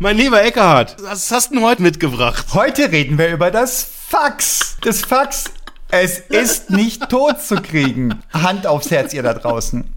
mein 0.00 0.16
lieber 0.16 0.42
Eckhardt, 0.42 0.96
was 1.02 1.30
hast 1.30 1.50
du 1.50 1.56
denn 1.56 1.64
heute 1.64 1.82
mitgebracht? 1.82 2.46
Heute 2.54 2.90
reden 2.90 3.18
wir 3.18 3.28
über 3.28 3.50
das 3.50 3.84
Fax. 3.84 4.78
Das 4.80 5.02
Fax, 5.02 5.44
es 5.90 6.18
ist 6.18 6.70
nicht 6.70 7.10
tot 7.10 7.42
zu 7.42 7.56
kriegen. 7.56 8.22
Hand 8.32 8.66
aufs 8.66 8.90
Herz, 8.90 9.12
ihr 9.12 9.22
da 9.22 9.34
draußen. 9.34 9.92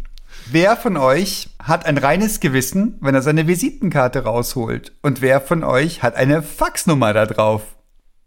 Wer 0.47 0.76
von 0.76 0.97
euch 0.97 1.47
hat 1.63 1.86
ein 1.86 1.97
reines 1.97 2.42
Gewissen, 2.42 2.97
wenn 3.00 3.16
er 3.16 3.21
seine 3.21 3.47
Visitenkarte 3.47 4.26
rausholt? 4.26 4.92
Und 5.02 5.21
wer 5.21 5.39
von 5.39 5.63
euch 5.63 6.04
hat 6.04 6.16
eine 6.16 6.44
Faxnummer 6.44 7.14
da 7.14 7.26
drauf? 7.26 7.62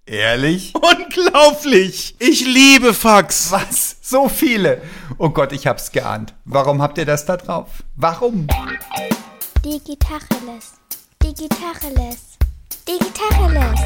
Ehrlich? 0.07 0.73
Unglaublich! 0.75 2.17
Ich 2.21 2.47
liebe 2.47 2.95
Fax! 2.95 3.51
Was? 3.51 3.97
So 4.01 4.31
viele? 4.31 4.81
Oh 5.19 5.29
Gott, 5.29 5.53
ich 5.53 5.67
hab's 5.67 5.93
geahnt. 5.93 6.33
Warum 6.47 6.81
habt 6.81 6.97
ihr 6.97 7.05
das 7.05 7.27
da 7.27 7.37
drauf? 7.37 7.69
Warum? 7.97 8.47
Digitacheles. 9.63 10.73
Digitacheles. 11.27 12.39
Digitacheles. 12.87 13.81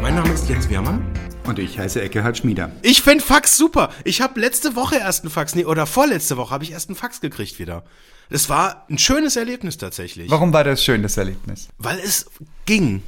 Mein 0.00 0.14
Name 0.14 0.32
ist 0.32 0.48
Jens 0.48 0.70
Wehrmann. 0.70 1.04
Und 1.44 1.58
ich 1.58 1.78
heiße 1.78 2.00
Eckehard 2.00 2.38
Schmieder. 2.38 2.72
Ich 2.80 3.02
finde 3.02 3.22
Fax 3.22 3.58
super. 3.58 3.90
Ich 4.04 4.22
habe 4.22 4.40
letzte 4.40 4.74
Woche 4.74 4.96
erst 4.96 5.24
einen 5.24 5.30
Fax, 5.30 5.54
nee, 5.54 5.66
oder 5.66 5.84
vorletzte 5.84 6.38
Woche 6.38 6.54
habe 6.54 6.64
ich 6.64 6.72
erst 6.72 6.88
einen 6.88 6.96
Fax 6.96 7.20
gekriegt 7.20 7.58
wieder. 7.58 7.82
Es 8.30 8.48
war 8.48 8.86
ein 8.88 8.96
schönes 8.96 9.36
Erlebnis 9.36 9.76
tatsächlich. 9.76 10.30
Warum 10.30 10.54
war 10.54 10.64
das 10.64 10.82
schön, 10.82 11.02
das 11.02 11.18
Erlebnis? 11.18 11.68
Weil 11.76 11.98
es 11.98 12.30
ging. 12.64 13.02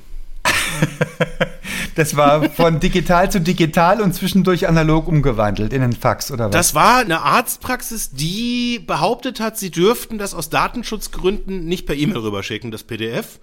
Das 1.95 2.17
war 2.17 2.49
von 2.49 2.81
digital 2.81 3.31
zu 3.31 3.41
digital 3.41 4.01
und 4.01 4.15
zwischendurch 4.15 4.67
analog 4.67 5.09
umgewandelt 5.09 5.73
in 5.73 5.83
einen 5.83 5.93
Fax, 5.93 6.31
oder 6.31 6.47
was? 6.47 6.53
Das 6.53 6.75
war 6.75 6.99
eine 6.99 7.21
Arztpraxis, 7.21 8.11
die 8.11 8.79
behauptet 8.79 9.41
hat, 9.41 9.59
sie 9.59 9.71
dürften 9.71 10.17
das 10.17 10.33
aus 10.33 10.49
Datenschutzgründen 10.49 11.67
nicht 11.67 11.87
per 11.87 11.95
E-Mail 11.95 12.19
rüberschicken, 12.19 12.71
das 12.71 12.85
PDF. 12.85 13.41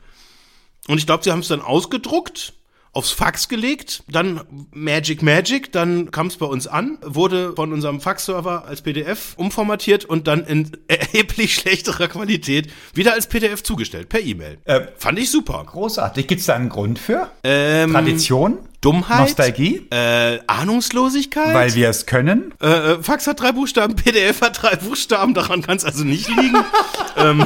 Und 0.87 0.97
ich 0.97 1.05
glaube, 1.05 1.23
sie 1.23 1.31
haben 1.31 1.41
es 1.41 1.47
dann 1.47 1.61
ausgedruckt, 1.61 2.53
aufs 2.91 3.11
Fax 3.11 3.47
gelegt, 3.47 4.03
dann 4.09 4.41
Magic 4.71 5.21
Magic, 5.21 5.71
dann 5.71 6.11
kam 6.11 6.27
es 6.27 6.37
bei 6.37 6.45
uns 6.45 6.67
an, 6.67 6.97
wurde 7.03 7.53
von 7.55 7.71
unserem 7.71 8.01
Faxserver 8.01 8.65
als 8.65 8.81
PDF 8.81 9.33
umformatiert 9.37 10.05
und 10.05 10.27
dann 10.27 10.45
in 10.45 10.71
erheblich 10.87 11.55
schlechterer 11.55 12.07
Qualität 12.07 12.71
wieder 12.93 13.13
als 13.13 13.27
PDF 13.27 13.63
zugestellt, 13.63 14.09
per 14.09 14.21
E-Mail. 14.21 14.57
Äh, 14.65 14.87
Fand 14.97 15.19
ich 15.19 15.29
super. 15.29 15.63
Großartig. 15.65 16.27
Gibt's 16.27 16.45
da 16.45 16.55
einen 16.55 16.69
Grund 16.69 16.99
für? 16.99 17.31
Ähm, 17.43 17.91
Tradition? 17.91 18.57
Dummheit, 18.81 19.19
Nostalgie? 19.19 19.87
äh, 19.91 20.39
Ahnungslosigkeit. 20.47 21.53
Weil 21.53 21.75
wir 21.75 21.89
es 21.89 22.05
können? 22.05 22.53
Äh, 22.61 22.67
äh, 22.67 23.03
Fax 23.03 23.27
hat 23.27 23.41
drei 23.41 23.51
Buchstaben, 23.51 23.95
PDF 23.95 24.41
hat 24.41 24.61
drei 24.61 24.75
Buchstaben, 24.77 25.33
daran 25.33 25.61
kann 25.61 25.77
es 25.77 25.83
also 25.83 26.05
nicht 26.05 26.29
liegen. 26.29 26.63
ähm, 27.17 27.45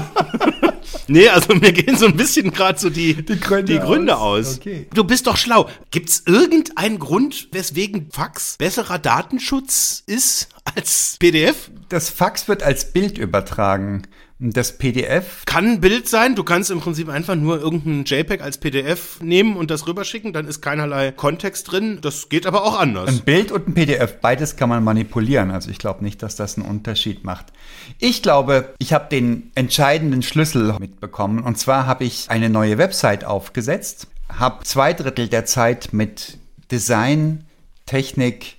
nee, 1.08 1.28
also 1.30 1.56
mir 1.56 1.72
gehen 1.74 1.98
so 1.98 2.06
ein 2.06 2.16
bisschen 2.16 2.52
gerade 2.52 2.78
so 2.78 2.90
die, 2.92 3.26
Die 3.26 3.40
Gründe 3.40 3.80
Gründe 3.80 4.18
aus. 4.18 4.48
aus. 4.48 4.58
Okay. 4.58 4.88
Du 4.94 5.04
bist 5.04 5.26
doch 5.26 5.38
schlau. 5.38 5.70
Gibt's 5.90 6.24
irgendeinen 6.28 7.00
Grund, 7.00 7.48
weswegen 7.52 8.10
Fax 8.12 8.58
besserer 8.58 9.00
Datenschutz 9.00 10.04
ist 10.06 10.50
als 10.76 11.18
PDF? 11.20 11.72
Das 11.90 12.10
Fax 12.10 12.48
wird 12.48 12.62
als 12.62 12.94
Bild 12.94 13.18
übertragen. 13.18 14.04
Das 14.52 14.78
PDF, 14.78 15.44
Kann 15.46 15.66
ein 15.66 15.82
Bild 15.82 16.10
sein, 16.10 16.36
du 16.36 16.44
kannst 16.44 16.70
im 16.70 16.82
Prinzip 16.82 17.08
einfach 17.08 17.36
nur 17.36 17.62
irgendein 17.62 18.04
JPEG 18.04 18.42
als 18.42 18.58
PDF 18.58 19.22
nehmen 19.22 19.56
und 19.56 19.72
das 19.72 19.88
rüberschicken, 19.88 20.34
dann 20.34 20.48
ist 20.48 20.62
keinerlei 20.62 21.14
Kontext 21.14 21.72
drin. 21.72 22.00
Das 22.02 22.28
geht 22.28 22.46
aber 22.46 22.64
auch 22.66 22.78
anders. 22.78 23.08
ein 23.08 23.20
Bild 23.22 23.54
und 23.54 23.70
ein 23.70 23.74
PDF, 23.74 24.20
beides 24.20 24.58
kann 24.58 24.68
man 24.68 24.84
manipulieren. 24.84 25.50
Also 25.52 25.70
ich 25.70 25.78
glaube 25.78 26.04
nicht, 26.04 26.22
dass 26.22 26.36
das 26.36 26.58
einen 26.58 26.68
Unterschied 26.68 27.24
macht. 27.24 27.54
Ich 28.00 28.22
glaube, 28.22 28.74
ich 28.80 28.92
habe 28.92 29.08
den 29.10 29.52
entscheidenden 29.56 30.22
Schlüssel 30.22 30.76
mitbekommen. 30.78 31.40
Und 31.40 31.58
zwar 31.58 31.86
habe 31.86 32.04
ich 32.04 32.30
eine 32.30 32.50
neue 32.50 32.78
Website 32.78 33.24
aufgesetzt, 33.24 34.08
habe 34.28 34.66
zwei 34.66 34.92
Drittel 34.94 35.30
der 35.30 35.46
Zeit 35.46 35.94
mit 35.94 36.38
Design, 36.70 37.46
Technik 37.86 38.58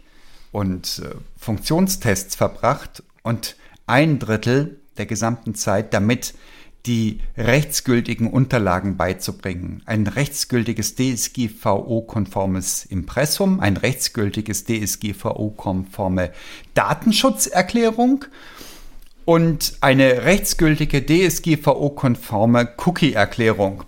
und 0.50 1.02
äh, 1.04 1.14
Funktionstests 1.36 2.36
verbracht 2.36 3.02
und 3.22 3.56
ein 3.86 4.18
Drittel 4.18 4.80
der 4.98 5.06
gesamten 5.06 5.54
Zeit 5.54 5.94
damit, 5.94 6.34
die 6.86 7.20
rechtsgültigen 7.36 8.30
Unterlagen 8.30 8.96
beizubringen. 8.96 9.82
Ein 9.86 10.06
rechtsgültiges 10.06 10.96
DSGVO-konformes 10.96 12.84
Impressum, 12.84 13.60
ein 13.60 13.76
rechtsgültiges 13.76 14.64
DSGVO-konforme 14.64 16.30
Datenschutzerklärung 16.74 18.26
und 19.24 19.78
eine 19.80 20.24
rechtsgültige 20.24 21.04
DSGVO-konforme 21.04 22.68
Cookie-Erklärung. 22.76 23.84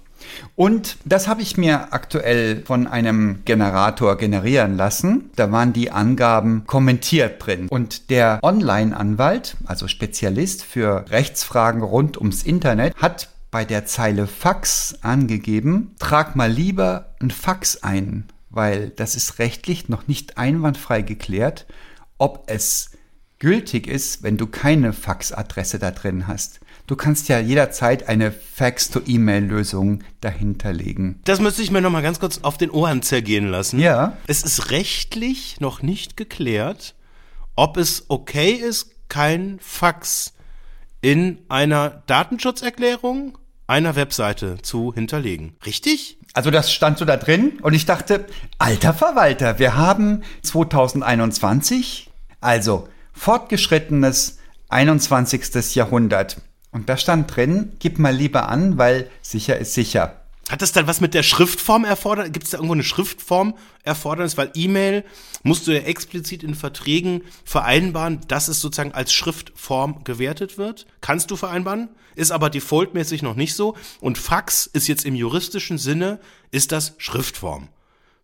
Und 0.55 0.97
das 1.05 1.29
habe 1.29 1.43
ich 1.43 1.57
mir 1.57 1.93
aktuell 1.93 2.63
von 2.65 2.87
einem 2.87 3.45
Generator 3.45 4.17
generieren 4.17 4.77
lassen. 4.77 5.31
Da 5.37 5.51
waren 5.53 5.73
die 5.73 5.91
Angaben 5.91 6.65
kommentiert 6.67 7.45
drin. 7.45 7.69
Und 7.69 8.11
der 8.11 8.41
Online-Anwalt, 8.43 9.57
also 9.65 9.89
Spezialist 9.89 10.63
für 10.65 11.05
Rechtsfragen 11.11 11.83
rund 11.83 12.19
ums 12.19 12.43
Internet, 12.43 12.95
hat 12.97 13.29
bei 13.51 13.65
der 13.65 13.87
Zeile 13.87 14.27
Fax 14.27 14.97
angegeben, 15.03 15.95
trag 15.99 16.37
mal 16.37 16.51
lieber 16.51 17.15
ein 17.21 17.31
Fax 17.31 17.83
ein, 17.83 18.27
weil 18.51 18.91
das 18.91 19.15
ist 19.15 19.39
rechtlich 19.39 19.89
noch 19.89 20.09
nicht 20.09 20.37
einwandfrei 20.37 21.03
geklärt, 21.03 21.67
ob 22.19 22.45
es 22.49 22.91
gültig 23.39 23.87
ist, 23.87 24.23
wenn 24.23 24.37
du 24.37 24.47
keine 24.47 24.93
Faxadresse 24.93 25.79
da 25.79 25.91
drin 25.91 26.27
hast. 26.27 26.61
Du 26.87 26.95
kannst 26.95 27.29
ja 27.29 27.41
jederzeit 27.41 28.09
eine 28.09 28.31
Fax-to-E-Mail-Lösung 28.31 30.05
dahinterlegen. 30.21 31.21
Das 31.25 31.41
müsste 31.41 31.63
ich 31.63 31.73
mir 31.73 31.81
noch 31.81 31.91
mal 31.91 32.03
ganz 32.03 32.21
kurz 32.21 32.39
auf 32.43 32.59
den 32.59 32.71
Ohren 32.71 33.03
zergehen 33.03 33.49
lassen. 33.49 33.81
Ja. 33.81 34.17
Es 34.29 34.45
ist 34.45 34.71
rechtlich 34.71 35.59
noch 35.61 35.83
nicht 35.83 36.17
geklärt, 36.17 36.95
ob 37.57 37.77
es 37.77 38.05
okay 38.09 38.53
ist, 38.53 38.91
kein 39.09 39.59
Fax 39.61 40.35
in 41.01 41.39
einer 41.49 42.03
Datenschutzerklärung 42.07 43.37
einer 43.67 43.97
Webseite 43.97 44.59
zu 44.63 44.95
hinterlegen. 44.95 45.57
Richtig? 45.67 46.19
Also 46.35 46.53
das 46.53 46.73
stand 46.73 46.99
so 46.99 47.05
da 47.05 47.17
drin 47.17 47.59
und 47.63 47.75
ich 47.75 47.87
dachte, 47.87 48.27
alter 48.59 48.95
Verwalter, 48.95 49.59
wir 49.59 49.77
haben 49.77 50.23
2021, 50.43 52.11
also 52.41 52.89
fortgeschrittenes 53.13 54.39
21. 54.69 55.75
Jahrhundert. 55.75 56.43
Und 56.77 56.91
da 56.91 56.99
stand 56.99 57.35
drin, 57.35 57.73
gib 57.79 57.99
mal 57.99 58.15
lieber 58.15 58.51
an, 58.51 58.77
weil 58.77 59.11
sicher 59.23 59.57
ist 59.57 59.73
sicher. 59.73 60.21
Hat 60.51 60.61
das 60.61 60.73
dann 60.73 60.87
was 60.87 61.01
mit 61.01 61.15
der 61.15 61.23
Schriftform 61.23 61.87
erfordert? 61.87 62.35
Gibt 62.35 62.45
es 62.45 62.51
da 62.51 62.59
irgendwo 62.59 62.75
eine 62.75 62.83
Schriftform 62.83 63.57
erfordernis? 63.83 64.37
Weil 64.37 64.51
E-Mail 64.53 65.03
musst 65.43 65.67
du 65.67 65.73
ja 65.73 65.81
explizit 65.81 66.43
in 66.43 66.55
Verträgen 66.55 67.23
vereinbaren, 67.47 68.21
dass 68.29 68.49
es 68.49 68.61
sozusagen 68.61 68.93
als 68.93 69.15
Schriftform 69.15 70.05
gewertet 70.05 70.59
wird. 70.59 70.87
Kannst 71.01 71.31
du 71.31 71.37
vereinbaren, 71.37 71.89
ist 72.15 72.31
aber 72.31 72.51
defaultmäßig 72.51 73.23
noch 73.23 73.37
nicht 73.37 73.55
so. 73.55 73.75
Und 74.01 74.19
Fax 74.19 74.67
ist 74.67 74.87
jetzt 74.87 75.07
im 75.07 75.15
juristischen 75.15 75.79
Sinne, 75.79 76.21
ist 76.51 76.73
das 76.73 76.93
Schriftform. 76.99 77.69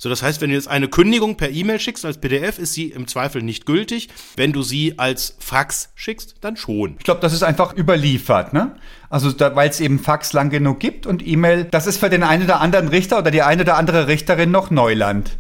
So, 0.03 0.09
das 0.09 0.21
heißt, 0.21 0.41
wenn 0.41 0.51
du 0.51 0.57
jetzt 0.57 0.67
eine 0.67 0.89
Kündigung 0.89 1.37
per 1.37 1.51
E-Mail 1.51 1.79
schickst 1.79 2.05
als 2.05 2.19
PDF, 2.19 2.59
ist 2.59 2.75
sie 2.75 2.87
im 2.87 3.07
Zweifel 3.07 3.41
nicht 3.41 3.67
gültig. 3.67 4.09
Wenn 4.35 4.53
du 4.53 4.63
sie 4.63 4.99
als 4.99 5.37
Fax 5.39 5.91
schickst, 5.95 6.35
dann 6.41 6.57
schon. 6.57 6.97
Ich 6.99 7.05
glaube, 7.05 7.21
das 7.21 7.33
ist 7.33 7.45
einfach 7.45 7.77
überliefert, 7.77 8.53
ne? 8.53 8.75
Also 9.11 9.33
weil 9.39 9.71
es 9.71 9.79
eben 9.79 10.01
Fax 10.01 10.33
lang 10.33 10.51
genug 10.51 10.81
gibt 10.81 11.07
und 11.07 11.25
E-Mail, 11.25 11.69
das 11.71 11.87
ist 11.87 11.99
für 11.99 12.11
den 12.11 12.25
einen 12.25 12.43
oder 12.43 12.61
anderen 12.61 12.89
Richter 12.89 13.21
oder 13.21 13.31
die 13.31 13.43
eine 13.43 13.63
oder 13.63 13.77
andere 13.77 14.09
Richterin 14.09 14.51
noch 14.51 14.73
Neuland. 14.73 15.37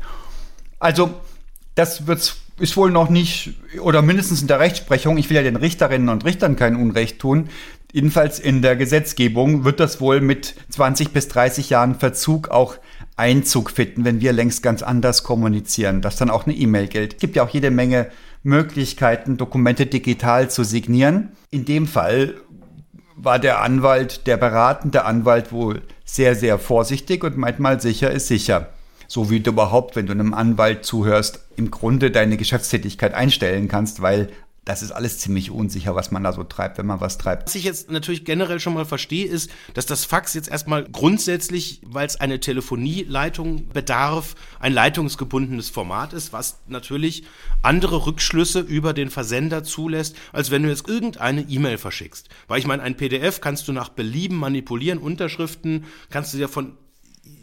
Also 0.78 1.12
das 1.74 2.06
wird's, 2.06 2.36
ist 2.60 2.76
wohl 2.76 2.92
noch 2.92 3.10
nicht, 3.10 3.54
oder 3.80 4.00
mindestens 4.00 4.42
in 4.42 4.46
der 4.46 4.60
Rechtsprechung, 4.60 5.18
ich 5.18 5.28
will 5.28 5.38
ja 5.38 5.42
den 5.42 5.56
Richterinnen 5.56 6.08
und 6.08 6.24
Richtern 6.24 6.54
kein 6.54 6.76
Unrecht 6.76 7.18
tun, 7.18 7.48
jedenfalls 7.92 8.38
in 8.38 8.62
der 8.62 8.76
Gesetzgebung 8.76 9.64
wird 9.64 9.80
das 9.80 10.00
wohl 10.00 10.20
mit 10.20 10.54
20 10.70 11.08
bis 11.08 11.26
30 11.26 11.68
Jahren 11.68 11.96
Verzug 11.96 12.48
auch 12.48 12.76
Einzug 13.22 13.70
finden, 13.70 14.04
wenn 14.04 14.20
wir 14.20 14.32
längst 14.32 14.64
ganz 14.64 14.82
anders 14.82 15.22
kommunizieren, 15.22 16.02
dass 16.02 16.16
dann 16.16 16.28
auch 16.28 16.44
eine 16.44 16.56
E-Mail 16.56 16.88
gilt. 16.88 17.14
Es 17.14 17.20
gibt 17.20 17.36
ja 17.36 17.44
auch 17.44 17.48
jede 17.48 17.70
Menge 17.70 18.08
Möglichkeiten, 18.42 19.36
Dokumente 19.36 19.86
digital 19.86 20.50
zu 20.50 20.64
signieren. 20.64 21.28
In 21.52 21.64
dem 21.64 21.86
Fall 21.86 22.34
war 23.14 23.38
der 23.38 23.62
Anwalt, 23.62 24.26
der 24.26 24.38
beratende 24.38 25.04
Anwalt 25.04 25.52
wohl 25.52 25.82
sehr, 26.04 26.34
sehr 26.34 26.58
vorsichtig 26.58 27.22
und 27.22 27.36
meint 27.36 27.60
mal, 27.60 27.80
sicher 27.80 28.10
ist 28.10 28.26
sicher. 28.26 28.70
So 29.06 29.30
wie 29.30 29.38
du 29.38 29.52
überhaupt, 29.52 29.94
wenn 29.94 30.06
du 30.06 30.12
einem 30.12 30.34
Anwalt 30.34 30.84
zuhörst, 30.84 31.44
im 31.54 31.70
Grunde 31.70 32.10
deine 32.10 32.36
Geschäftstätigkeit 32.36 33.14
einstellen 33.14 33.68
kannst, 33.68 34.02
weil 34.02 34.30
das 34.64 34.82
ist 34.82 34.92
alles 34.92 35.18
ziemlich 35.18 35.50
unsicher, 35.50 35.96
was 35.96 36.12
man 36.12 36.22
da 36.22 36.32
so 36.32 36.44
treibt, 36.44 36.78
wenn 36.78 36.86
man 36.86 37.00
was 37.00 37.18
treibt. 37.18 37.46
Was 37.46 37.54
ich 37.56 37.64
jetzt 37.64 37.90
natürlich 37.90 38.24
generell 38.24 38.60
schon 38.60 38.74
mal 38.74 38.84
verstehe, 38.84 39.26
ist, 39.26 39.50
dass 39.74 39.86
das 39.86 40.04
Fax 40.04 40.34
jetzt 40.34 40.48
erstmal 40.48 40.84
grundsätzlich, 40.84 41.80
weil 41.84 42.06
es 42.06 42.20
eine 42.20 42.38
Telefonieleitung 42.38 43.68
bedarf, 43.68 44.36
ein 44.60 44.72
leitungsgebundenes 44.72 45.68
Format 45.68 46.12
ist, 46.12 46.32
was 46.32 46.60
natürlich 46.68 47.24
andere 47.62 48.06
Rückschlüsse 48.06 48.60
über 48.60 48.92
den 48.92 49.10
Versender 49.10 49.64
zulässt, 49.64 50.16
als 50.32 50.52
wenn 50.52 50.62
du 50.62 50.68
jetzt 50.68 50.88
irgendeine 50.88 51.42
E-Mail 51.42 51.78
verschickst. 51.78 52.28
Weil 52.46 52.60
ich 52.60 52.66
meine, 52.66 52.84
ein 52.84 52.96
PDF 52.96 53.40
kannst 53.40 53.66
du 53.66 53.72
nach 53.72 53.88
Belieben 53.88 54.36
manipulieren, 54.36 54.98
Unterschriften 54.98 55.86
kannst 56.08 56.34
du 56.34 56.38
dir 56.38 56.48
von 56.48 56.76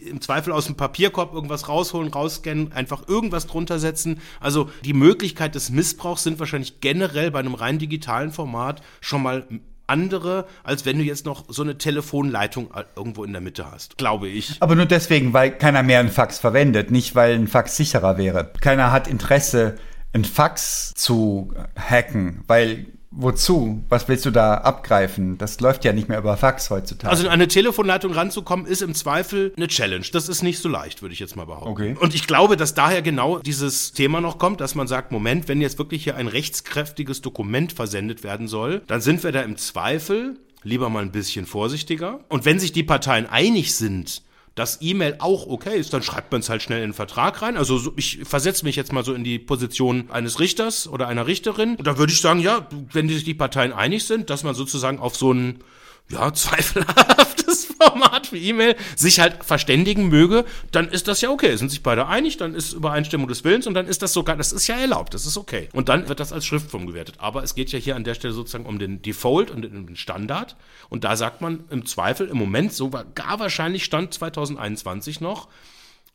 im 0.01 0.21
Zweifel 0.21 0.53
aus 0.53 0.65
dem 0.65 0.75
Papierkorb 0.75 1.33
irgendwas 1.33 1.67
rausholen, 1.67 2.11
rausscannen, 2.11 2.71
einfach 2.73 3.07
irgendwas 3.07 3.47
drunter 3.47 3.79
setzen. 3.79 4.21
Also 4.39 4.69
die 4.83 4.93
Möglichkeit 4.93 5.55
des 5.55 5.69
Missbrauchs 5.69 6.23
sind 6.23 6.39
wahrscheinlich 6.39 6.81
generell 6.81 7.31
bei 7.31 7.39
einem 7.39 7.55
rein 7.55 7.79
digitalen 7.79 8.31
Format 8.31 8.81
schon 9.01 9.23
mal 9.23 9.45
andere, 9.87 10.45
als 10.63 10.85
wenn 10.85 10.99
du 10.99 11.03
jetzt 11.03 11.25
noch 11.25 11.45
so 11.47 11.63
eine 11.63 11.77
Telefonleitung 11.77 12.69
irgendwo 12.95 13.23
in 13.23 13.31
der 13.31 13.41
Mitte 13.41 13.71
hast, 13.71 13.97
glaube 13.97 14.27
ich. 14.27 14.57
Aber 14.59 14.75
nur 14.75 14.85
deswegen, 14.85 15.33
weil 15.33 15.51
keiner 15.51 15.83
mehr 15.83 15.99
ein 15.99 16.09
Fax 16.09 16.39
verwendet, 16.39 16.91
nicht 16.91 17.15
weil 17.15 17.33
ein 17.33 17.47
Fax 17.47 17.75
sicherer 17.75 18.17
wäre. 18.17 18.51
Keiner 18.61 18.91
hat 18.91 19.07
Interesse, 19.07 19.75
ein 20.13 20.25
Fax 20.25 20.93
zu 20.95 21.53
hacken, 21.75 22.43
weil 22.47 22.85
Wozu? 23.11 23.83
Was 23.89 24.07
willst 24.07 24.25
du 24.25 24.31
da 24.31 24.55
abgreifen? 24.55 25.37
Das 25.37 25.59
läuft 25.59 25.83
ja 25.83 25.93
nicht 25.93 26.09
mehr 26.09 26.19
über 26.19 26.37
Fax 26.37 26.69
heutzutage. 26.69 27.09
Also 27.09 27.23
in 27.23 27.29
eine 27.29 27.47
Telefonleitung 27.47 28.13
ranzukommen, 28.13 28.67
ist 28.67 28.81
im 28.81 28.93
Zweifel 28.93 29.51
eine 29.57 29.67
Challenge. 29.67 30.05
Das 30.11 30.29
ist 30.29 30.43
nicht 30.43 30.59
so 30.59 30.69
leicht, 30.69 31.01
würde 31.01 31.13
ich 31.13 31.19
jetzt 31.19 31.35
mal 31.35 31.45
behaupten. 31.45 31.69
Okay. 31.69 31.95
Und 31.99 32.13
ich 32.13 32.27
glaube, 32.27 32.55
dass 32.55 32.75
daher 32.75 33.01
genau 33.01 33.39
dieses 33.39 33.93
Thema 33.93 34.21
noch 34.21 34.37
kommt, 34.37 34.61
dass 34.61 34.75
man 34.75 34.87
sagt, 34.87 35.11
Moment, 35.11 35.47
wenn 35.47 35.59
jetzt 35.59 35.79
wirklich 35.79 36.03
hier 36.03 36.17
ein 36.17 36.27
rechtskräftiges 36.27 37.21
Dokument 37.21 37.73
versendet 37.73 38.23
werden 38.23 38.47
soll, 38.47 38.81
dann 38.85 39.01
sind 39.01 39.23
wir 39.23 39.31
da 39.31 39.41
im 39.41 39.57
Zweifel 39.57 40.37
lieber 40.63 40.89
mal 40.89 41.03
ein 41.03 41.11
bisschen 41.11 41.45
vorsichtiger. 41.45 42.19
Und 42.29 42.45
wenn 42.45 42.59
sich 42.59 42.71
die 42.71 42.83
Parteien 42.83 43.25
einig 43.25 43.75
sind, 43.75 44.21
dass 44.59 44.79
E-Mail 44.81 45.15
auch 45.19 45.47
okay 45.47 45.79
ist, 45.79 45.93
dann 45.93 46.03
schreibt 46.03 46.33
man 46.33 46.41
es 46.41 46.49
halt 46.49 46.61
schnell 46.61 46.79
in 46.79 46.89
den 46.89 46.93
Vertrag 46.93 47.41
rein. 47.41 47.55
Also 47.55 47.77
so, 47.77 47.93
ich 47.95 48.19
versetze 48.25 48.65
mich 48.65 48.75
jetzt 48.75 48.91
mal 48.91 49.05
so 49.05 49.13
in 49.13 49.23
die 49.23 49.39
Position 49.39 50.11
eines 50.11 50.41
Richters 50.41 50.85
oder 50.85 51.07
einer 51.07 51.27
Richterin. 51.27 51.77
Und 51.77 51.87
da 51.87 51.97
würde 51.97 52.11
ich 52.11 52.19
sagen, 52.19 52.41
ja, 52.41 52.67
wenn 52.91 53.07
sich 53.07 53.23
die 53.23 53.33
Parteien 53.33 53.71
einig 53.71 54.03
sind, 54.03 54.29
dass 54.29 54.43
man 54.43 54.55
sozusagen 54.55 54.99
auf 54.99 55.15
so 55.15 55.31
ein 55.31 55.63
ja, 56.09 56.29
zweifelhaftes 57.49 57.65
Format 57.65 58.31
wie 58.31 58.49
E-Mail 58.49 58.75
sich 58.95 59.19
halt 59.19 59.43
verständigen 59.43 60.09
möge, 60.09 60.45
dann 60.71 60.89
ist 60.89 61.07
das 61.07 61.21
ja 61.21 61.29
okay. 61.29 61.55
Sind 61.55 61.69
sich 61.69 61.83
beide 61.83 62.07
einig, 62.07 62.37
dann 62.37 62.55
ist 62.55 62.73
Übereinstimmung 62.73 63.27
des 63.27 63.43
Willens 63.43 63.67
und 63.67 63.73
dann 63.73 63.87
ist 63.87 64.01
das 64.01 64.13
sogar, 64.13 64.35
das 64.35 64.51
ist 64.51 64.67
ja 64.67 64.75
erlaubt, 64.75 65.13
das 65.13 65.25
ist 65.25 65.37
okay. 65.37 65.69
Und 65.73 65.89
dann 65.89 66.07
wird 66.07 66.19
das 66.19 66.33
als 66.33 66.45
Schriftform 66.45 66.87
gewertet. 66.87 67.15
Aber 67.19 67.43
es 67.43 67.55
geht 67.55 67.71
ja 67.71 67.79
hier 67.79 67.95
an 67.95 68.03
der 68.03 68.13
Stelle 68.13 68.33
sozusagen 68.33 68.65
um 68.65 68.79
den 68.79 69.01
Default 69.01 69.51
und 69.51 69.63
den 69.63 69.95
Standard. 69.95 70.55
Und 70.89 71.03
da 71.03 71.15
sagt 71.15 71.41
man 71.41 71.63
im 71.69 71.85
Zweifel 71.85 72.27
im 72.27 72.37
Moment 72.37 72.73
sogar 72.73 73.05
gar 73.05 73.39
wahrscheinlich 73.39 73.83
Stand 73.83 74.13
2021 74.13 75.21
noch, 75.21 75.47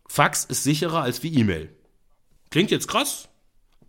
Fax 0.07 0.45
ist 0.45 0.65
sicherer 0.65 1.03
als 1.03 1.23
wie 1.23 1.35
E-Mail. 1.35 1.71
Klingt 2.51 2.71
jetzt 2.71 2.89
krass, 2.89 3.29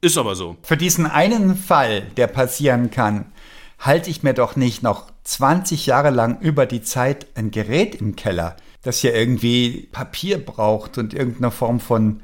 ist 0.01 0.17
aber 0.17 0.35
so. 0.35 0.57
Für 0.63 0.77
diesen 0.77 1.05
einen 1.05 1.55
Fall, 1.55 2.03
der 2.15 2.27
passieren 2.27 2.89
kann, 2.89 3.31
halte 3.79 4.09
ich 4.09 4.23
mir 4.23 4.33
doch 4.33 4.55
nicht 4.55 4.83
noch 4.83 5.11
20 5.23 5.85
Jahre 5.85 6.09
lang 6.09 6.39
über 6.39 6.65
die 6.65 6.81
Zeit 6.81 7.27
ein 7.35 7.51
Gerät 7.51 7.95
im 7.95 8.15
Keller, 8.15 8.55
das 8.83 9.01
ja 9.01 9.11
irgendwie 9.11 9.89
Papier 9.91 10.43
braucht 10.43 10.97
und 10.97 11.13
irgendeine 11.13 11.51
Form 11.51 11.79
von 11.79 12.21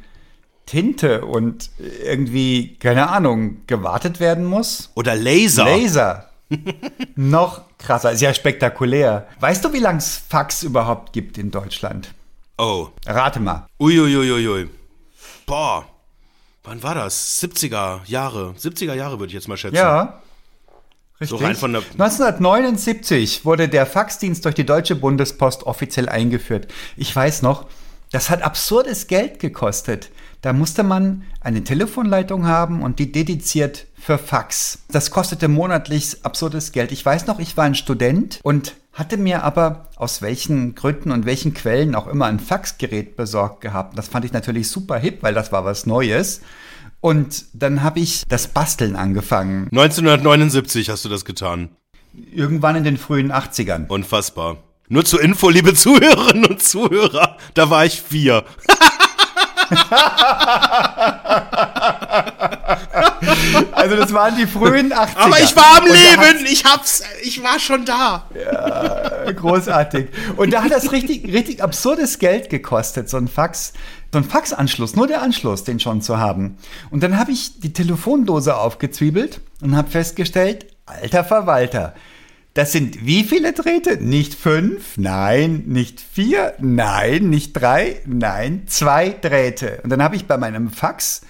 Tinte 0.66 1.26
und 1.26 1.70
irgendwie, 2.06 2.76
keine 2.76 3.10
Ahnung, 3.10 3.66
gewartet 3.68 4.20
werden 4.20 4.46
muss. 4.46 4.92
Oder 4.96 5.16
Laser. 5.16 5.66
Laser. 5.66 6.30
noch 7.16 7.64
krasser, 7.78 8.16
sehr 8.16 8.34
spektakulär. 8.34 9.28
Weißt 9.40 9.66
du, 9.66 9.74
wie 9.74 9.80
lang 9.80 9.98
es 9.98 10.18
Fax 10.18 10.64
überhaupt 10.64 11.14
gibt 11.14 11.38
in 11.38 11.52
Deutschland? 11.52 12.14
Oh. 12.58 12.90
Rate 13.06 13.40
mal. 13.40 13.68
Uiuiuiui. 13.80 14.70
Boah. 15.46 15.86
Wann 16.64 16.84
war 16.84 16.94
das? 16.94 17.42
70er 17.42 18.02
Jahre. 18.06 18.54
70er 18.58 18.94
Jahre 18.94 19.20
würde 19.20 19.30
ich 19.30 19.34
jetzt 19.34 19.48
mal 19.48 19.58
schätzen. 19.58 19.78
Ja. 19.78 20.22
So 21.24 21.36
rein 21.36 21.56
von 21.56 21.74
der 21.74 21.82
1979 21.82 23.46
wurde 23.46 23.70
der 23.70 23.86
Faxdienst 23.86 24.44
durch 24.44 24.56
die 24.56 24.66
Deutsche 24.66 24.96
Bundespost 24.96 25.64
offiziell 25.64 26.10
eingeführt. 26.10 26.68
Ich 26.98 27.16
weiß 27.16 27.44
noch, 27.44 27.68
das 28.12 28.30
hat 28.30 28.42
absurdes 28.42 29.08
Geld 29.08 29.40
gekostet. 29.40 30.10
Da 30.42 30.54
musste 30.54 30.84
man 30.84 31.24
eine 31.40 31.64
Telefonleitung 31.64 32.48
haben 32.48 32.82
und 32.82 32.98
die 32.98 33.12
dediziert 33.12 33.86
für 34.00 34.18
Fax. 34.18 34.80
Das 34.90 35.12
kostete 35.12 35.48
monatlich 35.48 36.18
absurdes 36.24 36.72
Geld. 36.72 36.92
Ich 36.92 37.06
weiß 37.06 37.28
noch, 37.28 37.40
ich 37.40 37.56
war 37.56 37.66
ein 37.66 37.76
Student 37.76 38.40
und 38.42 38.74
hatte 38.94 39.18
mir 39.18 39.44
aber 39.44 39.88
aus 39.96 40.22
welchen 40.22 40.74
Gründen 40.74 41.12
und 41.12 41.26
welchen 41.26 41.54
Quellen 41.54 41.94
auch 41.94 42.08
immer 42.08 42.26
ein 42.26 42.40
Faxgerät 42.40 43.16
besorgt 43.16 43.62
gehabt. 43.62 43.98
Das 43.98 44.08
fand 44.08 44.26
ich 44.26 44.34
natürlich 44.34 44.70
super 44.70 44.98
hip, 44.98 45.20
weil 45.22 45.36
das 45.36 45.52
war 45.52 45.64
was 45.64 45.86
Neues. 45.86 46.42
Und 47.02 47.46
dann 47.54 47.82
habe 47.82 48.00
ich 48.00 48.24
das 48.30 48.48
Basteln 48.48 48.96
angefangen. 48.96 49.68
1979 49.72 50.90
hast 50.90 51.04
du 51.04 51.10
das 51.10 51.26
getan. 51.26 51.70
Irgendwann 52.32 52.76
in 52.76 52.84
den 52.84 52.98
frühen 52.98 53.32
80ern. 53.32 53.88
Unfassbar. 53.88 54.58
Nur 54.88 55.04
zur 55.04 55.22
Info, 55.22 55.50
liebe 55.50 55.74
Zuhörerinnen 55.74 56.46
und 56.46 56.62
Zuhörer, 56.62 57.38
da 57.54 57.70
war 57.70 57.86
ich 57.86 58.02
vier. 58.02 58.44
also 63.72 63.96
das 63.96 64.14
waren 64.14 64.36
die 64.36 64.46
frühen 64.46 64.94
80er. 64.94 65.16
Aber 65.16 65.40
ich 65.40 65.56
war 65.56 65.78
am 65.78 65.86
Leben, 65.86 66.46
ich 66.46 66.66
hab's, 66.66 67.04
ich 67.24 67.42
war 67.42 67.58
schon 67.60 67.86
da. 67.86 68.26
Ja, 68.36 69.32
großartig. 69.32 70.10
Und 70.36 70.52
da 70.52 70.64
hat 70.64 70.72
das 70.72 70.92
richtig, 70.92 71.24
richtig 71.32 71.64
absurdes 71.64 72.20
Geld 72.20 72.50
gekostet, 72.50 73.10
so 73.10 73.18
ein 73.18 73.28
Fax, 73.28 73.74
so 74.12 74.18
ein 74.18 74.24
Faxanschluss, 74.24 74.96
nur 74.96 75.08
der 75.08 75.22
Anschluss, 75.22 75.64
den 75.64 75.80
schon 75.80 76.02
zu 76.02 76.18
haben. 76.18 76.58
Und 76.90 77.02
dann 77.02 77.18
habe 77.18 77.32
ich 77.32 77.60
die 77.60 77.74
Telefondose 77.74 78.58
aufgezwiebelt 78.58 79.42
und 79.62 79.76
habe 79.76 79.90
festgestellt, 79.90 80.68
alter 80.86 81.24
Verwalter, 81.24 81.94
das 82.54 82.74
sind 82.74 83.06
wie 83.06 83.24
viele 83.24 83.54
Drähte? 83.54 83.98
Nicht 84.04 84.34
fünf, 84.34 84.98
nein, 84.98 85.64
nicht 85.68 86.02
vier, 86.02 86.54
nein, 86.60 87.30
nicht 87.30 87.54
drei, 87.54 88.02
nein, 88.06 88.64
zwei 88.68 89.10
Drähte. 89.10 89.80
Und 89.84 89.90
dann 89.90 90.04
habe 90.04 90.18
ich 90.18 90.26
bei 90.26 90.38
meinem 90.38 90.70
Fax 90.70 91.22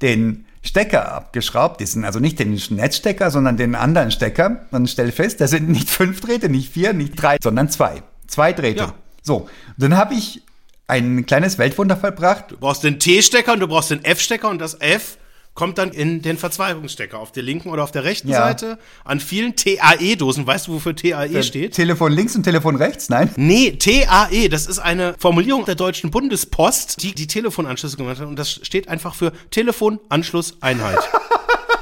den 0.00 0.46
Stecker 0.62 1.12
abgeschraubt. 1.12 1.80
Die 1.80 1.86
sind 1.86 2.06
also 2.06 2.18
nicht 2.18 2.38
den 2.38 2.58
Netzstecker, 2.70 3.30
sondern 3.30 3.58
den 3.58 3.74
anderen 3.74 4.10
Stecker. 4.10 4.66
Und 4.70 4.88
stell 4.88 5.12
fest, 5.12 5.42
da 5.42 5.48
sind 5.48 5.68
nicht 5.68 5.90
fünf 5.90 6.22
Drähte, 6.22 6.48
nicht 6.48 6.72
vier, 6.72 6.94
nicht 6.94 7.12
drei, 7.20 7.36
sondern 7.42 7.68
zwei. 7.68 8.02
Zwei 8.26 8.54
Drähte. 8.54 8.84
Ja. 8.84 8.94
So, 9.22 9.48
dann 9.76 9.96
habe 9.96 10.14
ich 10.14 10.42
ein 10.90 11.24
kleines 11.26 11.56
Weltwunder 11.58 11.96
vollbracht. 11.96 12.50
Du 12.50 12.56
brauchst 12.58 12.84
den 12.84 12.98
T-Stecker 12.98 13.52
und 13.54 13.60
du 13.60 13.68
brauchst 13.68 13.90
den 13.90 14.04
F-Stecker 14.04 14.48
und 14.50 14.58
das 14.58 14.74
F 14.80 15.16
kommt 15.54 15.78
dann 15.78 15.90
in 15.90 16.22
den 16.22 16.38
Verzweigungsstecker 16.38 17.18
auf 17.18 17.32
der 17.32 17.42
linken 17.42 17.70
oder 17.70 17.82
auf 17.82 17.90
der 17.90 18.04
rechten 18.04 18.28
Ja. 18.28 18.38
Seite 18.46 18.78
an 19.04 19.20
vielen 19.20 19.56
TAE-Dosen. 19.56 20.46
Weißt 20.46 20.68
du, 20.68 20.74
wofür 20.74 20.94
TAE 20.94 21.42
steht? 21.42 21.74
Telefon 21.74 22.12
links 22.12 22.36
und 22.36 22.44
Telefon 22.44 22.76
rechts, 22.76 23.08
nein? 23.08 23.30
Nee, 23.36 23.72
TAE, 23.72 24.48
das 24.48 24.66
ist 24.66 24.78
eine 24.78 25.14
Formulierung 25.18 25.64
der 25.64 25.74
Deutschen 25.74 26.10
Bundespost, 26.10 27.02
die 27.02 27.14
die 27.14 27.26
Telefonanschlüsse 27.26 27.96
gemacht 27.96 28.20
hat. 28.20 28.26
Und 28.28 28.38
das 28.38 28.52
steht 28.62 28.88
einfach 28.88 29.14
für 29.14 29.32
Telefonanschlusseinheit. 29.50 30.98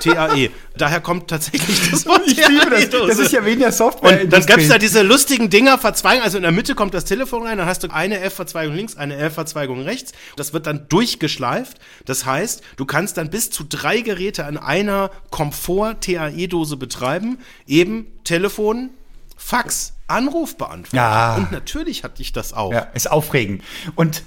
TAE. 0.00 0.50
Daher 0.76 1.00
kommt 1.00 1.28
tatsächlich 1.28 1.90
das 1.90 2.06
Wort 2.06 2.22
Ich 2.26 2.36
liebe 2.36 2.70
das. 2.70 2.88
Das 2.90 3.18
ist 3.18 3.32
ja 3.32 3.44
weniger 3.44 3.72
Software. 3.72 4.22
Und 4.22 4.32
dann 4.32 4.46
gab 4.46 4.58
es 4.58 4.68
da 4.68 4.78
diese 4.78 5.02
lustigen 5.02 5.50
Dinger 5.50 5.78
verzweigen. 5.78 6.22
Also 6.22 6.36
in 6.36 6.42
der 6.42 6.52
Mitte 6.52 6.74
kommt 6.74 6.94
das 6.94 7.04
Telefon 7.04 7.46
rein, 7.46 7.58
dann 7.58 7.66
hast 7.66 7.82
du 7.82 7.88
eine 7.88 8.20
F-Verzweigung 8.20 8.74
links, 8.74 8.96
eine 8.96 9.16
F-Verzweigung 9.16 9.82
rechts. 9.82 10.12
Das 10.36 10.52
wird 10.52 10.66
dann 10.66 10.86
durchgeschleift. 10.88 11.78
Das 12.04 12.26
heißt, 12.26 12.62
du 12.76 12.84
kannst 12.84 13.16
dann 13.16 13.30
bis 13.30 13.50
zu 13.50 13.64
drei 13.64 14.00
Geräte 14.00 14.44
an 14.44 14.56
einer 14.56 15.10
Komfort-TAE-Dose 15.30 16.76
betreiben. 16.76 17.38
Eben 17.66 18.06
Telefon, 18.24 18.90
Fax, 19.36 19.94
Anrufbeantworter. 20.06 20.96
Ja. 20.96 21.36
Und 21.36 21.52
natürlich 21.52 22.04
hatte 22.04 22.22
ich 22.22 22.32
das 22.32 22.52
auch. 22.52 22.72
Ja, 22.72 22.88
ist 22.94 23.10
aufregend. 23.10 23.62
Und 23.94 24.22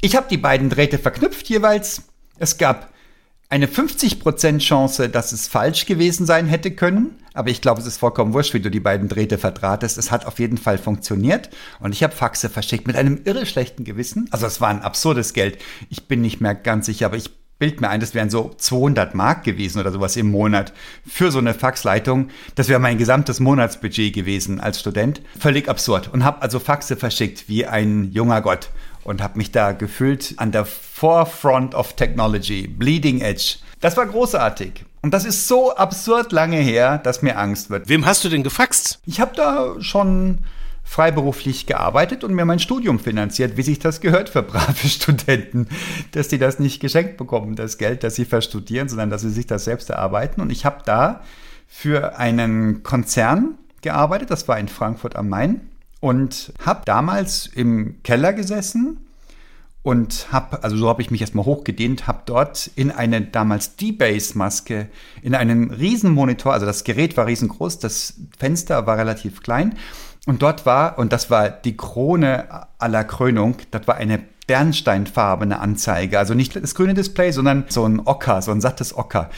ich 0.00 0.16
habe 0.16 0.26
die 0.28 0.36
beiden 0.36 0.70
Drähte 0.70 0.98
verknüpft 0.98 1.48
jeweils. 1.48 2.02
Es 2.38 2.58
gab 2.58 2.90
eine 3.48 3.66
50% 3.66 4.58
Chance, 4.58 5.08
dass 5.08 5.32
es 5.32 5.46
falsch 5.46 5.86
gewesen 5.86 6.26
sein 6.26 6.46
hätte 6.46 6.72
können. 6.72 7.16
Aber 7.32 7.50
ich 7.50 7.60
glaube, 7.60 7.80
es 7.80 7.86
ist 7.86 7.98
vollkommen 7.98 8.32
wurscht, 8.32 8.54
wie 8.54 8.60
du 8.60 8.70
die 8.70 8.80
beiden 8.80 9.08
Drähte 9.08 9.38
verdrahtest. 9.38 9.98
Es 9.98 10.10
hat 10.10 10.26
auf 10.26 10.38
jeden 10.38 10.58
Fall 10.58 10.78
funktioniert. 10.78 11.50
Und 11.78 11.92
ich 11.92 12.02
habe 12.02 12.14
Faxe 12.14 12.48
verschickt 12.48 12.86
mit 12.86 12.96
einem 12.96 13.20
irre 13.24 13.46
schlechten 13.46 13.84
Gewissen. 13.84 14.28
Also 14.30 14.46
es 14.46 14.60
war 14.60 14.68
ein 14.68 14.82
absurdes 14.82 15.32
Geld. 15.32 15.58
Ich 15.90 16.08
bin 16.08 16.22
nicht 16.22 16.40
mehr 16.40 16.54
ganz 16.54 16.86
sicher, 16.86 17.06
aber 17.06 17.16
ich 17.16 17.30
bild 17.58 17.80
mir 17.80 17.88
ein, 17.88 18.00
das 18.00 18.14
wären 18.14 18.30
so 18.30 18.54
200 18.56 19.14
Mark 19.14 19.44
gewesen 19.44 19.80
oder 19.80 19.92
sowas 19.92 20.16
im 20.16 20.30
Monat 20.30 20.72
für 21.06 21.30
so 21.30 21.38
eine 21.38 21.54
Faxleitung. 21.54 22.28
Das 22.54 22.68
wäre 22.68 22.80
mein 22.80 22.98
gesamtes 22.98 23.40
Monatsbudget 23.40 24.14
gewesen 24.14 24.60
als 24.60 24.80
Student. 24.80 25.22
Völlig 25.38 25.68
absurd. 25.68 26.12
Und 26.12 26.24
habe 26.24 26.42
also 26.42 26.58
Faxe 26.58 26.96
verschickt 26.96 27.48
wie 27.48 27.64
ein 27.66 28.10
junger 28.12 28.42
Gott 28.42 28.70
und 29.06 29.22
habe 29.22 29.38
mich 29.38 29.52
da 29.52 29.72
gefühlt 29.72 30.34
an 30.36 30.50
der 30.50 30.64
Forefront 30.64 31.74
of 31.74 31.92
Technology, 31.92 32.66
Bleeding 32.66 33.20
Edge. 33.20 33.58
Das 33.80 33.96
war 33.96 34.04
großartig. 34.04 34.84
Und 35.00 35.14
das 35.14 35.24
ist 35.24 35.46
so 35.46 35.74
absurd 35.76 36.32
lange 36.32 36.56
her, 36.56 36.98
dass 36.98 37.22
mir 37.22 37.38
Angst 37.38 37.70
wird. 37.70 37.88
Wem 37.88 38.04
hast 38.04 38.24
du 38.24 38.28
denn 38.28 38.42
gefaxt? 38.42 38.98
Ich 39.06 39.20
habe 39.20 39.36
da 39.36 39.80
schon 39.80 40.38
freiberuflich 40.82 41.66
gearbeitet 41.66 42.24
und 42.24 42.34
mir 42.34 42.44
mein 42.44 42.58
Studium 42.58 42.98
finanziert, 42.98 43.56
wie 43.56 43.62
sich 43.62 43.78
das 43.78 44.00
gehört 44.00 44.28
für 44.28 44.42
brave 44.42 44.74
Studenten, 44.88 45.68
dass 46.10 46.26
die 46.26 46.38
das 46.38 46.58
nicht 46.58 46.80
geschenkt 46.80 47.16
bekommen, 47.16 47.54
das 47.54 47.78
Geld, 47.78 48.02
das 48.02 48.16
sie 48.16 48.24
verstudieren, 48.24 48.88
sondern 48.88 49.10
dass 49.10 49.22
sie 49.22 49.30
sich 49.30 49.46
das 49.46 49.64
selbst 49.64 49.90
erarbeiten. 49.90 50.40
Und 50.40 50.50
ich 50.50 50.64
habe 50.64 50.82
da 50.84 51.20
für 51.68 52.18
einen 52.18 52.82
Konzern 52.82 53.54
gearbeitet, 53.82 54.30
das 54.30 54.48
war 54.48 54.58
in 54.58 54.68
Frankfurt 54.68 55.14
am 55.14 55.28
Main 55.28 55.60
und 56.06 56.52
habe 56.64 56.82
damals 56.84 57.48
im 57.48 58.00
Keller 58.04 58.32
gesessen 58.32 59.08
und 59.82 60.28
habe, 60.30 60.62
also 60.62 60.76
so 60.76 60.88
habe 60.88 61.02
ich 61.02 61.10
mich 61.10 61.20
erstmal 61.20 61.44
hochgedehnt, 61.44 62.06
habe 62.06 62.22
dort 62.26 62.70
in 62.76 62.92
eine 62.92 63.22
damals 63.22 63.74
D-Base-Maske, 63.74 64.88
in 65.22 65.34
einen 65.34 65.72
Riesenmonitor, 65.72 66.52
also 66.52 66.64
das 66.64 66.84
Gerät 66.84 67.16
war 67.16 67.26
riesengroß, 67.26 67.80
das 67.80 68.20
Fenster 68.38 68.86
war 68.86 68.98
relativ 68.98 69.42
klein 69.42 69.74
und 70.26 70.42
dort 70.42 70.64
war, 70.64 70.96
und 70.96 71.12
das 71.12 71.28
war 71.28 71.50
die 71.50 71.76
Krone 71.76 72.68
aller 72.78 73.02
Krönung, 73.02 73.56
das 73.72 73.88
war 73.88 73.96
eine 73.96 74.22
bernsteinfarbene 74.46 75.58
Anzeige, 75.58 76.20
also 76.20 76.34
nicht 76.34 76.54
das 76.54 76.76
grüne 76.76 76.94
Display, 76.94 77.32
sondern 77.32 77.64
so 77.68 77.84
ein 77.84 78.06
Ocker, 78.06 78.42
so 78.42 78.52
ein 78.52 78.60
sattes 78.60 78.96
Ocker. 78.96 79.28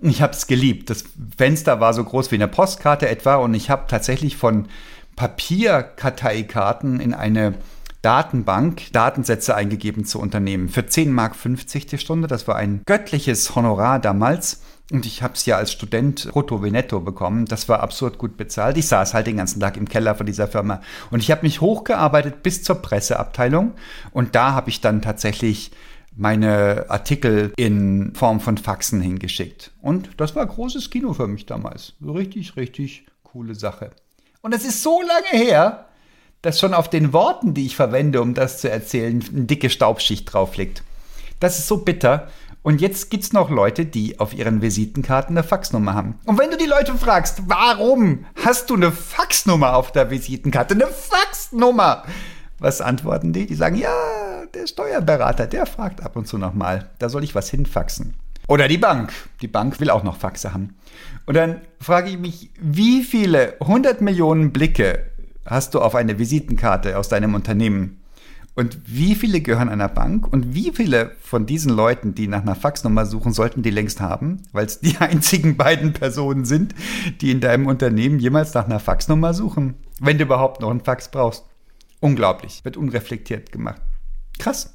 Ich 0.00 0.22
habe 0.22 0.32
es 0.32 0.46
geliebt. 0.46 0.90
Das 0.90 1.04
Fenster 1.36 1.80
war 1.80 1.94
so 1.94 2.02
groß 2.02 2.30
wie 2.30 2.34
eine 2.34 2.48
Postkarte 2.48 3.08
etwa 3.08 3.36
und 3.36 3.54
ich 3.54 3.68
habe 3.70 3.84
tatsächlich 3.88 4.36
von 4.36 4.68
Papierkarteikarten 5.16 7.00
in 7.00 7.14
eine 7.14 7.54
Datenbank 8.04 8.92
Datensätze 8.92 9.54
eingegeben 9.54 10.04
zu 10.04 10.20
Unternehmen. 10.20 10.68
Für 10.68 10.84
10 10.84 11.10
Mark 11.10 11.34
50 11.34 11.86
die 11.86 11.96
Stunde. 11.96 12.28
Das 12.28 12.46
war 12.46 12.56
ein 12.56 12.82
göttliches 12.84 13.56
Honorar 13.56 13.98
damals. 13.98 14.60
Und 14.92 15.06
ich 15.06 15.22
habe 15.22 15.32
es 15.32 15.46
ja 15.46 15.56
als 15.56 15.72
Student 15.72 16.28
brutto 16.30 16.62
wie 16.62 16.70
netto 16.70 17.00
bekommen. 17.00 17.46
Das 17.46 17.66
war 17.70 17.80
absurd 17.80 18.18
gut 18.18 18.36
bezahlt. 18.36 18.76
Ich 18.76 18.88
saß 18.88 19.14
halt 19.14 19.26
den 19.26 19.38
ganzen 19.38 19.58
Tag 19.58 19.78
im 19.78 19.88
Keller 19.88 20.14
von 20.14 20.26
dieser 20.26 20.48
Firma. 20.48 20.82
Und 21.10 21.20
ich 21.20 21.30
habe 21.30 21.42
mich 21.42 21.62
hochgearbeitet 21.62 22.42
bis 22.42 22.62
zur 22.62 22.76
Presseabteilung. 22.76 23.72
Und 24.10 24.34
da 24.34 24.52
habe 24.52 24.68
ich 24.68 24.82
dann 24.82 25.00
tatsächlich 25.00 25.70
meine 26.14 26.84
Artikel 26.90 27.54
in 27.56 28.12
Form 28.14 28.40
von 28.40 28.58
Faxen 28.58 29.00
hingeschickt. 29.00 29.72
Und 29.80 30.10
das 30.18 30.36
war 30.36 30.44
großes 30.44 30.90
Kino 30.90 31.14
für 31.14 31.26
mich 31.26 31.46
damals. 31.46 31.94
Richtig, 32.04 32.56
richtig 32.56 33.06
coole 33.22 33.54
Sache. 33.54 33.92
Und 34.44 34.54
es 34.54 34.66
ist 34.66 34.82
so 34.82 35.00
lange 35.00 35.42
her, 35.42 35.86
dass 36.42 36.60
schon 36.60 36.74
auf 36.74 36.90
den 36.90 37.14
Worten, 37.14 37.54
die 37.54 37.64
ich 37.64 37.76
verwende, 37.76 38.20
um 38.20 38.34
das 38.34 38.58
zu 38.58 38.70
erzählen, 38.70 39.24
eine 39.32 39.44
dicke 39.44 39.70
Staubschicht 39.70 40.30
drauf 40.30 40.58
liegt. 40.58 40.82
Das 41.40 41.58
ist 41.58 41.66
so 41.66 41.78
bitter. 41.78 42.28
Und 42.62 42.82
jetzt 42.82 43.08
gibt 43.08 43.24
es 43.24 43.32
noch 43.32 43.48
Leute, 43.48 43.86
die 43.86 44.20
auf 44.20 44.34
ihren 44.34 44.60
Visitenkarten 44.60 45.34
eine 45.34 45.44
Faxnummer 45.44 45.94
haben. 45.94 46.18
Und 46.26 46.38
wenn 46.38 46.50
du 46.50 46.58
die 46.58 46.66
Leute 46.66 46.92
fragst, 46.92 47.44
warum 47.46 48.26
hast 48.44 48.68
du 48.68 48.74
eine 48.74 48.92
Faxnummer 48.92 49.76
auf 49.76 49.92
der 49.92 50.10
Visitenkarte? 50.10 50.74
Eine 50.74 50.88
Faxnummer! 50.88 52.04
Was 52.58 52.82
antworten 52.82 53.32
die? 53.32 53.46
Die 53.46 53.54
sagen, 53.54 53.76
ja, 53.76 54.44
der 54.52 54.66
Steuerberater, 54.66 55.46
der 55.46 55.64
fragt 55.64 56.02
ab 56.02 56.16
und 56.16 56.28
zu 56.28 56.36
nochmal. 56.36 56.90
Da 56.98 57.08
soll 57.08 57.24
ich 57.24 57.34
was 57.34 57.48
hinfaxen. 57.48 58.12
Oder 58.46 58.68
die 58.68 58.78
Bank. 58.78 59.12
Die 59.40 59.48
Bank 59.48 59.80
will 59.80 59.90
auch 59.90 60.02
noch 60.02 60.16
Faxe 60.16 60.52
haben. 60.52 60.76
Und 61.26 61.34
dann 61.36 61.62
frage 61.80 62.10
ich 62.10 62.18
mich, 62.18 62.50
wie 62.60 63.02
viele 63.02 63.60
100 63.60 64.00
Millionen 64.00 64.52
Blicke 64.52 65.10
hast 65.46 65.74
du 65.74 65.80
auf 65.80 65.94
eine 65.94 66.18
Visitenkarte 66.18 66.98
aus 66.98 67.08
deinem 67.08 67.34
Unternehmen? 67.34 68.00
Und 68.56 68.78
wie 68.86 69.16
viele 69.16 69.40
gehören 69.40 69.68
einer 69.68 69.88
Bank? 69.88 70.32
Und 70.32 70.54
wie 70.54 70.70
viele 70.72 71.12
von 71.20 71.44
diesen 71.44 71.72
Leuten, 71.72 72.14
die 72.14 72.28
nach 72.28 72.42
einer 72.42 72.54
Faxnummer 72.54 73.04
suchen, 73.04 73.32
sollten 73.32 73.62
die 73.62 73.70
längst 73.70 74.00
haben? 74.00 74.42
Weil 74.52 74.66
es 74.66 74.80
die 74.80 74.96
einzigen 75.00 75.56
beiden 75.56 75.92
Personen 75.92 76.44
sind, 76.44 76.74
die 77.20 77.32
in 77.32 77.40
deinem 77.40 77.66
Unternehmen 77.66 78.20
jemals 78.20 78.54
nach 78.54 78.66
einer 78.66 78.78
Faxnummer 78.78 79.34
suchen. 79.34 79.74
Wenn 80.00 80.18
du 80.18 80.24
überhaupt 80.24 80.60
noch 80.60 80.70
einen 80.70 80.84
Fax 80.84 81.10
brauchst. 81.10 81.44
Unglaublich. 82.00 82.64
Wird 82.64 82.76
unreflektiert 82.76 83.50
gemacht. 83.50 83.80
Krass. 84.38 84.74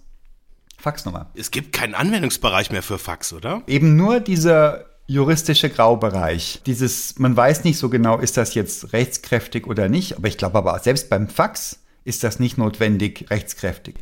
Faxnummer. 0.80 1.30
Es 1.36 1.52
gibt 1.52 1.74
keinen 1.74 1.94
Anwendungsbereich 1.94 2.72
mehr 2.72 2.84
für 2.84 2.98
Fax, 2.98 3.34
oder? 3.34 3.62
Eben 3.68 3.96
nur 3.96 4.20
dieser 4.20 4.86
juristische 5.08 5.70
Graubereich. 5.70 6.62
Dieses, 6.66 7.18
man 7.20 7.36
weiß 7.36 7.64
nicht 7.64 7.78
so 7.78 7.90
genau, 7.90 8.18
ist 8.20 8.38
das 8.38 8.54
jetzt 8.54 8.94
rechtskräftig 8.94 9.68
oder 9.68 9.90
nicht, 9.90 10.18
aber 10.18 10.28
ich 10.28 10.38
glaube 10.38 10.58
aber 10.58 10.78
selbst 10.80 11.10
beim 11.10 11.28
Fax 11.28 11.80
ist 12.06 12.24
das 12.24 12.40
nicht 12.40 12.58
notwendig 12.58 13.26
rechtskräftig. 13.30 13.96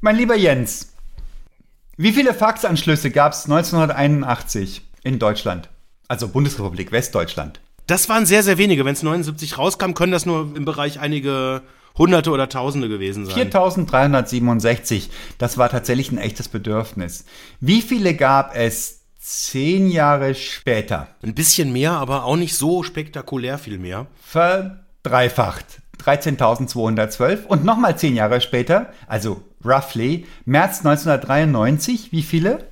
Mein 0.00 0.16
lieber 0.16 0.36
Jens, 0.36 0.92
wie 1.96 2.12
viele 2.12 2.34
Faxanschlüsse 2.34 3.10
gab 3.10 3.32
es 3.32 3.44
1981 3.44 4.82
in 5.02 5.18
Deutschland? 5.18 5.70
Also 6.08 6.28
Bundesrepublik 6.28 6.92
Westdeutschland. 6.92 7.60
Das 7.86 8.08
waren 8.08 8.26
sehr, 8.26 8.42
sehr 8.42 8.58
wenige. 8.58 8.84
Wenn 8.84 8.94
es 8.94 9.02
79 9.02 9.58
rauskam, 9.58 9.92
können 9.92 10.12
das 10.12 10.26
nur 10.26 10.54
im 10.54 10.64
Bereich 10.64 11.00
einige 11.00 11.62
Hunderte 11.96 12.30
oder 12.30 12.48
Tausende 12.48 12.88
gewesen 12.88 13.24
sein. 13.24 13.34
4367. 13.34 15.10
Das 15.38 15.58
war 15.58 15.68
tatsächlich 15.68 16.10
ein 16.10 16.18
echtes 16.18 16.48
Bedürfnis. 16.48 17.24
Wie 17.60 17.82
viele 17.82 18.14
gab 18.14 18.56
es 18.56 19.04
zehn 19.24 19.88
Jahre 19.88 20.34
später. 20.34 21.08
Ein 21.22 21.34
bisschen 21.34 21.72
mehr, 21.72 21.92
aber 21.92 22.24
auch 22.24 22.36
nicht 22.36 22.56
so 22.56 22.82
spektakulär 22.82 23.56
viel 23.58 23.78
mehr. 23.78 24.06
Verdreifacht. 24.22 25.80
13.212 26.04 27.46
und 27.46 27.64
nochmal 27.64 27.96
zehn 27.96 28.14
Jahre 28.14 28.42
später, 28.42 28.92
also 29.06 29.42
roughly, 29.64 30.26
März 30.44 30.80
1993, 30.80 32.12
wie 32.12 32.22
viele? 32.22 32.68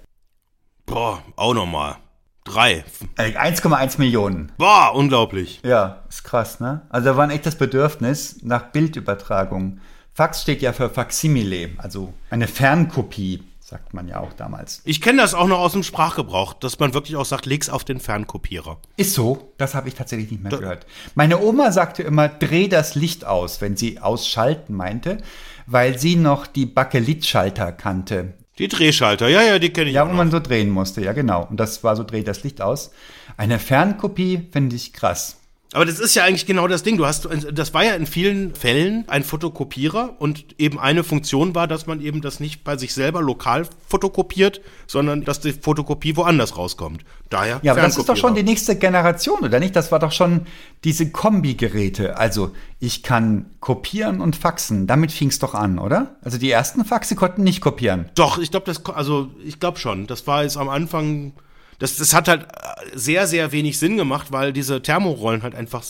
Boah, 0.85 1.23
auch 1.37 1.55
nochmal. 1.55 1.97
Drei. 2.45 2.85
1,1 3.17 3.95
äh, 3.95 3.99
Millionen. 3.99 4.53
Boah, 4.59 4.93
unglaublich. 4.95 5.61
Ja, 5.65 6.03
ist 6.09 6.25
krass, 6.25 6.61
ne? 6.61 6.83
Also 6.89 7.11
da 7.11 7.17
war 7.17 7.25
ein 7.25 7.31
echtes 7.31 7.57
Bedürfnis 7.57 8.41
nach 8.43 8.73
Bildübertragung. 8.73 9.81
Fax 10.15 10.43
steht 10.43 10.61
ja 10.61 10.73
für 10.73 10.91
Faximile, 10.91 11.71
also 11.79 12.13
eine 12.31 12.47
Fernkopie 12.47 13.43
sagt 13.73 13.95
man 13.95 14.07
ja 14.07 14.21
auch 14.21 14.35
damals. 14.35 14.83
Ich 14.85 15.01
kenne 15.01 15.23
das 15.23 15.33
auch 15.33 15.47
noch 15.47 15.59
aus 15.59 15.73
dem 15.73 15.83
Sprachgebrauch, 15.83 16.53
dass 16.53 16.79
man 16.79 16.93
wirklich 16.93 17.17
auch 17.17 17.25
sagt, 17.25 17.47
leg's 17.47 17.71
auf 17.71 17.85
den 17.85 18.01
Fernkopierer. 18.01 18.77
Ist 18.99 19.15
so, 19.15 19.55
das 19.57 19.75
habe 19.75 19.89
ich 19.89 19.95
tatsächlich 19.95 20.31
nicht 20.31 20.43
mehr 20.43 20.51
da 20.51 20.59
gehört. 20.59 20.87
Meine 21.15 21.41
Oma 21.41 21.73
sagte 21.73 22.03
immer, 22.03 22.29
dreh 22.29 22.69
das 22.69 22.95
Licht 22.97 23.25
aus, 23.25 23.63
wenn 23.63 23.79
sie 23.79 23.99
ausschalten 23.99 24.75
meinte, 24.75 25.19
weil 25.67 25.99
sie 25.99 26.17
noch 26.17 26.47
die 26.47 26.67
Bakelitschalter 26.67 27.73
kannte. 27.73 28.35
Die 28.59 28.68
Drehschalter, 28.68 29.28
ja, 29.28 29.42
ja, 29.42 29.59
die 29.59 29.71
kenne 29.71 29.88
ich. 29.88 29.97
Ja, 29.97 30.09
wo 30.09 30.12
man 30.12 30.30
so 30.30 30.38
drehen 30.38 30.71
musste, 30.71 31.02
ja, 31.02 31.12
genau. 31.12 31.47
Und 31.49 31.59
das 31.59 31.82
war 31.82 31.97
so, 31.97 32.04
dreh 32.04 32.23
das 32.23 32.42
Licht 32.42 32.61
aus. 32.61 32.92
Eine 33.37 33.59
Fernkopie 33.59 34.49
finde 34.52 34.76
ich 34.76 34.92
krass. 34.92 35.42
Aber 35.73 35.87
das 35.87 35.99
ist 35.99 36.14
ja 36.14 36.25
eigentlich 36.25 36.45
genau 36.47 36.69
das 36.69 36.83
Ding. 36.83 36.99
Du 36.99 37.07
hast, 37.07 37.26
das 37.52 37.73
war 37.73 37.85
ja 37.85 37.95
in 37.95 38.07
vielen 38.07 38.55
Fällen 38.55 39.05
ein 39.09 39.25
Fotokopierer 39.25 40.17
und 40.19 40.45
eben 40.59 40.79
eine 40.79 41.02
Funktion 41.02 41.55
war, 41.55 41.67
dass 41.67 41.87
man 41.87 42.02
eben 42.02 42.21
das 42.21 42.41
nicht 42.41 42.62
bei 42.62 42.76
sich 42.76 42.93
selber 42.93 43.23
lokal 43.23 43.67
fotokopiert, 43.88 44.61
sondern 44.87 45.25
dass 45.25 45.41
die 45.41 45.52
Fotokopie 45.52 46.17
woanders 46.17 46.59
rauskommt. 46.59 47.05
Daher. 47.31 47.61
Ja, 47.62 47.73
aber 47.73 47.81
das 47.81 47.97
ist 47.97 48.09
doch 48.09 48.17
schon 48.17 48.35
die 48.35 48.43
nächste 48.43 48.76
Generation, 48.76 49.41
oder 49.41 49.59
nicht? 49.61 49.75
Das 49.75 49.91
war 49.91 49.99
doch 49.99 50.12
schon 50.12 50.47
diese 50.85 51.11
Kombigeräte. 51.11 52.19
Also 52.19 52.52
ich 52.79 53.02
kann 53.02 53.47
kopieren 53.61 54.21
und 54.21 54.37
faxen. 54.37 54.87
Damit 54.87 55.11
fing 55.11 55.29
es 55.29 55.38
doch 55.38 55.55
an, 55.55 55.79
oder? 55.79 56.17
Also 56.23 56.37
die 56.37 56.50
ersten 56.50 56.85
Faxe 56.85 57.14
konnten 57.14 57.45
nicht 57.45 57.62
kopieren. 57.62 58.11
Doch, 58.14 58.38
ich 58.38 58.50
glaube, 58.50 58.67
das, 58.67 58.85
also 58.87 59.31
ich 59.43 59.59
glaube 59.59 59.79
schon. 59.79 60.07
Das 60.07 60.26
war 60.26 60.43
jetzt 60.43 60.59
am 60.59 60.69
Anfang 60.69 61.33
das, 61.79 61.97
das 61.97 62.14
hat 62.14 62.29
halt 62.29 62.47
sehr, 62.95 63.26
sehr 63.26 63.52
wenig 63.52 63.79
Sinn 63.79 63.97
gemacht, 63.97 64.33
weil 64.33 64.52
diese 64.52 64.83
Thermorollen 64.83 65.43
halt 65.43 65.55
einfach 65.55 65.83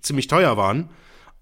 ziemlich 0.00 0.26
teuer 0.26 0.56
waren. 0.56 0.90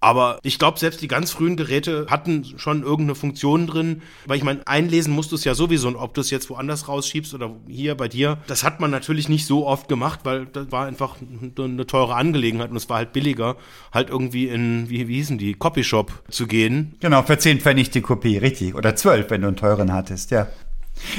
Aber 0.01 0.39
ich 0.43 0.59
glaube, 0.59 0.79
selbst 0.79 1.01
die 1.01 1.09
ganz 1.09 1.31
frühen 1.31 1.57
Geräte 1.57 2.07
hatten 2.09 2.45
schon 2.57 2.83
irgendeine 2.83 3.15
Funktion 3.15 3.67
drin, 3.67 4.01
weil 4.25 4.37
ich 4.37 4.43
meine, 4.43 4.65
einlesen 4.65 5.13
musst 5.13 5.31
du 5.31 5.35
es 5.35 5.43
ja 5.43 5.55
sowieso, 5.55 5.89
und 5.89 5.97
ob 5.97 6.13
du 6.13 6.21
es 6.21 6.29
jetzt 6.29 6.49
woanders 6.49 6.87
rausschiebst 6.87 7.33
oder 7.33 7.53
hier 7.67 7.95
bei 7.95 8.07
dir, 8.07 8.37
das 8.47 8.63
hat 8.63 8.79
man 8.79 8.91
natürlich 8.91 9.27
nicht 9.27 9.45
so 9.45 9.67
oft 9.67 9.89
gemacht, 9.89 10.21
weil 10.23 10.45
das 10.45 10.71
war 10.71 10.85
einfach 10.85 11.17
eine 11.57 11.85
teure 11.85 12.15
Angelegenheit 12.15 12.69
und 12.69 12.77
es 12.77 12.87
war 12.87 12.97
halt 12.97 13.11
billiger, 13.11 13.57
halt 13.91 14.09
irgendwie 14.09 14.47
in, 14.47 14.89
wie, 14.89 15.09
wie 15.09 15.15
hießen 15.15 15.37
die, 15.37 15.53
Copyshop 15.53 16.23
zu 16.29 16.47
gehen. 16.47 16.95
Genau, 17.01 17.21
für 17.23 17.37
10 17.37 17.59
Pfennig 17.59 17.89
die 17.89 18.01
Kopie, 18.01 18.37
richtig. 18.37 18.75
Oder 18.75 18.95
12, 18.95 19.29
wenn 19.29 19.41
du 19.41 19.47
einen 19.47 19.57
teuren 19.57 19.91
hattest, 19.91 20.31
ja. 20.31 20.47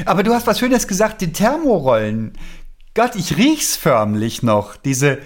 Aber 0.05 0.23
du 0.23 0.33
hast 0.33 0.47
was 0.47 0.59
Schönes 0.59 0.87
gesagt, 0.89 1.21
die 1.21 1.33
Thermorollen. 1.33 2.33
Gott, 2.95 3.15
ich 3.15 3.37
riech's 3.37 3.77
förmlich 3.77 4.43
noch. 4.43 4.77
Diese 4.77 5.19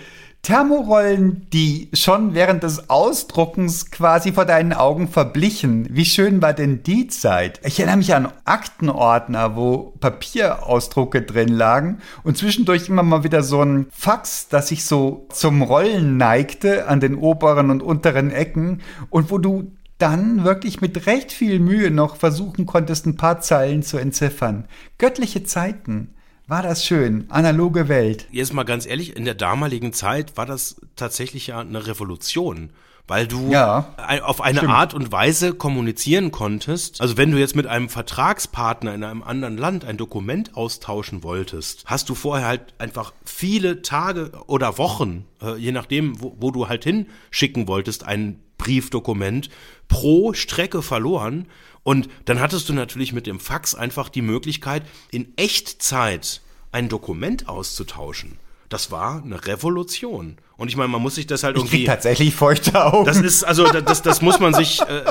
Thermorollen, 0.43 1.47
die 1.55 1.89
schon 1.95 2.35
während 2.35 2.63
des 2.63 2.91
Ausdruckens 2.91 3.91
quasi 3.91 4.33
vor 4.33 4.45
deinen 4.45 4.75
Augen 4.75 5.09
verblichen. 5.09 5.87
Wie 5.89 6.05
schön 6.05 6.43
war 6.43 6.53
denn 6.53 6.83
die 6.83 7.07
Zeit? 7.07 7.63
Ich 7.65 7.79
erinnere 7.81 7.97
mich 7.97 8.15
an 8.15 8.29
Aktenordner, 8.45 9.57
wo 9.57 9.95
Papierausdrucke 9.99 11.23
drin 11.23 11.49
lagen 11.49 12.01
und 12.23 12.37
zwischendurch 12.37 12.91
immer 12.91 13.03
mal 13.03 13.25
wieder 13.25 13.43
so 13.43 13.63
ein 13.63 13.87
Fax, 13.91 14.49
das 14.49 14.69
sich 14.69 14.85
so 14.85 15.27
zum 15.31 15.63
Rollen 15.63 16.19
neigte 16.19 16.87
an 16.87 17.01
den 17.01 17.15
oberen 17.15 17.71
und 17.71 17.83
unteren 17.83 18.31
Ecken 18.31 18.83
und 19.09 19.31
wo 19.31 19.39
du 19.39 19.73
dann 19.97 20.45
wirklich 20.45 20.83
mit 20.83 21.07
recht 21.07 21.33
viel 21.33 21.59
Mühe 21.61 21.91
noch 21.91 22.17
versuchen 22.17 22.67
konntest, 22.67 23.07
ein 23.07 23.17
paar 23.17 23.41
Zeilen 23.41 23.83
zu 23.83 23.97
entziffern. 23.97 24.67
Göttliche 24.99 25.45
Zeiten. 25.45 26.14
War 26.47 26.63
das 26.63 26.85
schön. 26.85 27.25
Analoge 27.31 27.89
Welt. 27.89 28.27
Jetzt 28.31 28.53
mal 28.53 28.65
ganz 28.65 28.87
ehrlich, 28.87 29.17
in 29.17 29.25
der 29.25 29.35
damaligen 29.35 29.93
Zeit 29.93 30.37
war 30.37 30.45
das 30.47 30.77
tatsächlich 30.97 31.47
ja 31.49 31.61
eine 31.61 31.87
Revolution. 31.87 32.71
Weil 33.07 33.27
du 33.27 33.51
Ja, 33.51 33.95
auf 34.23 34.41
eine 34.41 34.59
stimmt. 34.59 34.73
Art 34.73 34.95
und 34.95 35.13
Weise 35.13 35.53
kommunizieren 35.53 36.31
konntest. 36.31 37.03
Also 37.03 37.19
wenn 37.19 37.31
du 37.31 37.39
jetzt 37.39 37.55
mit 37.55 37.67
einem 37.67 37.91
Vertragspartner 37.91 38.95
in 38.95 39.05
einem 39.05 39.23
anderen 39.23 39.59
Land 39.59 39.85
ein 39.85 39.99
Dokument 39.99 40.57
austauschen 40.57 41.23
wolltest, 41.23 41.85
hast 41.85 42.09
du 42.09 42.15
vorher 42.15 42.47
halt 42.47 42.73
einfach 42.79 43.13
viele 43.23 43.83
Tage 43.83 44.31
oder 44.47 44.79
Wochen, 44.79 45.27
äh, 45.43 45.55
je 45.57 45.73
nachdem, 45.73 46.19
wo, 46.23 46.35
wo 46.41 46.51
du 46.51 46.69
halt 46.69 46.85
hinschicken 46.85 47.69
wolltest, 47.69 48.07
ein 48.07 48.41
Briefdokument 48.57 49.51
pro 49.89 50.33
Strecke 50.33 50.81
verloren. 50.81 51.47
Und 51.85 52.09
dann 52.25 52.41
hattest 52.41 52.69
du 52.69 52.73
natürlich 52.73 53.13
mit 53.13 53.27
dem 53.29 53.39
Fax 53.39 53.75
einfach 53.77 54.09
die 54.09 54.23
Möglichkeit, 54.23 54.83
in 55.13 55.33
Echtzeit 55.37 56.41
ein 56.73 56.89
Dokument 56.89 57.49
auszutauschen. 57.49 58.39
Das 58.71 58.91
war 58.91 59.23
eine 59.23 59.47
Revolution. 59.47 60.37
Und 60.57 60.69
ich 60.69 60.77
meine, 60.77 60.89
man 60.89 61.01
muss 61.03 61.15
sich 61.17 61.27
das 61.27 61.43
halt 61.45 61.57
Ich 61.57 61.63
irgendwie. 61.63 61.77
krieg 61.79 61.87
tatsächlich 61.87 62.35
feuchte 62.35 62.83
Augen. 62.85 63.05
Das 63.05 63.19
ist, 63.21 63.45
also 63.45 63.71
da- 63.71 63.81
das, 63.83 64.03
das 64.03 64.23
muss 64.23 64.41
man 64.41 64.55
sich 64.55 64.81
äh, 64.81 65.03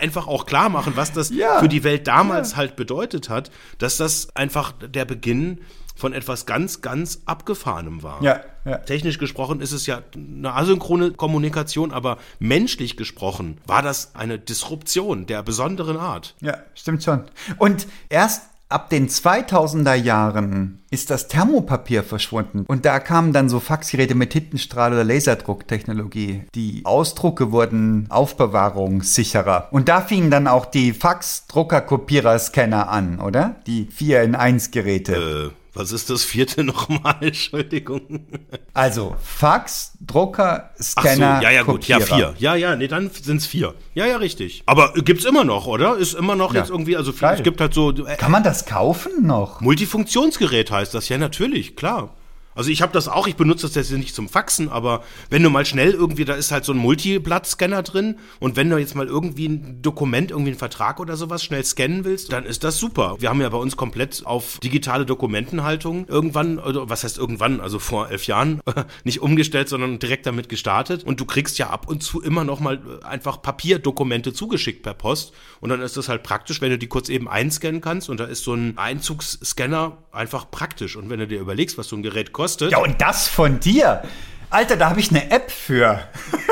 einfach 0.00 0.26
auch 0.26 0.44
klar 0.44 0.68
machen, 0.68 0.94
was 0.96 1.12
das 1.12 1.30
Ja, 1.30 1.60
für 1.60 1.68
die 1.68 1.84
Welt 1.84 2.06
damals 2.08 2.56
halt 2.56 2.76
bedeutet 2.76 3.28
hat, 3.30 3.50
dass 3.78 3.96
das 3.96 4.34
einfach 4.36 4.72
der 4.72 5.04
Beginn 5.04 5.60
von 5.96 6.12
etwas 6.12 6.46
ganz, 6.46 6.82
ganz 6.82 7.22
Abgefahrenem 7.24 8.02
war. 8.02 8.22
Ja, 8.22 8.40
ja. 8.64 8.78
Technisch 8.78 9.18
gesprochen 9.18 9.60
ist 9.60 9.72
es 9.72 9.86
ja 9.86 10.02
eine 10.14 10.52
asynchrone 10.52 11.12
Kommunikation, 11.12 11.90
aber 11.90 12.18
menschlich 12.38 12.96
gesprochen 12.96 13.58
war 13.66 13.82
das 13.82 14.14
eine 14.14 14.38
Disruption 14.38 15.26
der 15.26 15.42
besonderen 15.42 15.96
Art. 15.96 16.36
Ja, 16.40 16.58
stimmt 16.74 17.02
schon. 17.02 17.24
Und 17.58 17.88
erst 18.08 18.42
ab 18.68 18.90
den 18.90 19.08
2000er 19.08 19.94
Jahren 19.94 20.82
ist 20.90 21.10
das 21.10 21.28
Thermopapier 21.28 22.02
verschwunden. 22.02 22.64
Und 22.66 22.84
da 22.84 22.98
kamen 22.98 23.32
dann 23.32 23.48
so 23.48 23.60
Faxgeräte 23.60 24.14
mit 24.14 24.32
Tintenstrahl- 24.32 24.92
oder 24.92 25.04
Laserdrucktechnologie. 25.04 26.42
Die 26.54 26.82
Ausdrucke 26.84 27.52
wurden 27.52 28.06
aufbewahrungssicherer. 28.10 29.68
Und 29.70 29.88
da 29.88 30.00
fingen 30.00 30.30
dann 30.30 30.48
auch 30.48 30.66
die 30.66 30.92
Fax-Drucker-Kopierer-Scanner 30.92 32.88
an, 32.88 33.20
oder? 33.20 33.56
Die 33.66 33.86
4 33.86 34.22
in 34.22 34.34
1 34.34 34.70
Geräte. 34.70 35.52
Äh, 35.52 35.65
was 35.76 35.92
ist 35.92 36.10
das 36.10 36.24
vierte 36.24 36.64
nochmal? 36.64 37.16
Entschuldigung. 37.20 38.26
Also 38.74 39.14
Fax, 39.22 39.92
Drucker, 40.00 40.70
Ach 40.74 40.76
so, 40.82 41.00
Scanner, 41.00 41.42
ja, 41.42 41.50
ja, 41.50 41.62
gut, 41.62 41.86
ja, 41.86 41.98
Kopierer. 41.98 42.16
vier. 42.16 42.34
Ja, 42.38 42.54
ja, 42.54 42.76
nee, 42.76 42.88
dann 42.88 43.10
sind's 43.10 43.46
vier. 43.46 43.74
Ja, 43.94 44.06
ja, 44.06 44.16
richtig. 44.16 44.62
Aber 44.66 44.92
gibt's 44.94 45.24
immer 45.24 45.44
noch, 45.44 45.66
oder? 45.66 45.96
Ist 45.96 46.14
immer 46.14 46.36
noch 46.36 46.54
Ja. 46.54 46.60
jetzt 46.60 46.70
irgendwie, 46.70 46.96
also 46.96 47.12
Geil. 47.12 47.36
es 47.36 47.42
gibt 47.42 47.60
halt 47.60 47.74
so 47.74 47.90
äh, 47.92 48.16
Kann 48.16 48.32
man 48.32 48.42
das 48.42 48.66
kaufen 48.66 49.26
noch? 49.26 49.60
Multifunktionsgerät 49.60 50.70
heißt 50.70 50.94
das, 50.94 51.08
ja, 51.08 51.18
natürlich, 51.18 51.76
klar. 51.76 52.10
Also 52.56 52.70
ich 52.70 52.82
habe 52.82 52.92
das 52.92 53.06
auch, 53.06 53.26
ich 53.26 53.36
benutze 53.36 53.66
das 53.66 53.74
jetzt 53.74 53.92
nicht 53.92 54.14
zum 54.14 54.28
Faxen, 54.28 54.70
aber 54.70 55.04
wenn 55.28 55.42
du 55.42 55.50
mal 55.50 55.66
schnell 55.66 55.92
irgendwie, 55.92 56.24
da 56.24 56.34
ist 56.34 56.50
halt 56.50 56.64
so 56.64 56.72
ein 56.72 56.78
Multiblatt-Scanner 56.78 57.82
drin 57.82 58.16
und 58.40 58.56
wenn 58.56 58.70
du 58.70 58.78
jetzt 58.78 58.94
mal 58.94 59.06
irgendwie 59.06 59.46
ein 59.46 59.82
Dokument, 59.82 60.30
irgendwie 60.30 60.50
einen 60.50 60.58
Vertrag 60.58 60.98
oder 60.98 61.16
sowas 61.16 61.44
schnell 61.44 61.62
scannen 61.64 62.04
willst, 62.04 62.32
dann 62.32 62.46
ist 62.46 62.64
das 62.64 62.78
super. 62.78 63.16
Wir 63.18 63.28
haben 63.28 63.42
ja 63.42 63.48
bei 63.50 63.58
uns 63.58 63.76
komplett 63.76 64.24
auf 64.24 64.58
digitale 64.60 65.04
Dokumentenhaltung 65.04 66.08
irgendwann, 66.08 66.58
oder 66.58 66.88
was 66.88 67.04
heißt 67.04 67.18
irgendwann, 67.18 67.60
also 67.60 67.78
vor 67.78 68.08
elf 68.08 68.26
Jahren, 68.26 68.60
nicht 69.04 69.20
umgestellt, 69.20 69.68
sondern 69.68 69.98
direkt 69.98 70.24
damit 70.24 70.48
gestartet. 70.48 71.04
Und 71.04 71.20
du 71.20 71.26
kriegst 71.26 71.58
ja 71.58 71.68
ab 71.68 71.86
und 71.86 72.02
zu 72.02 72.22
immer 72.22 72.44
noch 72.44 72.60
mal 72.60 72.80
einfach 73.04 73.42
Papierdokumente 73.42 74.32
zugeschickt 74.32 74.82
per 74.82 74.94
Post. 74.94 75.34
Und 75.60 75.68
dann 75.68 75.82
ist 75.82 75.98
das 75.98 76.08
halt 76.08 76.22
praktisch, 76.22 76.62
wenn 76.62 76.70
du 76.70 76.78
die 76.78 76.86
kurz 76.86 77.10
eben 77.10 77.28
einscannen 77.28 77.82
kannst. 77.82 78.08
Und 78.08 78.18
da 78.18 78.24
ist 78.24 78.44
so 78.44 78.54
ein 78.54 78.78
Einzugsscanner 78.78 79.98
einfach 80.10 80.50
praktisch. 80.50 80.96
Und 80.96 81.10
wenn 81.10 81.20
du 81.20 81.26
dir 81.26 81.40
überlegst, 81.40 81.76
was 81.76 81.88
so 81.88 81.96
ein 81.96 82.02
Gerät 82.02 82.32
kostet, 82.32 82.45
Ja, 82.70 82.78
und 82.78 83.00
das 83.00 83.28
von 83.28 83.60
dir. 83.60 84.02
Alter, 84.48 84.76
da 84.76 84.90
habe 84.90 85.00
ich 85.00 85.10
eine 85.10 85.28
App 85.32 85.50
für. 85.50 86.00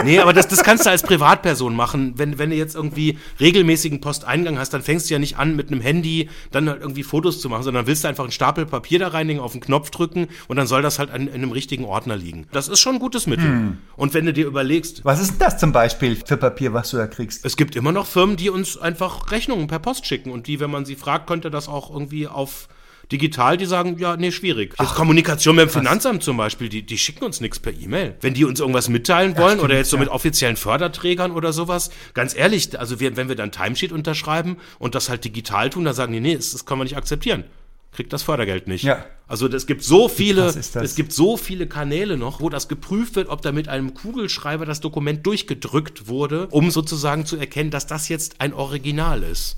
Nee, 0.02 0.18
aber 0.18 0.32
das, 0.32 0.48
das 0.48 0.64
kannst 0.64 0.84
du 0.84 0.90
als 0.90 1.02
Privatperson 1.02 1.76
machen. 1.76 2.14
Wenn, 2.16 2.38
wenn 2.38 2.50
du 2.50 2.56
jetzt 2.56 2.74
irgendwie 2.74 3.18
regelmäßigen 3.38 4.00
Posteingang 4.00 4.58
hast, 4.58 4.70
dann 4.74 4.82
fängst 4.82 5.08
du 5.08 5.14
ja 5.14 5.20
nicht 5.20 5.38
an, 5.38 5.54
mit 5.54 5.70
einem 5.70 5.80
Handy 5.80 6.28
dann 6.50 6.68
halt 6.68 6.80
irgendwie 6.80 7.04
Fotos 7.04 7.40
zu 7.40 7.48
machen, 7.48 7.62
sondern 7.62 7.86
willst 7.86 8.02
du 8.02 8.08
einfach 8.08 8.24
einen 8.24 8.32
Stapel 8.32 8.66
Papier 8.66 8.98
da 8.98 9.08
reinlegen, 9.08 9.40
auf 9.40 9.52
den 9.52 9.60
Knopf 9.60 9.90
drücken 9.90 10.26
und 10.48 10.56
dann 10.56 10.66
soll 10.66 10.82
das 10.82 10.98
halt 10.98 11.10
an, 11.10 11.28
in 11.28 11.34
einem 11.34 11.52
richtigen 11.52 11.84
Ordner 11.84 12.16
liegen. 12.16 12.46
Das 12.50 12.66
ist 12.66 12.80
schon 12.80 12.96
ein 12.96 13.00
gutes 13.00 13.28
Mittel. 13.28 13.78
Und 13.96 14.12
wenn 14.12 14.26
du 14.26 14.32
dir 14.32 14.46
überlegst, 14.46 15.04
Was 15.04 15.20
ist 15.20 15.30
denn 15.30 15.38
das 15.38 15.58
zum 15.58 15.70
Beispiel 15.70 16.16
für 16.16 16.36
Papier, 16.36 16.72
was 16.72 16.90
du 16.90 16.96
da 16.96 17.06
kriegst? 17.06 17.44
es 17.44 17.56
gibt 17.56 17.76
immer 17.76 17.92
noch 17.92 18.06
Firmen, 18.06 18.36
die 18.36 18.50
uns 18.50 18.76
einfach 18.76 19.30
Rechnungen 19.30 19.68
per 19.68 19.78
Post 19.78 20.04
schicken 20.06 20.32
und 20.32 20.48
die, 20.48 20.58
wenn 20.58 20.70
man 20.70 20.84
sie 20.84 20.96
fragt, 20.96 21.28
könnte 21.28 21.48
das 21.48 21.68
auch 21.68 21.90
irgendwie 21.90 22.26
auf 22.26 22.68
digital, 23.12 23.56
die 23.56 23.66
sagen, 23.66 23.96
ja, 23.98 24.16
nee, 24.16 24.30
schwierig. 24.30 24.74
Jetzt 24.78 24.94
Kommunikation 24.94 25.56
mit 25.56 25.66
dem 25.66 25.70
Finanzamt 25.70 26.22
zum 26.22 26.36
Beispiel, 26.36 26.68
die, 26.68 26.82
die 26.82 26.98
schicken 26.98 27.24
uns 27.24 27.40
nichts 27.40 27.58
per 27.58 27.72
E-Mail. 27.72 28.16
Wenn 28.20 28.34
die 28.34 28.44
uns 28.44 28.60
irgendwas 28.60 28.88
mitteilen 28.88 29.36
wollen 29.36 29.60
oder 29.60 29.76
jetzt 29.76 29.90
so 29.90 29.98
mit 29.98 30.08
offiziellen 30.08 30.56
Förderträgern 30.56 31.32
oder 31.32 31.52
sowas, 31.52 31.90
ganz 32.14 32.34
ehrlich, 32.34 32.78
also 32.78 33.00
wir, 33.00 33.16
wenn 33.16 33.28
wir 33.28 33.36
dann 33.36 33.52
Timesheet 33.52 33.92
unterschreiben 33.92 34.56
und 34.78 34.94
das 34.94 35.08
halt 35.08 35.24
digital 35.24 35.70
tun, 35.70 35.84
dann 35.84 35.94
sagen 35.94 36.12
die, 36.12 36.20
nee, 36.20 36.36
das, 36.36 36.52
das 36.52 36.64
kann 36.66 36.78
man 36.78 36.86
nicht 36.86 36.96
akzeptieren. 36.96 37.44
Kriegt 37.92 38.12
das 38.12 38.24
Fördergeld 38.24 38.66
nicht. 38.66 38.82
Ja. 38.82 39.04
Also 39.26 39.48
es 39.48 39.66
gibt 39.66 39.82
so 39.84 40.08
viele, 40.08 40.46
es 40.46 40.94
gibt 40.96 41.12
so 41.12 41.36
viele 41.36 41.66
Kanäle 41.66 42.16
noch, 42.16 42.40
wo 42.40 42.50
das 42.50 42.68
geprüft 42.68 43.16
wird, 43.16 43.28
ob 43.28 43.40
da 43.40 43.52
mit 43.52 43.68
einem 43.68 43.94
Kugelschreiber 43.94 44.66
das 44.66 44.80
Dokument 44.80 45.24
durchgedrückt 45.24 46.08
wurde, 46.08 46.48
um 46.48 46.70
sozusagen 46.70 47.24
zu 47.24 47.36
erkennen, 47.36 47.70
dass 47.70 47.86
das 47.86 48.08
jetzt 48.08 48.40
ein 48.40 48.52
Original 48.52 49.22
ist. 49.22 49.56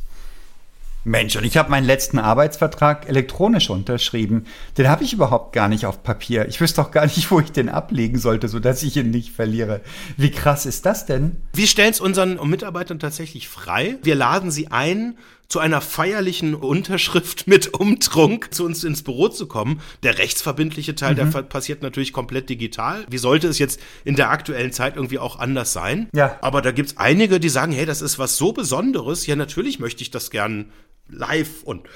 Mensch, 1.07 1.37
und 1.37 1.45
ich 1.45 1.57
habe 1.57 1.71
meinen 1.71 1.87
letzten 1.87 2.19
Arbeitsvertrag 2.19 3.09
elektronisch 3.09 3.71
unterschrieben. 3.71 4.45
Den 4.77 4.88
habe 4.88 5.05
ich 5.05 5.12
überhaupt 5.12 5.53
gar 5.53 5.69
nicht 5.69 5.87
auf 5.87 6.03
Papier. 6.03 6.49
Ich 6.49 6.61
wüsste 6.61 6.83
auch 6.83 6.90
gar 6.90 7.07
nicht, 7.07 7.31
wo 7.31 7.38
ich 7.38 7.53
den 7.53 7.69
ablegen 7.69 8.19
sollte, 8.19 8.49
sodass 8.49 8.83
ich 8.83 8.97
ihn 8.97 9.11
nicht 9.11 9.31
verliere. 9.31 9.83
Wie 10.16 10.33
krass 10.33 10.66
ist 10.66 10.85
das 10.85 11.07
denn? 11.07 11.37
Wir 11.55 11.69
stellen 11.69 11.92
es 11.92 12.01
unseren 12.01 12.40
Mitarbeitern 12.49 12.99
tatsächlich 12.99 13.49
frei. 13.49 13.99
Wir 14.03 14.16
laden 14.16 14.51
sie 14.51 14.73
ein, 14.73 15.16
zu 15.47 15.61
einer 15.61 15.81
feierlichen 15.81 16.57
Unterschrift 16.57 17.47
mit 17.47 17.73
Umtrunk 17.73 18.53
zu 18.53 18.64
uns 18.64 18.83
ins 18.83 19.03
Büro 19.03 19.29
zu 19.29 19.47
kommen. 19.47 19.81
Der 20.03 20.19
rechtsverbindliche 20.19 20.97
Teil, 20.97 21.14
der 21.14 21.27
passiert 21.27 21.83
natürlich 21.83 22.12
komplett 22.12 22.51
digital. 22.51 23.07
Wie 23.09 23.19
sollte 23.19 23.47
es 23.47 23.61
jetzt 23.61 23.81
in 24.05 24.16
der 24.16 24.31
aktuellen 24.31 24.73
Zeit 24.73 24.97
irgendwie 24.97 25.21
auch 25.21 25.38
anders 25.38 25.73
sein? 25.73 26.09
Ja. 26.12 26.37
Aber 26.40 26.62
da 26.62 26.73
gibt's 26.73 26.97
einige, 26.97 27.38
die 27.38 27.49
sagen, 27.49 27.71
hey, 27.71 27.87
das 27.87 28.03
ist 28.03 28.19
was 28.19 28.37
so 28.37 28.53
Besonderes. 28.53 29.29
Ja, 29.29 29.37
natürlich 29.37 29.79
möchte 29.79 30.03
ich 30.03 30.11
das 30.11 30.31
gern 30.31 30.73
live 31.09 31.62
und 31.62 31.88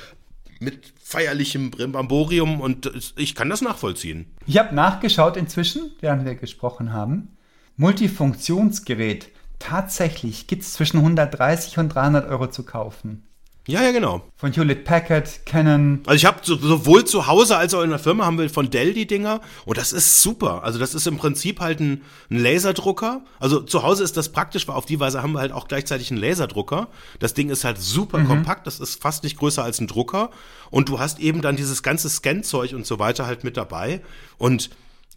mit 0.61 0.93
feierlichem 1.03 1.71
Brimborium 1.71 2.61
und 2.61 2.93
ich 3.17 3.35
kann 3.35 3.49
das 3.49 3.63
nachvollziehen. 3.63 4.27
Ich 4.47 4.59
habe 4.59 4.75
nachgeschaut 4.75 5.37
inzwischen, 5.37 5.93
während 6.01 6.25
wir 6.25 6.35
gesprochen 6.35 6.93
haben. 6.93 7.37
Multifunktionsgerät. 7.77 9.31
Tatsächlich 9.59 10.47
gibt 10.47 10.63
es 10.63 10.75
zwischen 10.75 10.99
130 10.99 11.79
und 11.79 11.89
300 11.91 12.29
Euro 12.29 12.49
zu 12.49 12.65
kaufen. 12.65 13.27
Ja, 13.71 13.85
ja, 13.85 13.93
genau. 13.93 14.21
Von 14.37 14.53
Hewlett 14.53 14.85
Packard, 14.85 15.47
Canon. 15.47 16.01
Also 16.05 16.17
ich 16.17 16.25
habe 16.25 16.41
so, 16.43 16.57
sowohl 16.57 17.05
zu 17.05 17.29
Hause 17.29 17.57
als 17.57 17.73
auch 17.73 17.83
in 17.83 17.91
der 17.91 18.01
Firma 18.01 18.27
haben 18.27 18.37
wir 18.37 18.51
von 18.51 18.69
Dell 18.69 18.93
die 18.95 19.07
Dinger 19.07 19.41
und 19.65 19.79
das 19.79 19.93
ist 19.93 20.23
super. 20.23 20.65
Also 20.65 20.81
das 20.81 20.93
ist 20.93 21.07
im 21.07 21.19
Prinzip 21.19 21.61
halt 21.61 21.79
ein, 21.79 22.03
ein 22.31 22.39
Laserdrucker. 22.43 23.23
Also 23.39 23.61
zu 23.61 23.85
Hause 23.85 24.03
ist 24.03 24.17
das 24.17 24.31
praktisch, 24.31 24.67
weil 24.67 24.75
auf 24.75 24.87
die 24.87 24.99
Weise 24.99 25.23
haben 25.23 25.35
wir 25.35 25.39
halt 25.39 25.53
auch 25.53 25.69
gleichzeitig 25.69 26.11
einen 26.11 26.21
Laserdrucker. 26.21 26.89
Das 27.21 27.33
Ding 27.33 27.49
ist 27.49 27.63
halt 27.63 27.79
super 27.79 28.25
kompakt, 28.25 28.67
das 28.67 28.81
ist 28.81 29.01
fast 29.01 29.23
nicht 29.23 29.39
größer 29.39 29.63
als 29.63 29.81
ein 29.81 29.87
Drucker 29.87 30.31
und 30.71 30.89
du 30.89 30.99
hast 30.99 31.21
eben 31.21 31.41
dann 31.41 31.55
dieses 31.55 31.85
ganze 31.85 32.11
Scanzeug 32.11 32.73
und 32.73 32.87
so 32.87 32.99
weiter 32.99 33.27
halt 33.27 33.45
mit 33.45 33.57
dabei 33.57 34.03
und 34.37 34.71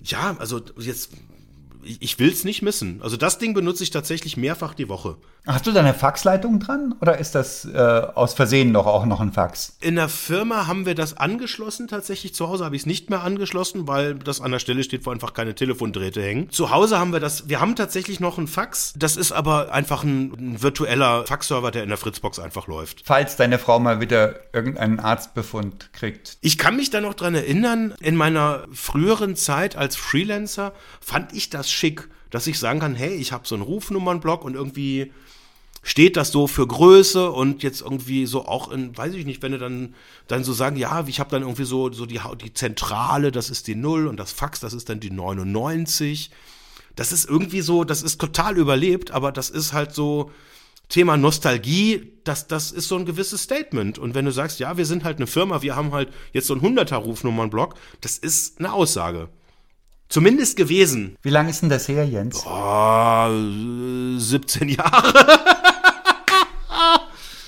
ja, 0.03 0.35
also 0.37 0.61
jetzt 0.77 1.09
ich 1.85 2.01
ich 2.01 2.19
will's 2.19 2.43
nicht 2.43 2.61
missen. 2.61 3.01
Also 3.01 3.17
das 3.17 3.39
Ding 3.39 3.53
benutze 3.53 3.83
ich 3.83 3.89
tatsächlich 3.89 4.37
mehrfach 4.37 4.73
die 4.73 4.89
Woche. 4.89 5.17
Hast 5.45 5.67
du 5.67 5.71
da 5.73 5.81
eine 5.81 5.93
Faxleitung 5.93 6.59
dran 6.61 6.95
oder 7.01 7.17
ist 7.17 7.35
das 7.35 7.65
äh, 7.65 7.77
aus 7.77 8.33
Versehen 8.33 8.71
doch 8.71 8.85
auch 8.85 9.05
noch 9.05 9.19
ein 9.19 9.33
Fax? 9.33 9.75
In 9.81 9.95
der 9.95 10.07
Firma 10.07 10.67
haben 10.67 10.85
wir 10.85 10.95
das 10.95 11.17
angeschlossen 11.17 11.89
tatsächlich. 11.89 12.33
Zu 12.33 12.47
Hause 12.47 12.63
habe 12.63 12.77
ich 12.77 12.83
es 12.83 12.85
nicht 12.85 13.09
mehr 13.09 13.23
angeschlossen, 13.23 13.85
weil 13.87 14.15
das 14.15 14.39
an 14.39 14.51
der 14.51 14.59
Stelle 14.59 14.83
steht, 14.83 15.05
wo 15.05 15.11
einfach 15.11 15.33
keine 15.33 15.53
Telefondrähte 15.53 16.21
hängen. 16.21 16.49
Zu 16.49 16.69
Hause 16.69 16.97
haben 16.97 17.11
wir 17.11 17.19
das, 17.19 17.49
wir 17.49 17.59
haben 17.59 17.75
tatsächlich 17.75 18.21
noch 18.21 18.37
ein 18.37 18.47
Fax. 18.47 18.93
Das 18.95 19.17
ist 19.17 19.33
aber 19.33 19.73
einfach 19.73 20.03
ein, 20.03 20.31
ein 20.31 20.61
virtueller 20.61 21.25
Faxserver, 21.25 21.71
der 21.71 21.83
in 21.83 21.89
der 21.89 21.97
Fritzbox 21.97 22.39
einfach 22.39 22.67
läuft. 22.67 23.01
Falls 23.03 23.35
deine 23.35 23.59
Frau 23.59 23.79
mal 23.79 23.99
wieder 23.99 24.35
irgendeinen 24.53 25.01
Arztbefund 25.01 25.91
kriegt. 25.91 26.37
Ich 26.39 26.57
kann 26.57 26.77
mich 26.77 26.89
da 26.89 27.01
noch 27.01 27.15
dran 27.15 27.35
erinnern, 27.35 27.93
in 27.99 28.15
meiner 28.15 28.63
früheren 28.71 29.35
Zeit 29.35 29.75
als 29.75 29.97
Freelancer 29.97 30.71
fand 31.01 31.33
ich 31.33 31.49
das 31.49 31.69
schick, 31.73 32.07
dass 32.29 32.47
ich 32.47 32.59
sagen 32.59 32.79
kann, 32.79 32.95
hey, 32.95 33.15
ich 33.15 33.31
habe 33.31 33.47
so 33.47 33.55
einen 33.55 33.63
Rufnummernblock 33.63 34.43
und 34.43 34.55
irgendwie 34.55 35.11
steht 35.83 36.15
das 36.15 36.31
so 36.31 36.47
für 36.47 36.65
Größe 36.65 37.29
und 37.29 37.61
jetzt 37.61 37.81
irgendwie 37.81 38.25
so 38.25 38.45
auch 38.45 38.71
in, 38.71 38.97
weiß 38.97 39.13
ich 39.13 39.25
nicht, 39.25 39.41
wenn 39.41 39.51
du 39.51 39.57
dann, 39.57 39.93
dann 40.27 40.43
so 40.43 40.53
sagen, 40.53 40.77
ja, 40.77 41.03
ich 41.05 41.19
habe 41.19 41.29
dann 41.29 41.41
irgendwie 41.41 41.65
so, 41.65 41.91
so 41.91 42.05
die, 42.05 42.21
die 42.41 42.53
Zentrale, 42.53 43.31
das 43.31 43.49
ist 43.49 43.67
die 43.67 43.75
0 43.75 44.07
und 44.07 44.17
das 44.17 44.31
Fax, 44.31 44.61
das 44.61 44.73
ist 44.73 44.89
dann 44.89 45.01
die 45.01 45.11
99. 45.11 46.31
Das 46.95 47.11
ist 47.11 47.27
irgendwie 47.29 47.61
so, 47.61 47.83
das 47.83 48.01
ist 48.01 48.21
total 48.21 48.57
überlebt, 48.57 49.11
aber 49.11 49.31
das 49.31 49.49
ist 49.49 49.73
halt 49.73 49.93
so, 49.93 50.31
Thema 50.89 51.17
Nostalgie, 51.17 52.11
das, 52.23 52.47
das 52.47 52.71
ist 52.71 52.87
so 52.87 52.95
ein 52.95 53.05
gewisses 53.05 53.41
Statement. 53.41 53.97
Und 53.97 54.15
wenn 54.15 54.25
du 54.25 54.31
sagst, 54.31 54.59
ja, 54.59 54.77
wir 54.77 54.85
sind 54.85 55.03
halt 55.03 55.17
eine 55.17 55.27
Firma, 55.27 55.61
wir 55.61 55.75
haben 55.75 55.91
halt 55.91 56.09
jetzt 56.33 56.47
so 56.47 56.53
einen 56.53 56.77
100er 56.77 56.97
Rufnummernblock, 56.97 57.75
das 58.01 58.17
ist 58.17 58.59
eine 58.59 58.71
Aussage. 58.73 59.29
Zumindest 60.13 60.57
gewesen. 60.57 61.15
Wie 61.23 61.31
lange 61.31 61.49
ist 61.49 61.63
denn 61.63 61.69
das 61.69 61.87
her, 61.87 62.05
Jens? 62.07 62.43
Oh, 62.45 63.29
17 64.19 64.69
Jahre. 64.69 65.11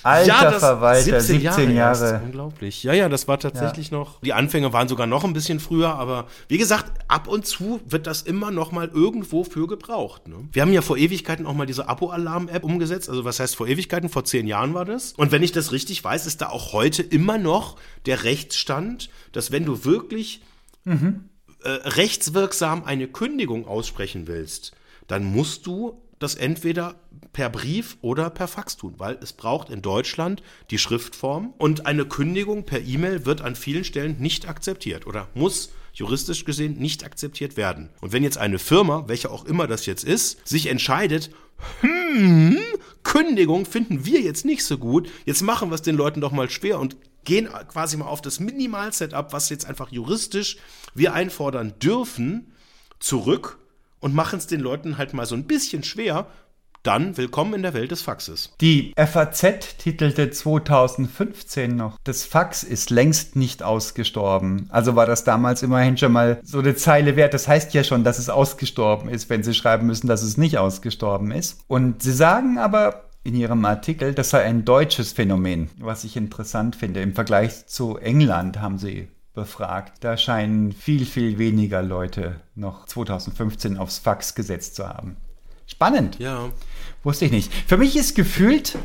Alter 0.02 0.50
das- 0.50 0.60
Verwalter, 0.62 1.22
17 1.22 1.70
erst. 1.70 2.02
Jahre. 2.02 2.22
Unglaublich. 2.26 2.82
Ja, 2.82 2.94
ja, 2.94 3.08
das 3.08 3.28
war 3.28 3.40
tatsächlich 3.40 3.92
noch. 3.92 4.20
Die 4.22 4.34
Anfänge 4.34 4.74
waren 4.74 4.88
sogar 4.88 5.06
noch 5.06 5.24
ein 5.24 5.34
bisschen 5.34 5.60
früher, 5.60 5.94
aber 5.94 6.26
wie 6.48 6.58
gesagt, 6.58 6.92
ab 7.08 7.28
und 7.28 7.46
zu 7.46 7.82
wird 7.86 8.08
das 8.08 8.24
immer 8.24 8.50
noch 8.50 8.72
mal 8.72 8.88
irgendwo 8.92 9.44
für 9.44 9.68
gebraucht. 9.68 10.28
Ne? 10.28 10.50
Wir 10.52 10.64
haben 10.64 10.74
ja 10.74 10.82
vor 10.82 10.98
Ewigkeiten 10.98 11.46
auch 11.46 11.54
mal 11.54 11.68
diese 11.68 11.88
Abo-Alarm-App 11.88 12.64
umgesetzt. 12.64 13.10
Also 13.12 13.26
was 13.26 13.40
heißt 13.40 13.56
vor 13.56 13.68
Ewigkeiten? 13.68 14.10
Vor 14.10 14.26
zehn 14.26 14.48
Jahren 14.48 14.74
war 14.74 14.86
das. 14.86 15.14
Und 15.18 15.32
wenn 15.32 15.44
ich 15.44 15.52
das 15.52 15.72
richtig 15.72 16.04
weiß, 16.04 16.26
ist 16.26 16.42
da 16.42 16.50
auch 16.50 16.74
heute 16.74 17.04
immer 17.04 17.38
noch 17.38 17.76
der 18.08 18.24
Rechtsstand, 18.24 19.12
dass 19.34 19.52
wenn 19.52 19.66
du 19.66 19.86
wirklich 19.86 20.42
äh, 21.66 21.70
rechtswirksam 21.90 22.84
eine 22.84 23.08
Kündigung 23.08 23.68
aussprechen 23.68 24.28
willst, 24.28 24.74
dann 25.08 25.26
musst 25.26 25.66
du 25.66 26.02
das 26.20 26.36
entweder 26.36 26.96
per 27.34 27.50
Brief 27.50 27.98
oder 28.02 28.30
per 28.30 28.48
Fax 28.48 28.78
tun, 28.78 28.96
weil 28.98 29.18
es 29.22 29.34
braucht 29.34 29.70
in 29.70 29.82
Deutschland 29.82 30.42
die 30.72 30.78
Schriftform 30.78 31.54
und 31.58 31.86
eine 31.86 32.06
Kündigung 32.06 32.66
per 32.66 32.82
E-Mail 32.82 33.26
wird 33.26 33.42
an 33.42 33.56
vielen 33.56 33.84
Stellen 33.84 34.18
nicht 34.20 34.48
akzeptiert 34.48 35.06
oder 35.08 35.28
muss 35.34 35.72
juristisch 35.94 36.46
gesehen 36.46 36.78
nicht 36.78 37.04
akzeptiert 37.04 37.58
werden. 37.58 37.90
Und 38.00 38.14
wenn 38.14 38.24
jetzt 38.24 38.38
eine 38.38 38.60
Firma, 38.60 39.06
welche 39.08 39.32
auch 39.32 39.46
immer 39.46 39.68
das 39.68 39.86
jetzt 39.86 40.04
ist, 40.04 40.48
sich 40.48 40.68
entscheidet, 40.68 41.32
hm, 41.82 42.58
Kündigung 43.04 43.66
finden 43.66 44.06
wir 44.06 44.22
jetzt 44.22 44.46
nicht 44.46 44.64
so 44.64 44.78
gut, 44.78 45.10
jetzt 45.26 45.42
machen 45.42 45.70
wir 45.70 45.76
es 45.76 45.82
den 45.82 45.96
Leuten 45.96 46.22
doch 46.22 46.32
mal 46.32 46.50
schwer 46.50 46.80
und 46.80 46.96
gehen 47.26 47.50
quasi 47.68 47.98
mal 47.98 48.06
auf 48.06 48.22
das 48.22 48.40
Minimal-Setup, 48.40 49.34
was 49.34 49.50
jetzt 49.50 49.66
einfach 49.66 49.92
juristisch 49.92 50.58
wir 50.94 51.14
einfordern 51.14 51.74
dürfen, 51.80 52.54
zurück 53.00 53.60
und 54.00 54.16
machen 54.16 54.40
es 54.40 54.48
den 54.48 54.62
Leuten 54.62 54.98
halt 54.98 55.14
mal 55.14 55.26
so 55.26 55.36
ein 55.36 55.46
bisschen 55.46 55.84
schwer, 55.84 56.28
dann 56.86 57.18
willkommen 57.18 57.56
in 57.56 57.64
der 57.64 57.74
Welt 57.74 57.90
des 57.90 58.04
Faxes. 58.04 58.54
Die 58.62 58.94
FAZ 58.96 59.78
titelte 59.80 60.30
2015 60.30 61.76
noch, 61.76 61.98
das 62.04 62.24
Fax 62.24 62.62
ist 62.62 62.92
längst 62.92 63.36
nicht 63.36 63.64
ausgestorben. 63.64 64.68
Also 64.70 64.96
war 64.96 65.08
das 65.08 65.24
damals 65.24 65.64
immerhin 65.64 65.98
schon 65.98 66.12
mal 66.12 66.40
so 66.44 66.60
eine 66.60 66.76
Zeile 66.76 67.16
wert. 67.16 67.34
Das 67.34 67.48
heißt 67.48 67.74
ja 67.74 67.84
schon, 67.84 68.04
dass 68.04 68.20
es 68.20 68.30
ausgestorben 68.30 69.10
ist, 69.10 69.32
wenn 69.32 69.42
sie 69.42 69.56
schreiben 69.56 69.88
müssen, 69.88 70.06
dass 70.06 70.22
es 70.22 70.38
nicht 70.38 70.60
ausgestorben 70.60 71.32
ist. 71.32 71.60
Und 71.68 72.04
sie 72.04 72.14
sagen 72.14 72.60
aber 72.60 73.05
in 73.26 73.34
ihrem 73.34 73.66
Artikel, 73.66 74.14
das 74.14 74.30
sei 74.30 74.44
ein 74.44 74.66
deutsches 74.66 75.12
Phänomen, 75.12 75.72
was 75.80 76.04
ich 76.04 76.16
interessant 76.16 76.76
finde. 76.76 77.02
Im 77.02 77.16
Vergleich 77.16 77.66
zu 77.66 77.98
England 77.98 78.62
haben 78.62 78.78
sie 78.78 79.08
befragt. 79.34 80.04
Da 80.04 80.16
scheinen 80.16 80.72
viel, 80.72 81.08
viel 81.08 81.40
weniger 81.40 81.82
Leute 81.82 82.40
noch 82.54 82.86
2015 82.86 83.78
aufs 83.78 83.98
Fax 83.98 84.36
gesetzt 84.36 84.76
zu 84.76 84.88
haben. 84.88 85.18
Spannend. 85.66 86.20
Ja. 86.20 86.50
Wusste 87.04 87.26
ich 87.26 87.32
nicht. 87.32 87.52
Für 87.52 87.78
mich 87.78 87.98
ist 87.98 88.14
gefühlt 88.14 88.78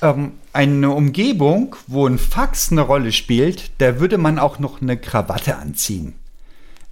ähm, 0.00 0.34
eine 0.52 0.90
Umgebung, 0.90 1.74
wo 1.88 2.06
ein 2.06 2.18
Fax 2.18 2.70
eine 2.70 2.82
Rolle 2.82 3.10
spielt, 3.10 3.72
da 3.78 3.98
würde 3.98 4.16
man 4.16 4.38
auch 4.38 4.60
noch 4.60 4.80
eine 4.80 4.96
Krawatte 4.96 5.56
anziehen. 5.56 6.14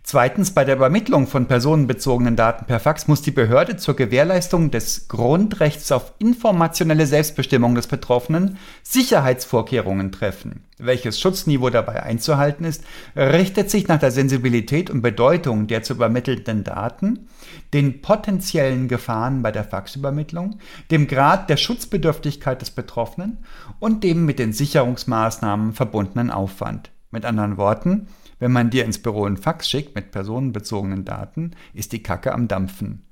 Zweitens, 0.04 0.52
bei 0.52 0.66
der 0.66 0.76
Übermittlung 0.76 1.28
von 1.28 1.46
personenbezogenen 1.46 2.36
Daten 2.36 2.66
per 2.66 2.80
Fax 2.80 3.08
muss 3.08 3.22
die 3.22 3.32
Behörde 3.32 3.78
zur 3.78 3.96
Gewährleistung 3.96 4.72
des 4.72 5.08
Grundrechts 5.08 5.92
auf 5.92 6.14
informationelle 6.18 7.06
Selbstbestimmung 7.06 7.76
des 7.76 7.86
Betroffenen 7.86 8.58
Sicherheitsvorkehrungen 8.82 10.12
treffen. 10.12 10.64
Welches 10.80 11.20
Schutzniveau 11.20 11.70
dabei 11.70 12.02
einzuhalten 12.02 12.66
ist, 12.66 12.84
richtet 13.16 13.70
sich 13.70 13.88
nach 13.88 14.00
der 14.00 14.12
Sensibilität 14.12 14.90
und 14.90 15.04
Bedeutung 15.04 15.68
der 15.68 15.84
zu 15.84 15.94
übermittelnden 15.94 16.64
Daten, 16.64 17.30
den 17.72 18.02
potenziellen 18.02 18.88
Gefahren 18.88 19.44
bei 19.44 19.52
der 19.52 19.64
Faxübermittlung, 19.64 20.58
dem 20.90 21.08
Grad 21.08 21.50
der 21.50 21.58
Schutzbedürftigkeit 21.58 22.60
des 22.60 22.72
Betroffenen 22.72 23.46
und 23.80 24.04
dem 24.04 24.26
mit 24.26 24.40
den 24.40 24.52
Sicherungsmaßnahmen 24.52 25.74
verbundenen 25.74 26.32
Aufwand. 26.32 26.90
Mit 27.12 27.26
anderen 27.26 27.58
Worten, 27.58 28.08
wenn 28.42 28.52
man 28.52 28.72
dir 28.72 28.86
ins 28.86 28.98
Büro 28.98 29.26
einen 29.26 29.38
Fax 29.38 29.70
schickt 29.70 29.94
mit 29.94 30.12
personenbezogenen 30.12 31.06
Daten, 31.06 31.52
ist 31.76 31.92
die 31.92 32.02
Kacke 32.02 32.34
am 32.34 32.48
Dampfen. 32.48 33.06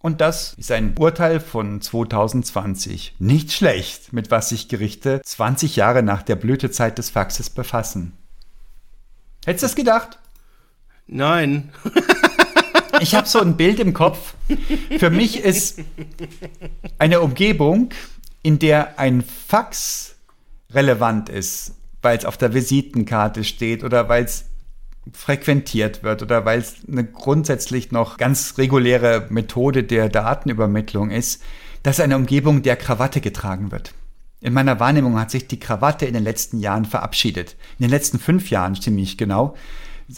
Und 0.00 0.20
das 0.20 0.54
ist 0.54 0.72
ein 0.72 0.96
Urteil 0.98 1.38
von 1.38 1.80
2020. 1.80 3.14
Nicht 3.20 3.52
schlecht, 3.52 4.12
mit 4.12 4.32
was 4.32 4.48
sich 4.48 4.68
Gerichte 4.68 5.22
20 5.24 5.76
Jahre 5.76 6.02
nach 6.02 6.22
der 6.22 6.34
Blütezeit 6.34 6.98
des 6.98 7.08
Faxes 7.08 7.50
befassen. 7.50 8.14
Hättest 9.46 9.62
du 9.62 9.66
das 9.66 9.76
gedacht? 9.76 10.18
Nein. 11.06 11.70
Ich 13.00 13.14
habe 13.14 13.28
so 13.28 13.38
ein 13.38 13.56
Bild 13.56 13.78
im 13.78 13.94
Kopf. 13.94 14.34
Für 14.98 15.10
mich 15.10 15.38
ist 15.38 15.78
eine 16.98 17.20
Umgebung, 17.20 17.90
in 18.42 18.58
der 18.58 18.98
ein 18.98 19.22
Fax 19.22 20.16
relevant 20.72 21.28
ist, 21.28 21.77
weil 22.02 22.18
es 22.18 22.24
auf 22.24 22.36
der 22.36 22.54
Visitenkarte 22.54 23.44
steht 23.44 23.84
oder 23.84 24.08
weil 24.08 24.24
es 24.24 24.44
frequentiert 25.12 26.02
wird 26.02 26.22
oder 26.22 26.44
weil 26.44 26.60
es 26.60 26.76
eine 26.86 27.04
grundsätzlich 27.04 27.92
noch 27.92 28.16
ganz 28.16 28.58
reguläre 28.58 29.26
Methode 29.30 29.84
der 29.84 30.08
Datenübermittlung 30.08 31.10
ist, 31.10 31.42
das 31.82 31.98
ist 31.98 32.04
eine 32.04 32.16
Umgebung, 32.16 32.62
der 32.62 32.76
Krawatte 32.76 33.20
getragen 33.20 33.70
wird. 33.70 33.94
In 34.40 34.52
meiner 34.52 34.78
Wahrnehmung 34.78 35.18
hat 35.18 35.30
sich 35.30 35.48
die 35.48 35.58
Krawatte 35.58 36.06
in 36.06 36.14
den 36.14 36.22
letzten 36.22 36.60
Jahren 36.60 36.84
verabschiedet. 36.84 37.56
In 37.78 37.84
den 37.84 37.90
letzten 37.90 38.18
fünf 38.18 38.50
Jahren 38.50 38.80
ziemlich 38.80 39.18
genau. 39.18 39.56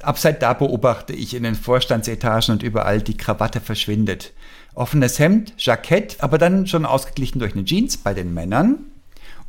Ab 0.03 0.19
seit 0.19 0.43
da 0.43 0.53
beobachte 0.53 1.15
ich 1.15 1.35
in 1.35 1.43
den 1.43 1.55
Vorstandsetagen 1.55 2.53
und 2.53 2.63
überall 2.63 3.01
die 3.01 3.17
Krawatte 3.17 3.61
verschwindet. 3.61 4.33
Offenes 4.75 5.19
Hemd, 5.19 5.55
Jackett, 5.57 6.19
aber 6.21 6.39
dann 6.39 6.67
schon 6.67 6.87
ausgeglichen 6.87 7.39
durch 7.39 7.55
eine 7.55 7.65
Jeans 7.65 7.97
bei 7.97 8.15
den 8.15 8.33
Männern. 8.35 8.85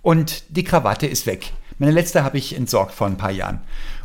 Und 0.01 0.43
die 0.49 0.63
Krawatte 0.63 1.05
ist 1.05 1.27
weg. 1.27 1.51
Meine 1.81 1.93
letzte 1.93 2.23
habe 2.23 2.37
ich 2.37 2.55
entsorgt 2.55 2.93
vor 2.93 3.07
ein 3.07 3.17
paar 3.17 3.31
Jahren. 3.31 3.59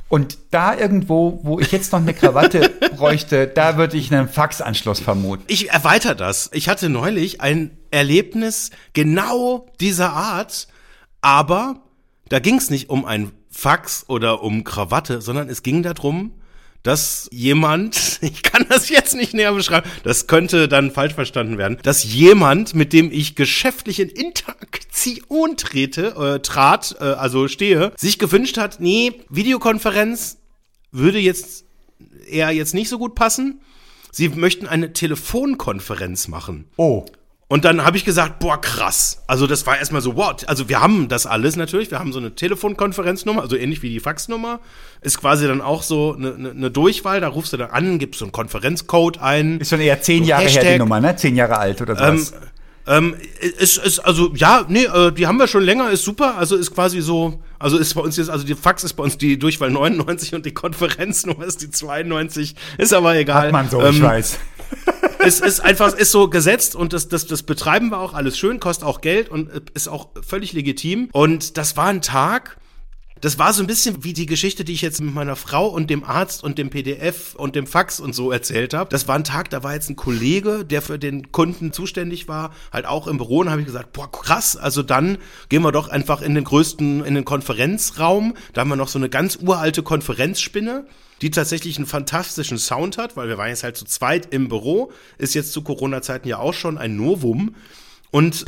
Und 0.08 0.38
da 0.50 0.74
irgendwo, 0.74 1.40
wo 1.42 1.60
ich 1.60 1.72
jetzt 1.72 1.92
noch 1.92 2.00
eine 2.00 2.14
Krawatte 2.14 2.70
bräuchte, 2.96 3.46
da 3.46 3.76
würde 3.76 3.98
ich 3.98 4.10
einen 4.10 4.30
Faxanschluss 4.30 4.98
vermuten. 4.98 5.44
Ich 5.46 5.68
erweitere 5.68 6.16
das. 6.16 6.48
Ich 6.54 6.70
hatte 6.70 6.88
neulich 6.88 7.42
ein 7.42 7.76
Erlebnis 7.90 8.70
genau 8.94 9.66
dieser 9.78 10.14
Art, 10.14 10.68
aber 11.20 11.82
da 12.30 12.38
ging 12.38 12.56
es 12.56 12.70
nicht 12.70 12.88
um 12.88 13.04
ein 13.04 13.32
Fax 13.50 14.06
oder 14.08 14.42
um 14.42 14.64
Krawatte, 14.64 15.20
sondern 15.20 15.50
es 15.50 15.62
ging 15.62 15.82
darum, 15.82 16.32
dass 16.86 17.28
jemand, 17.32 18.18
ich 18.22 18.42
kann 18.42 18.66
das 18.68 18.88
jetzt 18.88 19.14
nicht 19.14 19.34
näher 19.34 19.52
beschreiben, 19.52 19.88
das 20.04 20.26
könnte 20.26 20.68
dann 20.68 20.90
falsch 20.90 21.14
verstanden 21.14 21.58
werden, 21.58 21.78
dass 21.82 22.04
jemand, 22.04 22.74
mit 22.74 22.92
dem 22.92 23.10
ich 23.10 23.34
geschäftlich 23.34 24.00
in 24.00 24.08
Interaktion 24.08 25.56
trete, 25.56 26.14
äh, 26.16 26.40
trat, 26.40 26.96
äh, 27.00 27.04
also 27.04 27.48
stehe, 27.48 27.92
sich 27.96 28.18
gewünscht 28.18 28.56
hat, 28.58 28.80
nee, 28.80 29.12
Videokonferenz 29.28 30.38
würde 30.92 31.18
jetzt 31.18 31.64
eher 32.28 32.50
jetzt 32.50 32.74
nicht 32.74 32.88
so 32.88 32.98
gut 32.98 33.14
passen, 33.14 33.60
sie 34.12 34.28
möchten 34.28 34.66
eine 34.66 34.92
Telefonkonferenz 34.92 36.28
machen. 36.28 36.66
Oh. 36.76 37.06
Und 37.48 37.64
dann 37.64 37.84
habe 37.84 37.96
ich 37.96 38.04
gesagt, 38.04 38.40
boah, 38.40 38.60
krass. 38.60 39.22
Also 39.28 39.46
das 39.46 39.64
war 39.68 39.78
erstmal 39.78 40.00
so, 40.02 40.16
what? 40.16 40.48
Also 40.48 40.68
wir 40.68 40.80
haben 40.80 41.06
das 41.08 41.26
alles 41.26 41.54
natürlich. 41.54 41.92
Wir 41.92 42.00
haben 42.00 42.12
so 42.12 42.18
eine 42.18 42.34
Telefonkonferenznummer, 42.34 43.40
also 43.40 43.54
ähnlich 43.54 43.82
wie 43.82 43.88
die 43.90 44.00
Faxnummer. 44.00 44.58
Ist 45.00 45.20
quasi 45.20 45.46
dann 45.46 45.60
auch 45.60 45.84
so 45.84 46.16
eine, 46.16 46.34
eine, 46.34 46.70
Durchwahl. 46.72 47.20
Da 47.20 47.28
rufst 47.28 47.52
du 47.52 47.56
dann 47.56 47.70
an, 47.70 48.00
gibst 48.00 48.18
so 48.18 48.24
einen 48.24 48.32
Konferenzcode 48.32 49.18
ein. 49.20 49.60
Ist 49.60 49.70
schon 49.70 49.80
eher 49.80 50.00
zehn 50.02 50.24
So 50.24 50.30
Jahre 50.30 50.42
her 50.42 50.50
die 50.50 50.56
Hashtag. 50.58 50.78
Nummer, 50.80 50.98
ne? 51.00 51.14
Zehn 51.14 51.36
Jahre 51.36 51.58
alt 51.58 51.80
oder 51.80 51.92
Ähm, 52.00 52.18
sowas. 52.18 52.40
ähm, 52.88 53.14
ist, 53.58 53.78
ist, 53.78 54.00
also, 54.00 54.32
ja, 54.34 54.64
nee, 54.68 54.82
äh, 54.84 55.12
die 55.12 55.28
haben 55.28 55.38
wir 55.38 55.46
schon 55.46 55.62
länger, 55.62 55.90
ist 55.90 56.02
super. 56.04 56.36
Also 56.38 56.56
ist 56.56 56.74
quasi 56.74 57.00
so, 57.00 57.40
also 57.60 57.78
ist 57.78 57.94
bei 57.94 58.00
uns 58.00 58.16
jetzt, 58.16 58.28
also 58.28 58.44
die 58.44 58.56
Fax 58.56 58.82
ist 58.82 58.94
bei 58.94 59.04
uns 59.04 59.18
die 59.18 59.38
Durchwahl 59.38 59.70
99 59.70 60.34
und 60.34 60.44
die 60.46 60.52
Konferenznummer 60.52 61.44
ist 61.44 61.62
die 61.62 61.70
92. 61.70 62.56
Ist 62.78 62.92
aber 62.92 63.14
egal. 63.14 63.44
Hat 63.46 63.52
man 63.52 63.70
so, 63.70 63.80
ähm, 63.80 63.94
ich 63.94 64.02
weiß. 64.02 64.38
Es 65.26 65.40
ist 65.40 65.60
einfach, 65.60 65.92
ist 65.94 66.12
so 66.12 66.28
gesetzt 66.28 66.76
und 66.76 66.92
das, 66.92 67.08
das, 67.08 67.26
das 67.26 67.42
betreiben 67.42 67.90
wir 67.90 67.98
auch 67.98 68.14
alles 68.14 68.38
schön, 68.38 68.60
kostet 68.60 68.86
auch 68.86 69.00
Geld 69.00 69.28
und 69.28 69.50
ist 69.74 69.88
auch 69.88 70.08
völlig 70.26 70.52
legitim. 70.52 71.08
Und 71.12 71.56
das 71.56 71.76
war 71.76 71.86
ein 71.86 72.00
Tag, 72.00 72.58
das 73.20 73.38
war 73.38 73.52
so 73.52 73.62
ein 73.62 73.66
bisschen 73.66 74.04
wie 74.04 74.12
die 74.12 74.26
Geschichte, 74.26 74.64
die 74.64 74.74
ich 74.74 74.82
jetzt 74.82 75.00
mit 75.00 75.14
meiner 75.14 75.36
Frau 75.36 75.68
und 75.68 75.88
dem 75.88 76.04
Arzt 76.04 76.44
und 76.44 76.58
dem 76.58 76.68
PDF 76.68 77.34
und 77.34 77.56
dem 77.56 77.66
Fax 77.66 77.98
und 77.98 78.14
so 78.14 78.30
erzählt 78.30 78.74
habe. 78.74 78.90
Das 78.90 79.08
war 79.08 79.14
ein 79.14 79.24
Tag, 79.24 79.48
da 79.50 79.62
war 79.62 79.72
jetzt 79.72 79.88
ein 79.88 79.96
Kollege, 79.96 80.64
der 80.64 80.82
für 80.82 80.98
den 80.98 81.32
Kunden 81.32 81.72
zuständig 81.72 82.28
war, 82.28 82.54
halt 82.72 82.84
auch 82.84 83.06
im 83.06 83.16
Büro 83.16 83.38
und 83.38 83.50
habe 83.50 83.60
ich 83.60 83.66
gesagt, 83.66 83.92
boah, 83.94 84.10
krass, 84.10 84.56
also 84.56 84.82
dann 84.82 85.18
gehen 85.48 85.62
wir 85.62 85.72
doch 85.72 85.88
einfach 85.88 86.20
in 86.20 86.34
den 86.34 86.44
größten, 86.44 87.04
in 87.04 87.14
den 87.14 87.24
Konferenzraum. 87.24 88.34
Da 88.52 88.60
haben 88.60 88.68
wir 88.68 88.76
noch 88.76 88.88
so 88.88 88.98
eine 88.98 89.08
ganz 89.08 89.36
uralte 89.36 89.82
Konferenzspinne 89.82 90.86
die 91.22 91.30
tatsächlich 91.30 91.78
einen 91.78 91.86
fantastischen 91.86 92.58
Sound 92.58 92.98
hat, 92.98 93.16
weil 93.16 93.28
wir 93.28 93.38
waren 93.38 93.48
jetzt 93.48 93.62
halt 93.62 93.76
zu 93.76 93.86
zweit 93.86 94.34
im 94.34 94.48
Büro, 94.48 94.92
ist 95.16 95.34
jetzt 95.34 95.52
zu 95.52 95.62
Corona-Zeiten 95.62 96.28
ja 96.28 96.38
auch 96.38 96.52
schon 96.52 96.76
ein 96.76 96.96
Novum. 96.96 97.54
Und 98.10 98.44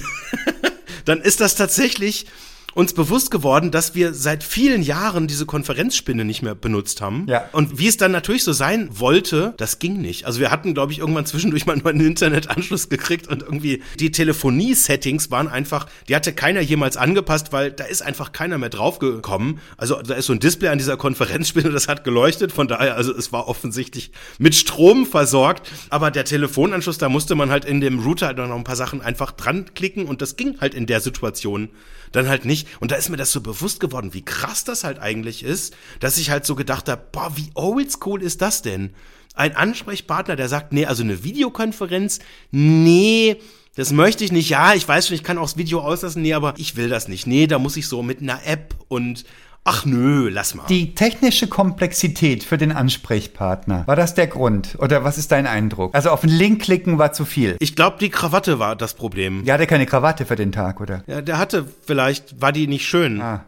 dann 1.07 1.20
ist 1.20 1.40
das 1.40 1.54
tatsächlich 1.54 2.26
uns 2.74 2.92
bewusst 2.92 3.31
geworden, 3.31 3.70
dass 3.70 3.94
wir 3.94 4.14
seit 4.14 4.44
vielen 4.44 4.83
Jahren 4.83 5.26
diese 5.26 5.46
Konferenzspinne 5.46 6.24
nicht 6.24 6.42
mehr 6.42 6.54
benutzt 6.54 7.00
haben. 7.00 7.26
Ja. 7.28 7.48
Und 7.52 7.78
wie 7.78 7.88
es 7.88 7.96
dann 7.96 8.12
natürlich 8.12 8.44
so 8.44 8.52
sein 8.52 8.88
wollte, 8.92 9.54
das 9.57 9.78
ging 9.78 10.00
nicht. 10.00 10.26
Also 10.26 10.40
wir 10.40 10.50
hatten, 10.50 10.74
glaube 10.74 10.92
ich, 10.92 10.98
irgendwann 10.98 11.26
zwischendurch 11.26 11.66
mal 11.66 11.81
einen 11.83 12.07
Internetanschluss 12.07 12.88
gekriegt 12.88 13.26
und 13.26 13.42
irgendwie 13.42 13.83
die 13.98 14.11
Telefonie-Settings 14.11 15.31
waren 15.31 15.48
einfach, 15.48 15.87
die 16.09 16.14
hatte 16.14 16.33
keiner 16.33 16.61
jemals 16.61 16.96
angepasst, 16.96 17.52
weil 17.52 17.72
da 17.72 17.85
ist 17.85 18.02
einfach 18.02 18.33
keiner 18.33 18.59
mehr 18.59 18.68
draufgekommen. 18.68 19.59
Also 19.76 20.00
da 20.00 20.14
ist 20.14 20.26
so 20.26 20.33
ein 20.33 20.40
Display 20.40 20.68
an 20.68 20.78
dieser 20.78 20.96
Konferenzspinne, 20.96 21.70
das 21.70 21.88
hat 21.88 22.04
geleuchtet, 22.04 22.52
von 22.52 22.68
daher, 22.68 22.96
also 22.96 23.12
es 23.14 23.33
war 23.33 23.48
offensichtlich 23.48 24.12
mit 24.38 24.54
Strom 24.54 25.07
versorgt, 25.07 25.70
aber 25.90 26.11
der 26.11 26.24
Telefonanschluss, 26.24 26.98
da 26.98 27.09
musste 27.09 27.35
man 27.35 27.50
halt 27.50 27.64
in 27.64 27.81
dem 27.81 28.00
Router 28.00 28.28
halt 28.28 28.38
noch 28.38 28.50
ein 28.50 28.64
paar 28.64 28.76
Sachen 28.76 29.00
einfach 29.00 29.33
dran 29.33 29.66
klicken 29.74 30.07
und 30.07 30.22
das 30.22 30.37
ging 30.37 30.61
halt 30.61 30.74
in 30.74 30.87
der 30.87 31.00
Situation 31.00 31.70
dann 32.12 32.29
halt 32.29 32.44
nicht. 32.44 32.68
Und 32.81 32.90
da 32.90 32.97
ist 32.97 33.09
mir 33.09 33.16
das 33.16 33.33
so 33.33 33.40
bewusst 33.40 33.81
geworden, 33.81 34.14
wie 34.14 34.25
krass 34.25 34.64
das 34.64 34.85
halt 34.85 34.99
eigentlich 34.99 35.42
ist, 35.42 35.75
dass 36.01 36.18
ich 36.18 36.31
halt 36.31 36.47
so 36.47 36.55
gedacht 36.55 36.88
habe, 36.88 37.03
boah, 37.12 37.33
wie 37.37 37.51
oldschool 37.55 38.23
ist 38.23 38.42
das 38.42 38.62
denn? 38.62 38.94
Ein 39.35 39.55
Ansprechpartner, 39.55 40.37
der 40.37 40.49
sagt, 40.49 40.73
nee, 40.73 40.87
also 40.87 41.03
eine 41.03 41.23
Videokonferenz, 41.23 42.18
nee, 42.51 43.37
das 43.77 43.92
möchte 43.92 44.25
ich 44.25 44.33
nicht. 44.33 44.49
Ja, 44.49 44.75
ich 44.75 44.88
weiß 44.88 45.07
schon, 45.07 45.14
ich 45.14 45.23
kann 45.23 45.38
auch 45.38 45.44
das 45.44 45.57
Video 45.57 45.81
auslassen, 45.81 46.23
nee, 46.23 46.35
aber 46.35 46.55
ich 46.57 46.75
will 46.75 46.88
das 46.88 47.07
nicht. 47.07 47.29
Nee, 47.29 47.47
da 47.47 47.61
muss 47.61 47.77
ich 47.77 47.87
so 47.87 48.03
mit 48.03 48.21
einer 48.21 48.44
App 48.44 48.75
und 48.88 49.25
ach 49.64 49.85
nö, 49.85 50.29
lass 50.31 50.55
mal. 50.55 50.66
Die 50.68 50.94
technische 50.94 51.47
Komplexität 51.47 52.44
für 52.44 52.59
den 52.59 52.73
Ansprechpartner, 52.73 53.87
war 53.87 53.97
das 53.97 54.14
der 54.14 54.27
Grund? 54.27 54.77
Oder 54.79 55.05
was 55.05 55.18
ist 55.18 55.33
dein 55.33 55.47
Eindruck? 55.47 55.94
Also 55.94 56.11
auf 56.11 56.23
den 56.23 56.31
Link 56.31 56.62
klicken 56.62 56.99
war 56.99 57.12
zu 57.12 57.25
viel. 57.25 57.57
ich 57.61 57.77
glaube, 57.77 57.99
die 58.01 58.11
Krawatte 58.11 58.59
war 58.59 58.77
das 58.77 58.94
Problem. 58.94 59.44
Ja, 59.44 59.57
der 59.59 59.66
keine 59.66 59.87
Krawatte 59.87 60.27
für 60.27 60.37
den 60.37 60.53
Tag, 60.53 60.81
oder? 60.81 61.03
Ja, 61.07 61.21
der 61.21 61.38
hatte 61.38 61.66
vielleicht, 61.87 62.40
war 62.40 62.53
die 62.53 62.66
nicht 62.66 62.87
schön. 62.87 63.21
Ah, 63.21 63.44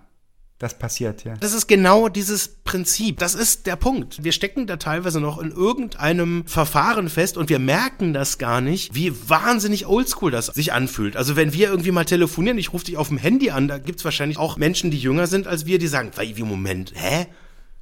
das 0.60 0.78
passiert, 0.78 1.24
ja. 1.24 1.34
Das 1.40 1.54
ist 1.54 1.68
genau 1.68 2.10
dieses 2.10 2.48
Prinzip. 2.48 3.18
Das 3.18 3.34
ist 3.34 3.66
der 3.66 3.76
Punkt. 3.76 4.22
Wir 4.22 4.32
stecken 4.32 4.66
da 4.66 4.76
teilweise 4.76 5.18
noch 5.18 5.38
in 5.38 5.52
irgendeinem 5.52 6.44
Verfahren 6.46 7.08
fest 7.08 7.38
und 7.38 7.48
wir 7.48 7.58
merken 7.58 8.12
das 8.12 8.36
gar 8.36 8.60
nicht, 8.60 8.94
wie 8.94 9.10
wahnsinnig 9.26 9.86
oldschool 9.86 10.30
das 10.30 10.46
sich 10.46 10.74
anfühlt. 10.74 11.16
Also 11.16 11.34
wenn 11.34 11.54
wir 11.54 11.70
irgendwie 11.70 11.92
mal 11.92 12.04
telefonieren, 12.04 12.58
ich 12.58 12.74
rufe 12.74 12.84
dich 12.84 12.98
auf 12.98 13.08
dem 13.08 13.16
Handy 13.16 13.50
an, 13.50 13.68
da 13.68 13.78
gibt's 13.78 14.04
wahrscheinlich 14.04 14.36
auch 14.36 14.58
Menschen, 14.58 14.90
die 14.90 14.98
jünger 14.98 15.26
sind 15.26 15.46
als 15.46 15.64
wir, 15.64 15.78
die 15.78 15.88
sagen, 15.88 16.10
wie 16.18 16.42
Moment, 16.42 16.92
hä? 16.94 17.26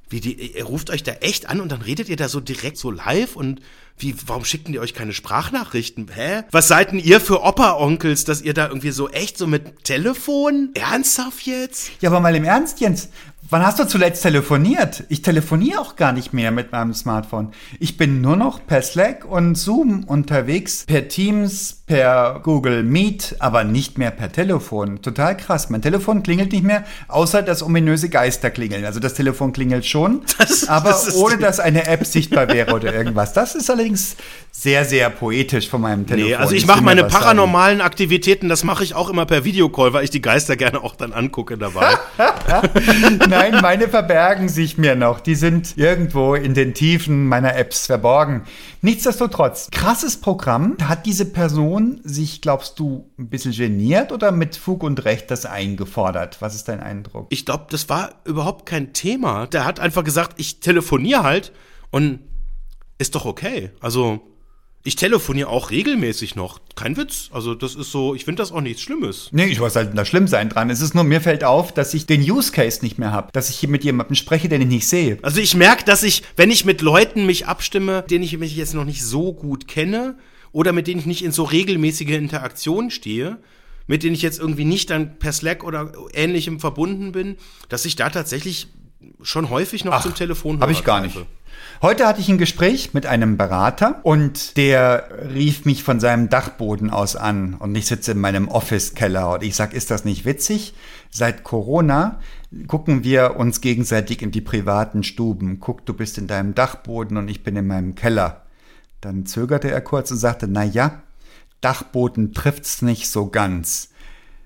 Wie 0.09 0.19
die, 0.19 0.57
ihr 0.57 0.65
ruft 0.65 0.89
euch 0.89 1.03
da 1.03 1.11
echt 1.13 1.49
an 1.49 1.61
und 1.61 1.71
dann 1.71 1.81
redet 1.81 2.09
ihr 2.09 2.15
da 2.15 2.29
so 2.29 2.39
direkt 2.39 2.77
so 2.77 2.89
live 2.89 3.35
und 3.35 3.61
wie, 3.97 4.15
warum 4.25 4.45
schicken 4.45 4.71
die 4.71 4.79
euch 4.79 4.93
keine 4.93 5.13
Sprachnachrichten? 5.13 6.07
Hä? 6.13 6.43
Was 6.51 6.67
seid 6.67 6.91
denn 6.91 6.99
ihr 6.99 7.19
für 7.19 7.43
Opa-Onkels, 7.43 8.23
dass 8.23 8.41
ihr 8.41 8.53
da 8.53 8.67
irgendwie 8.67 8.91
so 8.91 9.09
echt 9.09 9.37
so 9.37 9.45
mit 9.45 9.83
Telefon? 9.83 10.69
Ernsthaft 10.73 11.45
jetzt? 11.45 11.91
Ja, 12.01 12.09
aber 12.09 12.21
mal 12.21 12.35
im 12.35 12.45
Ernst, 12.45 12.79
Jens. 12.79 13.09
Wann 13.51 13.65
hast 13.65 13.79
du 13.79 13.87
zuletzt 13.87 14.21
telefoniert? 14.21 15.05
Ich 15.09 15.21
telefoniere 15.21 15.79
auch 15.79 15.95
gar 15.95 16.11
nicht 16.11 16.33
mehr 16.33 16.51
mit 16.51 16.71
meinem 16.71 16.93
Smartphone. 16.93 17.51
Ich 17.79 17.97
bin 17.97 18.21
nur 18.21 18.35
noch 18.35 18.65
per 18.65 18.81
Slack 18.81 19.25
und 19.25 19.55
Zoom 19.55 20.03
unterwegs, 20.03 20.85
per 20.85 21.07
Teams, 21.07 21.78
per 21.89 22.39
Google 22.43 22.83
Meet, 22.83 23.35
aber 23.39 23.63
nicht 23.63 23.97
mehr 23.97 24.11
per 24.11 24.31
Telefon. 24.31 25.01
Total 25.01 25.35
krass. 25.35 25.71
Mein 25.71 25.81
Telefon 25.81 26.21
klingelt 26.21 26.51
nicht 26.51 26.63
mehr, 26.63 26.83
außer 27.07 27.41
dass 27.41 27.63
ominöse 27.63 28.09
Geister 28.09 28.51
klingeln. 28.51 28.85
Also 28.85 28.99
das 28.99 29.15
Telefon 29.15 29.53
klingelt 29.53 29.87
schon, 29.87 30.21
Das- 30.37 30.69
aber 30.69 30.91
das 30.91 31.15
ohne 31.15 31.39
dass 31.39 31.59
eine 31.59 31.87
App 31.87 32.05
sichtbar 32.05 32.47
wäre 32.49 32.73
oder 32.75 32.93
irgendwas. 32.93 33.33
Das 33.33 33.55
ist 33.55 33.71
allerdings 33.71 34.15
sehr, 34.51 34.85
sehr 34.85 35.09
poetisch 35.09 35.67
von 35.67 35.81
meinem 35.81 36.05
Telefon. 36.05 36.29
Nee, 36.29 36.35
also 36.35 36.53
ich 36.53 36.67
mache 36.67 36.83
meine 36.83 37.05
paranormalen 37.05 37.81
Aktivitäten, 37.81 38.49
das 38.49 38.63
mache 38.63 38.83
ich 38.83 38.93
auch 38.93 39.09
immer 39.09 39.25
per 39.25 39.43
Videocall, 39.43 39.91
weil 39.93 40.03
ich 40.03 40.11
die 40.11 40.21
Geister 40.21 40.55
gerne 40.57 40.83
auch 40.83 40.95
dann 40.95 41.11
angucke 41.11 41.57
dabei. 41.57 41.95
Nein, 43.29 43.59
meine 43.63 43.87
verbergen 43.87 44.47
sich 44.47 44.77
mir 44.77 44.95
noch. 44.95 45.19
Die 45.21 45.33
sind 45.35 45.75
irgendwo 45.77 46.35
in 46.35 46.53
den 46.53 46.75
Tiefen 46.75 47.27
meiner 47.27 47.55
Apps 47.55 47.87
verborgen. 47.87 48.41
Nichtsdestotrotz, 48.81 49.69
krasses 49.71 50.17
Programm. 50.17 50.77
Hat 50.83 51.05
diese 51.05 51.25
Person 51.25 51.78
sich, 52.03 52.41
glaubst 52.41 52.79
du, 52.79 53.09
ein 53.17 53.29
bisschen 53.29 53.51
geniert 53.51 54.11
oder 54.11 54.31
mit 54.31 54.55
Fug 54.55 54.83
und 54.83 55.03
Recht 55.05 55.29
das 55.31 55.45
eingefordert? 55.45 56.41
Was 56.41 56.55
ist 56.55 56.67
dein 56.67 56.79
Eindruck? 56.79 57.27
Ich 57.29 57.45
glaube, 57.45 57.67
das 57.69 57.89
war 57.89 58.15
überhaupt 58.25 58.65
kein 58.65 58.93
Thema. 58.93 59.47
Der 59.47 59.65
hat 59.65 59.79
einfach 59.79 60.03
gesagt, 60.03 60.39
ich 60.39 60.59
telefoniere 60.59 61.23
halt 61.23 61.51
und 61.91 62.19
ist 62.97 63.15
doch 63.15 63.25
okay. 63.25 63.71
Also 63.79 64.21
ich 64.83 64.95
telefoniere 64.95 65.49
auch 65.49 65.71
regelmäßig 65.71 66.35
noch. 66.35 66.59
Kein 66.75 66.95
Witz. 66.95 67.29
Also 67.33 67.53
das 67.53 67.75
ist 67.75 67.91
so, 67.91 68.15
ich 68.15 68.23
finde 68.23 68.41
das 68.41 68.51
auch 68.51 68.61
nichts 68.61 68.81
Schlimmes. 68.81 69.29
Nee, 69.31 69.45
ich 69.45 69.59
weiß 69.59 69.75
halt 69.75 69.97
da 69.97 70.05
schlimm 70.05 70.27
sein 70.27 70.49
dran. 70.49 70.69
Es 70.69 70.79
ist 70.79 70.95
nur, 70.95 71.03
mir 71.03 71.19
fällt 71.19 71.43
auf, 71.43 71.73
dass 71.73 71.93
ich 71.93 72.05
den 72.05 72.21
Use 72.21 72.51
Case 72.51 72.79
nicht 72.81 72.97
mehr 72.97 73.11
habe. 73.11 73.29
Dass 73.33 73.49
ich 73.49 73.57
hier 73.57 73.69
mit 73.69 73.83
jemandem 73.83 74.15
spreche, 74.15 74.47
den 74.47 74.61
ich 74.61 74.67
nicht 74.67 74.87
sehe. 74.87 75.17
Also 75.21 75.41
ich 75.41 75.55
merke, 75.55 75.83
dass 75.83 76.03
ich, 76.03 76.23
wenn 76.37 76.49
ich 76.49 76.63
mit 76.63 76.81
Leuten 76.81 77.25
mich 77.25 77.45
abstimme, 77.45 78.03
denen 78.09 78.23
ich 78.23 78.37
mich 78.37 78.55
jetzt 78.55 78.73
noch 78.73 78.85
nicht 78.85 79.03
so 79.03 79.33
gut 79.33 79.67
kenne 79.67 80.15
oder 80.51 80.73
mit 80.73 80.87
denen 80.87 80.99
ich 80.99 81.05
nicht 81.05 81.23
in 81.23 81.31
so 81.31 81.43
regelmäßige 81.43 82.09
Interaktion 82.09 82.91
stehe, 82.91 83.37
mit 83.87 84.03
denen 84.03 84.13
ich 84.13 84.21
jetzt 84.21 84.39
irgendwie 84.39 84.65
nicht 84.65 84.89
dann 84.89 85.17
per 85.17 85.33
Slack 85.33 85.63
oder 85.63 85.91
ähnlichem 86.13 86.59
verbunden 86.59 87.11
bin, 87.11 87.37
dass 87.69 87.85
ich 87.85 87.95
da 87.95 88.09
tatsächlich 88.09 88.67
schon 89.21 89.49
häufig 89.49 89.85
noch 89.85 90.01
zum 90.01 90.13
Telefon 90.13 90.59
Habe 90.59 90.71
ich 90.71 90.83
gar 90.83 91.01
nicht. 91.01 91.17
Heute 91.81 92.07
hatte 92.07 92.19
ich 92.19 92.29
ein 92.29 92.37
Gespräch 92.37 92.93
mit 92.93 93.05
einem 93.05 93.37
Berater 93.37 94.01
und 94.03 94.57
der 94.57 95.29
rief 95.33 95.65
mich 95.65 95.83
von 95.83 95.99
seinem 95.99 96.29
Dachboden 96.29 96.89
aus 96.89 97.15
an 97.15 97.53
und 97.53 97.73
ich 97.75 97.85
sitze 97.85 98.11
in 98.11 98.19
meinem 98.19 98.47
Office-Keller 98.47 99.33
und 99.33 99.43
ich 99.43 99.55
sag, 99.55 99.73
ist 99.73 99.89
das 99.89 100.03
nicht 100.03 100.25
witzig? 100.25 100.73
Seit 101.09 101.43
Corona 101.43 102.19
gucken 102.67 103.03
wir 103.03 103.37
uns 103.37 103.61
gegenseitig 103.61 104.21
in 104.21 104.31
die 104.31 104.41
privaten 104.41 105.03
Stuben. 105.03 105.59
Guck, 105.59 105.85
du 105.85 105.93
bist 105.93 106.17
in 106.17 106.27
deinem 106.27 106.53
Dachboden 106.53 107.17
und 107.17 107.29
ich 107.29 107.43
bin 107.43 107.55
in 107.55 107.67
meinem 107.67 107.95
Keller. 107.95 108.43
Dann 109.01 109.25
zögerte 109.25 109.71
er 109.71 109.81
kurz 109.81 110.11
und 110.11 110.17
sagte, 110.17 110.47
na 110.47 110.63
ja, 110.63 111.01
Dachboden 111.61 112.33
trifft's 112.33 112.81
nicht 112.81 113.09
so 113.09 113.27
ganz. 113.27 113.89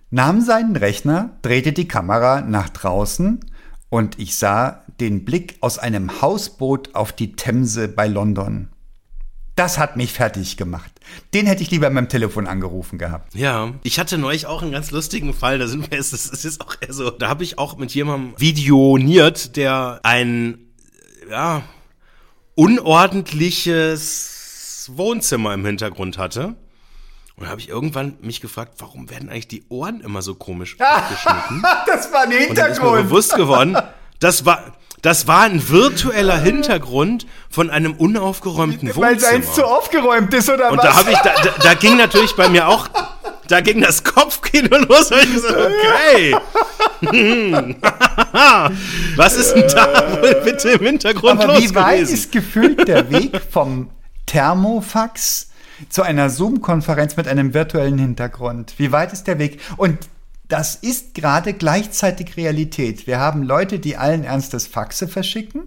Nahm 0.10 0.42
seinen 0.42 0.76
Rechner, 0.76 1.32
drehte 1.42 1.74
die 1.74 1.88
Kamera 1.88 2.42
nach 2.42 2.70
draußen 2.70 3.40
und 3.90 4.20
ich 4.20 4.38
sah 4.38 4.84
den 5.00 5.26
Blick 5.26 5.58
aus 5.62 5.80
einem 5.80 6.22
Hausboot 6.22 6.94
auf 6.94 7.14
die 7.14 7.36
Themse 7.36 7.88
bei 7.88 8.08
London. 8.08 8.70
Das 9.56 9.78
hat 9.78 9.98
mich 9.98 10.14
fertig 10.14 10.58
gemacht. 10.58 10.92
Den 11.34 11.46
hätte 11.46 11.62
ich 11.62 11.70
lieber 11.70 11.90
mit 11.92 12.06
dem 12.06 12.10
Telefon 12.10 12.48
angerufen 12.48 12.98
gehabt. 12.98 13.36
Ja, 13.36 13.74
ich 13.84 14.00
hatte 14.00 14.18
neulich 14.18 14.48
auch 14.48 14.64
einen 14.64 14.72
ganz 14.72 14.90
lustigen 14.90 15.34
Fall, 15.34 15.60
da 15.60 15.68
sind 15.68 15.92
wir 15.92 15.98
das 15.98 16.12
ist 16.12 16.44
jetzt 16.44 16.62
auch 16.62 16.76
eher 16.82 16.94
so, 16.94 17.12
da 17.12 17.30
habe 17.30 17.44
ich 17.44 17.60
auch 17.60 17.78
mit 17.78 17.94
jemandem 17.94 18.34
videoniert, 18.38 19.56
der 19.56 20.00
ein, 20.04 20.58
ja, 21.30 21.64
unordentliches 22.56 24.33
Wohnzimmer 24.98 25.54
im 25.54 25.66
Hintergrund 25.66 26.18
hatte. 26.18 26.56
Und 27.36 27.46
da 27.46 27.48
habe 27.50 27.60
ich 27.62 27.70
irgendwann 27.70 28.16
mich 28.22 28.42
gefragt, 28.42 28.76
warum 28.78 29.10
werden 29.10 29.30
eigentlich 29.30 29.48
die 29.48 29.64
Ohren 29.70 30.02
immer 30.02 30.22
so 30.22 30.36
komisch 30.36 30.76
abgeschnitten? 30.80 31.64
Das 31.88 32.12
war 32.14 32.22
ein 32.22 32.50
Und 32.50 32.58
dann 32.58 32.72
ist 32.72 32.82
mir 32.82 32.92
bewusst 33.04 33.36
geworden, 33.36 33.76
das 34.20 34.46
war, 34.46 34.74
Das 35.02 35.28
war 35.28 35.42
ein 35.42 35.68
virtueller 35.68 36.38
Hintergrund 36.38 37.26
von 37.50 37.70
einem 37.70 37.94
unaufgeräumten 37.94 38.96
Weil 38.96 39.16
es 39.18 39.24
eins 39.24 39.46
zu 39.48 39.62
Wohnzimmer. 39.62 39.78
aufgeräumt 39.78 40.34
ist, 40.34 40.50
oder 40.50 40.72
Und 40.72 40.78
was? 40.78 40.86
da 40.86 40.96
habe 40.96 41.12
ich, 41.12 41.18
da, 41.18 41.34
da, 41.44 41.50
da 41.62 41.74
ging 41.74 41.98
natürlich 41.98 42.36
bei 42.36 42.48
mir 42.50 42.68
auch, 42.68 42.88
da 43.50 43.60
ging 43.62 43.82
das 43.82 44.04
Kopfkino 44.04 44.78
los. 44.88 45.12
Und 45.12 45.24
ich 45.24 45.34
gesagt, 45.34 45.58
okay. 45.58 46.36
Was 49.16 49.36
ist 49.36 49.54
denn 49.54 49.68
da 49.76 50.22
wohl 50.22 50.36
bitte 50.46 50.70
im 50.72 50.86
Hintergrund 50.86 51.42
Aber 51.42 51.54
los 51.56 51.64
wie 51.64 51.76
weit 51.76 51.96
gewesen? 51.96 52.14
ist 52.14 52.32
gefühlt 52.32 52.88
der 52.88 53.10
Weg 53.10 53.42
vom 53.52 53.90
Thermofax 54.26 55.50
zu 55.90 56.04
einer 56.04 56.30
Zoom-Konferenz 56.30 57.18
mit 57.18 57.28
einem 57.28 57.54
virtuellen 57.54 57.98
Hintergrund? 57.98 58.76
Wie 58.78 58.92
weit 58.92 59.14
ist 59.14 59.28
der 59.28 59.40
Weg? 59.40 59.60
Und 59.78 59.98
das 60.48 60.76
ist 60.76 61.14
gerade 61.14 61.54
gleichzeitig 61.54 62.38
Realität. 62.38 63.08
Wir 63.08 63.20
haben 63.20 63.44
Leute, 63.44 63.80
die 63.80 63.98
allen 63.98 64.24
Ernstes 64.24 64.68
Faxe 64.68 65.08
verschicken 65.08 65.64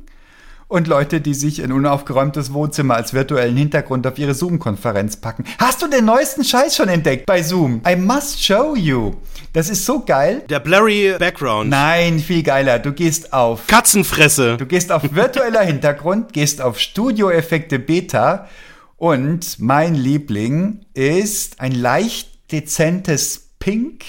und 0.69 0.89
Leute, 0.89 1.21
die 1.21 1.35
sich 1.35 1.63
ein 1.63 1.73
unaufgeräumtes 1.73 2.53
Wohnzimmer 2.53 2.95
als 2.95 3.15
virtuellen 3.15 3.57
Hintergrund 3.57 4.07
auf 4.07 4.19
ihre 4.19 4.35
Zoom-Konferenz 4.35 5.17
packen. 5.17 5.45
Hast 5.59 5.83
du 5.83 5.87
den 5.87 6.05
neuesten 6.05 6.45
Scheiß 6.45 6.77
schon 6.77 6.89
entdeckt 6.89 7.27
bei 7.27 7.43
Zoom? 7.43 7.81
I 7.89 7.97
must 7.97 8.43
show 8.43 8.75
you. 8.75 9.13
Das 9.53 9.71
ist 9.71 9.85
so 9.85 10.01
geil. 10.01 10.43
Der 10.51 10.61
blurry 10.61 11.15
Background. 11.19 11.71
Nein, 11.71 12.19
viel 12.19 12.43
geiler. 12.43 12.79
Du 12.79 12.93
gehst 12.93 13.33
auf 13.33 13.67
Katzenfresse. 13.67 14.57
Du 14.57 14.67
gehst 14.67 14.91
auf 14.91 15.03
virtueller 15.15 15.63
Hintergrund, 15.65 16.33
gehst 16.33 16.61
auf 16.61 16.79
Studioeffekte 16.81 17.79
Beta 17.79 18.49
und 18.97 19.59
mein 19.61 19.95
Liebling 19.95 20.81
ist 20.95 21.61
ein 21.61 21.73
leicht 21.73 22.51
dezentes 22.51 23.51
Pink 23.59 24.05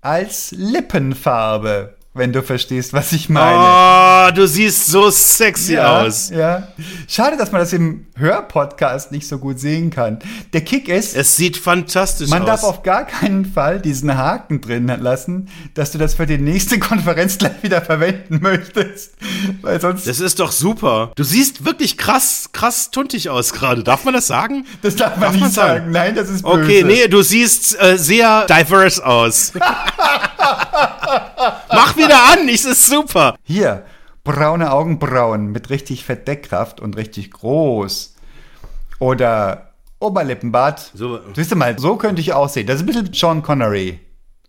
als 0.00 0.52
Lippenfarbe, 0.56 1.96
wenn 2.14 2.30
du 2.32 2.42
verstehst, 2.42 2.92
was 2.92 3.12
ich 3.12 3.30
meine. 3.30 3.58
Oh, 3.58 4.34
du 4.34 4.46
siehst 4.46 4.86
so 4.88 5.08
sexy 5.10 5.78
aus. 5.78 6.28
ja. 6.30 6.68
Schade, 7.08 7.38
dass 7.38 7.52
man 7.52 7.60
das 7.62 7.72
im 7.72 8.06
Hörpodcast 8.16 9.12
nicht 9.12 9.26
so 9.26 9.38
gut 9.38 9.58
sehen 9.58 9.88
kann. 9.90 10.18
Der 10.52 10.60
Kick 10.60 10.88
ist, 10.88 11.16
Es 11.16 11.36
sieht 11.36 11.56
fantastisch 11.56 12.28
man 12.28 12.42
aus. 12.42 12.48
darf 12.48 12.64
auf 12.64 12.82
gar 12.82 13.06
keinen 13.06 13.46
Fall 13.46 13.80
diesen 13.80 14.14
Haken 14.16 14.60
drin 14.60 14.92
lassen, 15.00 15.48
dass 15.74 15.90
du 15.92 15.96
das 15.98 16.12
für 16.14 16.26
die 16.26 16.36
nächste 16.38 16.78
Konferenz 16.80 17.38
gleich 17.38 17.62
wieder 17.62 17.80
verwenden 17.80 18.40
möchtest. 18.42 19.12
Weil 19.62 19.80
sonst 19.80 20.06
das 20.06 20.20
ist 20.20 20.38
doch 20.38 20.52
super. 20.52 21.12
Du 21.16 21.24
siehst 21.24 21.64
wirklich 21.64 21.96
krass, 21.96 22.50
krass 22.52 22.90
tuntig 22.90 23.30
aus 23.30 23.52
gerade. 23.54 23.82
Darf 23.84 24.04
man 24.04 24.12
das 24.12 24.26
sagen? 24.26 24.66
Das 24.82 24.96
darf 24.96 25.12
man 25.16 25.20
Darf 25.22 25.32
nicht 25.32 25.40
man 25.42 25.50
sagen? 25.50 25.78
sagen. 25.80 25.90
Nein, 25.92 26.14
das 26.14 26.28
ist 26.28 26.42
böse. 26.42 26.62
Okay, 26.62 26.84
nee, 26.84 27.08
du 27.08 27.22
siehst 27.22 27.80
äh, 27.82 27.96
sehr 27.96 28.46
diverse 28.46 29.04
aus. 29.06 29.52
Mach 31.74 31.96
wieder 31.96 32.01
an, 32.10 32.48
es 32.48 32.64
ist 32.64 32.86
super. 32.86 33.36
Hier, 33.44 33.84
braune 34.24 34.72
Augenbrauen 34.72 35.48
mit 35.52 35.70
richtig 35.70 36.04
Fettdeckkraft 36.04 36.80
und 36.80 36.96
richtig 36.96 37.30
groß. 37.30 38.14
Oder 38.98 39.72
Oberlippenbart. 39.98 40.90
So. 40.94 41.20
Siehst 41.34 41.52
du 41.52 41.56
mal, 41.56 41.78
so 41.78 41.96
könnte 41.96 42.20
ich 42.20 42.32
aussehen. 42.32 42.66
Das 42.66 42.76
ist 42.76 42.82
ein 42.82 42.86
bisschen 42.86 43.12
Sean 43.14 43.42
Connery. 43.42 44.00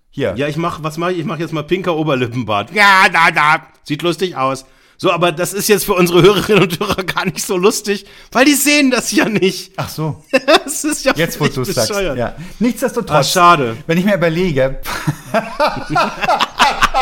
Hier. 0.09 0.33
Ja, 0.35 0.47
ich 0.47 0.57
mach, 0.57 0.83
was 0.83 0.97
mache 0.97 1.13
ich? 1.13 1.19
Ich 1.19 1.25
mach 1.25 1.39
jetzt 1.39 1.53
mal 1.53 1.63
pinker 1.63 1.95
Oberlippenbart. 1.95 2.71
Ja, 2.71 3.05
da, 3.11 3.31
da. 3.31 3.63
Sieht 3.83 4.01
lustig 4.03 4.35
aus. 4.35 4.65
So, 4.95 5.11
aber 5.11 5.31
das 5.31 5.53
ist 5.53 5.67
jetzt 5.69 5.85
für 5.85 5.95
unsere 5.95 6.21
Hörerinnen 6.21 6.63
und 6.63 6.79
Hörer 6.79 7.03
gar 7.03 7.25
nicht 7.25 7.41
so 7.43 7.57
lustig, 7.57 8.05
weil 8.31 8.45
die 8.45 8.53
sehen 8.53 8.91
das 8.91 9.11
ja 9.11 9.27
nicht. 9.27 9.73
Ach 9.75 9.89
so, 9.89 10.23
Das 10.63 10.83
ist 10.83 11.03
ja 11.03 11.13
jetzt 11.15 11.39
wo 11.41 11.47
du 11.47 11.61
es 11.61 11.73
sagst. 11.73 11.89
Ja. 11.99 12.35
Nichtsdestotrotz, 12.59 13.11
Ah, 13.11 13.23
schade. 13.23 13.75
wenn 13.87 13.97
ich 13.97 14.05
mir 14.05 14.15
überlege, 14.15 14.79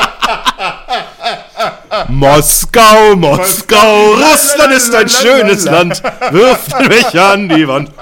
Moskau, 2.07 3.15
Moskau, 3.15 4.13
Russland 4.13 4.73
ist 4.73 4.93
ein 4.95 5.09
schönes 5.09 5.65
Land. 5.65 6.01
Wirft 6.31 6.87
mich 6.87 7.19
an 7.19 7.49
die 7.49 7.67
Wand. 7.67 7.91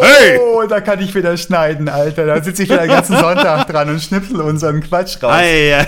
Hey! 0.00 0.38
oh, 0.38 0.66
da 0.66 0.80
kann 0.80 1.00
ich 1.00 1.14
wieder 1.14 1.36
schneiden, 1.36 1.88
Alter. 1.88 2.26
Da 2.26 2.42
sitze 2.42 2.62
ich 2.62 2.68
wieder 2.68 2.82
den 2.82 2.90
ganzen 2.90 3.16
Sonntag 3.16 3.66
dran 3.66 3.88
und 3.88 4.00
schnipsel 4.00 4.40
unseren 4.40 4.82
Quatsch 4.82 5.22
raus. 5.22 5.32
Ei. 5.32 5.86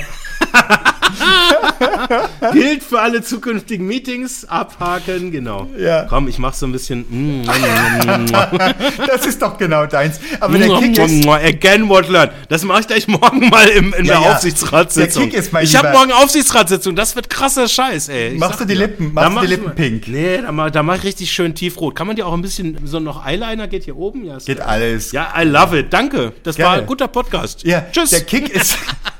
Gilt 2.53 2.83
für 2.83 3.01
alle 3.01 3.23
zukünftigen 3.23 3.87
Meetings. 3.87 4.45
Abhaken, 4.49 5.31
genau. 5.31 5.69
Ja. 5.79 6.05
Komm, 6.09 6.29
ich 6.29 6.39
mach 6.39 6.55
so 6.55 6.67
ein 6.67 6.73
bisschen. 6.73 7.01
mm, 7.09 7.47
Das 9.07 9.27
ist 9.27 9.41
doch 9.43 9.57
genau 9.59 9.87
deins. 9.87 10.21
Aber 10.41 10.59
der 10.59 10.69
Kick 10.79 10.99
ist, 10.99 11.27
Again 11.29 11.89
what 11.89 12.09
learned. 12.09 12.33
Das 12.49 12.65
mache 12.65 12.81
ich 12.81 12.87
gleich 12.87 13.09
morgen 13.09 13.49
mal 13.49 13.67
im, 13.69 13.93
in 13.95 14.05
Ja, 14.05 14.15
der 14.21 14.23
ja. 14.29 14.35
Aufsichtsratssitzung. 14.35 15.23
Der 15.25 15.31
Kick 15.31 15.39
ist, 15.41 15.53
mein 15.53 15.65
ich 15.65 15.77
habe 15.77 15.91
morgen 15.91 16.13
Aufsichtsratssitzung. 16.13 16.97
Das 16.97 17.17
wird 17.17 17.31
krasser 17.31 17.69
Scheiß, 17.69 18.09
ey. 18.09 18.29
Ich 18.35 18.39
Machst 18.39 18.61
du 18.61 18.65
die 18.65 18.75
dir. 18.75 18.81
Lippen- 18.81 19.13
machst 19.15 19.29
du 19.31 19.35
mach 19.35 19.41
die 19.43 19.47
Lippen 19.49 19.75
pink? 19.75 20.09
Nee, 20.09 20.39
da 20.43 20.53
mach, 20.53 20.71
da 20.71 20.83
mach 20.83 20.97
ich 20.97 21.05
richtig 21.05 21.31
schön 21.33 21.55
tiefrot. 21.55 21.95
Kann 21.95 22.07
man 22.07 22.17
dir 22.17 22.27
auch 22.27 22.33
ein 22.35 22.43
bisschen, 22.43 22.79
so 22.85 23.01
noch 23.01 23.25
Eyeliner 23.27 23.69
geht 23.69 23.85
hier 23.85 23.97
oben? 23.97 24.25
Ja, 24.25 24.39
geht 24.39 24.61
alles. 24.61 25.13
Ja, 25.13 25.33
I 25.39 25.45
love 25.45 25.79
it. 25.79 25.93
Danke. 25.93 26.33
Das 26.43 26.59
war 26.59 26.67
Gerne. 26.67 26.83
ein 26.83 26.87
guter 26.87 27.09
Podcast. 27.09 27.65
Ja, 27.65 27.85
Tschüss. 27.93 28.11
Der 28.11 28.21
Kick 28.23 28.49
ist, 28.51 28.77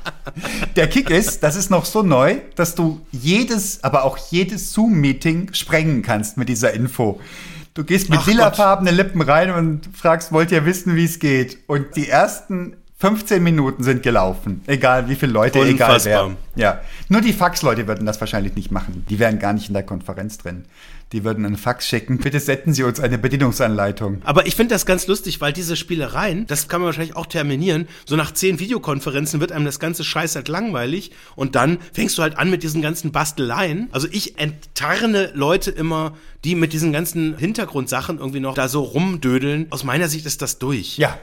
der 0.75 0.87
Kick 0.87 1.09
ist, 1.09 1.43
das 1.43 1.55
ist 1.55 1.69
noch 1.69 1.85
so 1.85 2.03
neu, 2.03 2.37
dass 2.55 2.75
du 2.75 3.01
jedes, 3.11 3.83
aber 3.83 4.03
auch 4.03 4.17
jedes 4.17 4.73
Zoom-Meeting 4.73 5.53
sprengen 5.53 6.01
kannst 6.01 6.37
mit 6.37 6.49
dieser 6.49 6.73
Info. 6.73 7.19
Du 7.73 7.83
gehst 7.83 8.09
mit 8.09 8.25
lilafarbenen 8.25 8.95
Lippen 8.95 9.21
rein 9.21 9.51
und 9.51 9.89
fragst, 9.93 10.31
wollt 10.31 10.51
ihr 10.51 10.65
wissen, 10.65 10.95
wie 10.95 11.05
es 11.05 11.19
geht? 11.19 11.59
Und 11.67 11.95
die 11.95 12.09
ersten 12.09 12.75
15 12.99 13.41
Minuten 13.41 13.81
sind 13.81 14.03
gelaufen. 14.03 14.61
Egal 14.67 15.07
wie 15.07 15.15
viele 15.15 15.31
Leute, 15.31 15.59
egal 15.59 15.93
Unfassbar. 15.93 16.35
wer. 16.55 16.61
Ja. 16.61 16.81
Nur 17.07 17.21
die 17.21 17.31
Fax-Leute 17.31 17.87
würden 17.87 18.05
das 18.05 18.19
wahrscheinlich 18.19 18.55
nicht 18.55 18.71
machen. 18.71 19.05
Die 19.09 19.19
wären 19.19 19.39
gar 19.39 19.53
nicht 19.53 19.69
in 19.69 19.73
der 19.73 19.83
Konferenz 19.83 20.37
drin. 20.37 20.65
Die 21.13 21.23
würden 21.23 21.45
einen 21.45 21.55
Fax 21.55 21.87
schicken. 21.87 22.17
Bitte 22.17 22.41
senden 22.41 22.73
Sie 22.73 22.83
uns 22.83 22.99
eine 22.99 23.17
Bedienungsanleitung. 23.17 24.21
Aber 24.25 24.47
ich 24.47 24.55
finde 24.55 24.75
das 24.75 24.85
ganz 24.85 25.07
lustig, 25.07 25.39
weil 25.39 25.53
diese 25.53 25.77
Spielereien, 25.77 26.45
das 26.47 26.67
kann 26.67 26.81
man 26.81 26.87
wahrscheinlich 26.87 27.15
auch 27.15 27.25
terminieren, 27.25 27.87
so 28.05 28.17
nach 28.17 28.33
zehn 28.33 28.59
Videokonferenzen 28.59 29.39
wird 29.39 29.53
einem 29.53 29.65
das 29.65 29.79
ganze 29.79 30.03
Scheiß 30.03 30.35
halt 30.35 30.49
langweilig 30.49 31.11
und 31.37 31.55
dann 31.55 31.77
fängst 31.93 32.17
du 32.17 32.21
halt 32.21 32.37
an 32.37 32.49
mit 32.51 32.63
diesen 32.63 32.81
ganzen 32.81 33.13
Basteleien. 33.13 33.87
Also 33.91 34.09
ich 34.11 34.37
enttarne 34.37 35.31
Leute 35.33 35.71
immer, 35.71 36.17
die 36.43 36.53
mit 36.53 36.73
diesen 36.73 36.91
ganzen 36.91 37.37
Hintergrundsachen 37.37 38.19
irgendwie 38.19 38.41
noch 38.41 38.55
da 38.55 38.67
so 38.67 38.81
rumdödeln. 38.81 39.67
Aus 39.69 39.85
meiner 39.85 40.09
Sicht 40.09 40.25
ist 40.25 40.41
das 40.41 40.59
durch. 40.59 40.97
Ja. 40.97 41.17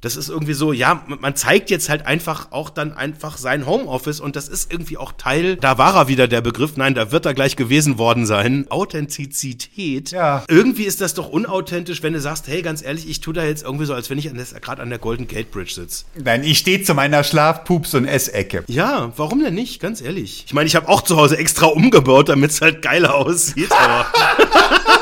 Das 0.00 0.16
ist 0.16 0.30
irgendwie 0.30 0.54
so, 0.54 0.72
ja, 0.72 1.04
man 1.06 1.36
zeigt 1.36 1.68
jetzt 1.68 1.90
halt 1.90 2.06
einfach 2.06 2.52
auch 2.52 2.70
dann 2.70 2.92
einfach 2.92 3.36
sein 3.36 3.66
Homeoffice 3.66 4.20
und 4.20 4.34
das 4.34 4.48
ist 4.48 4.72
irgendwie 4.72 4.96
auch 4.96 5.12
Teil, 5.12 5.56
da 5.56 5.76
war 5.76 5.94
er 5.94 6.08
wieder 6.08 6.26
der 6.26 6.40
Begriff, 6.40 6.76
nein, 6.76 6.94
da 6.94 7.12
wird 7.12 7.26
er 7.26 7.34
gleich 7.34 7.54
gewesen 7.54 7.98
worden 7.98 8.24
sein, 8.24 8.66
Authentizität. 8.70 10.10
Ja. 10.10 10.44
Irgendwie 10.48 10.84
ist 10.84 11.02
das 11.02 11.12
doch 11.12 11.28
unauthentisch, 11.28 12.02
wenn 12.02 12.14
du 12.14 12.20
sagst, 12.20 12.48
hey, 12.48 12.62
ganz 12.62 12.82
ehrlich, 12.82 13.10
ich 13.10 13.20
tue 13.20 13.34
da 13.34 13.44
jetzt 13.44 13.62
irgendwie 13.62 13.84
so, 13.84 13.92
als 13.92 14.08
wenn 14.08 14.18
ich 14.18 14.30
gerade 14.62 14.80
an 14.80 14.88
der 14.88 14.98
Golden 14.98 15.28
Gate 15.28 15.50
Bridge 15.50 15.74
sitze. 15.74 16.04
Nein, 16.14 16.44
ich 16.44 16.58
stehe 16.58 16.82
zu 16.82 16.94
meiner 16.94 17.22
Schlaf-, 17.22 17.64
Pups- 17.64 17.94
und 17.94 18.06
Essecke. 18.06 18.64
Ja, 18.68 19.12
warum 19.16 19.42
denn 19.42 19.54
nicht, 19.54 19.80
ganz 19.80 20.00
ehrlich. 20.00 20.44
Ich 20.46 20.54
meine, 20.54 20.66
ich 20.66 20.76
habe 20.76 20.88
auch 20.88 21.02
zu 21.02 21.16
Hause 21.18 21.36
extra 21.36 21.66
umgebaut, 21.66 22.30
damit 22.30 22.52
es 22.52 22.60
halt 22.62 22.80
geiler 22.80 23.14
aussieht, 23.14 23.70
aber 23.70 24.06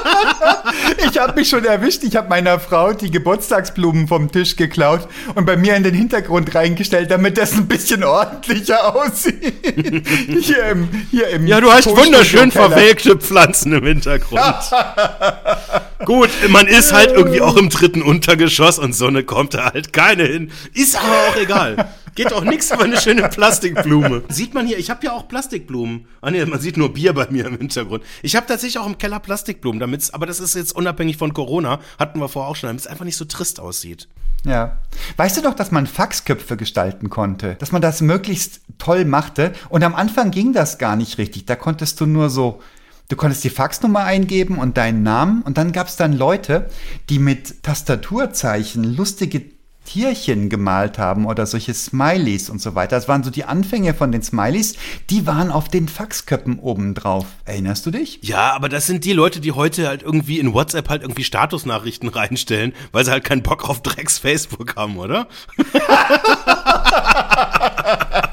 Ich 1.10 1.18
habe 1.18 1.34
mich 1.34 1.48
schon 1.48 1.64
erwischt. 1.64 2.02
Ich 2.04 2.16
habe 2.16 2.28
meiner 2.28 2.58
Frau 2.58 2.92
die 2.92 3.10
Geburtstagsblumen 3.10 4.08
vom 4.08 4.30
Tisch 4.30 4.56
geklaut 4.56 4.87
und 5.34 5.44
bei 5.44 5.56
mir 5.56 5.76
in 5.76 5.82
den 5.82 5.94
Hintergrund 5.94 6.54
reingestellt, 6.54 7.10
damit 7.10 7.38
das 7.38 7.52
ein 7.54 7.66
bisschen 7.66 8.04
ordentlicher 8.04 8.94
aussieht. 8.94 9.54
Hier 10.40 10.64
im, 10.66 10.88
hier 11.10 11.28
im 11.28 11.46
ja, 11.46 11.60
du 11.60 11.70
hast 11.70 11.86
wunderschön 11.86 12.50
verwelkte 12.50 13.16
Pflanzen 13.16 13.72
im 13.72 13.84
Hintergrund. 13.84 14.40
Gut, 16.04 16.30
man 16.48 16.66
ist 16.66 16.92
halt 16.92 17.10
irgendwie 17.10 17.40
auch 17.40 17.56
im 17.56 17.70
dritten 17.70 18.02
Untergeschoss 18.02 18.78
und 18.78 18.94
so 18.94 19.06
eine 19.06 19.24
kommt 19.24 19.54
da 19.54 19.72
halt 19.72 19.92
keine 19.92 20.24
hin. 20.24 20.50
Ist 20.74 20.96
aber 20.96 21.28
auch 21.28 21.36
egal. 21.36 21.88
Geht 22.14 22.32
auch 22.32 22.42
nichts 22.42 22.72
über 22.72 22.84
eine 22.84 23.00
schöne 23.00 23.28
Plastikblume. 23.28 24.24
Sieht 24.28 24.52
man 24.52 24.66
hier, 24.66 24.78
ich 24.78 24.90
habe 24.90 25.06
ja 25.06 25.12
auch 25.12 25.28
Plastikblumen. 25.28 26.06
Ah 26.20 26.30
nee, 26.30 26.44
man 26.44 26.60
sieht 26.60 26.76
nur 26.76 26.92
Bier 26.92 27.12
bei 27.12 27.28
mir 27.30 27.46
im 27.46 27.56
Hintergrund. 27.58 28.02
Ich 28.22 28.34
habe 28.34 28.46
tatsächlich 28.46 28.78
auch 28.78 28.86
im 28.86 28.98
Keller 28.98 29.20
Plastikblumen, 29.20 29.78
damit's, 29.78 30.10
aber 30.10 30.26
das 30.26 30.40
ist 30.40 30.54
jetzt 30.54 30.74
unabhängig 30.74 31.16
von 31.16 31.32
Corona, 31.32 31.78
hatten 31.98 32.18
wir 32.18 32.28
vorher 32.28 32.50
auch 32.50 32.56
schon, 32.56 32.68
damit 32.68 32.80
es 32.80 32.86
einfach 32.86 33.04
nicht 33.04 33.16
so 33.16 33.24
trist 33.24 33.60
aussieht. 33.60 34.08
Ja. 34.44 34.78
Weißt 35.16 35.36
du 35.36 35.42
doch, 35.42 35.54
dass 35.54 35.70
man 35.70 35.86
Faxköpfe 35.86 36.56
gestalten 36.56 37.10
konnte? 37.10 37.56
Dass 37.56 37.72
man 37.72 37.82
das 37.82 38.00
möglichst 38.00 38.60
toll 38.78 39.04
machte. 39.04 39.52
Und 39.68 39.82
am 39.82 39.94
Anfang 39.94 40.30
ging 40.30 40.52
das 40.52 40.78
gar 40.78 40.96
nicht 40.96 41.18
richtig. 41.18 41.46
Da 41.46 41.56
konntest 41.56 42.00
du 42.00 42.06
nur 42.06 42.30
so, 42.30 42.60
du 43.08 43.16
konntest 43.16 43.44
die 43.44 43.50
Faxnummer 43.50 44.04
eingeben 44.04 44.58
und 44.58 44.76
deinen 44.76 45.02
Namen. 45.02 45.42
Und 45.42 45.58
dann 45.58 45.72
gab 45.72 45.88
es 45.88 45.96
dann 45.96 46.12
Leute, 46.12 46.68
die 47.08 47.18
mit 47.18 47.62
Tastaturzeichen 47.62 48.84
lustige 48.84 49.57
Tierchen 49.88 50.50
gemalt 50.50 50.98
haben 50.98 51.24
oder 51.24 51.46
solche 51.46 51.72
Smileys 51.72 52.50
und 52.50 52.60
so 52.60 52.74
weiter. 52.74 52.94
Das 52.94 53.08
waren 53.08 53.24
so 53.24 53.30
die 53.30 53.44
Anfänge 53.44 53.94
von 53.94 54.12
den 54.12 54.22
Smileys. 54.22 54.74
Die 55.08 55.26
waren 55.26 55.50
auf 55.50 55.68
den 55.68 55.88
Faxköppen 55.88 56.58
oben 56.58 56.92
drauf. 56.92 57.24
Erinnerst 57.46 57.86
du 57.86 57.90
dich? 57.90 58.18
Ja, 58.20 58.52
aber 58.52 58.68
das 58.68 58.86
sind 58.86 59.06
die 59.06 59.14
Leute, 59.14 59.40
die 59.40 59.52
heute 59.52 59.88
halt 59.88 60.02
irgendwie 60.02 60.40
in 60.40 60.52
WhatsApp 60.52 60.90
halt 60.90 61.00
irgendwie 61.00 61.24
Statusnachrichten 61.24 62.08
reinstellen, 62.10 62.74
weil 62.92 63.06
sie 63.06 63.12
halt 63.12 63.24
keinen 63.24 63.42
Bock 63.42 63.66
auf 63.70 63.80
Drecks 63.80 64.18
Facebook 64.18 64.76
haben, 64.76 64.98
oder? 64.98 65.26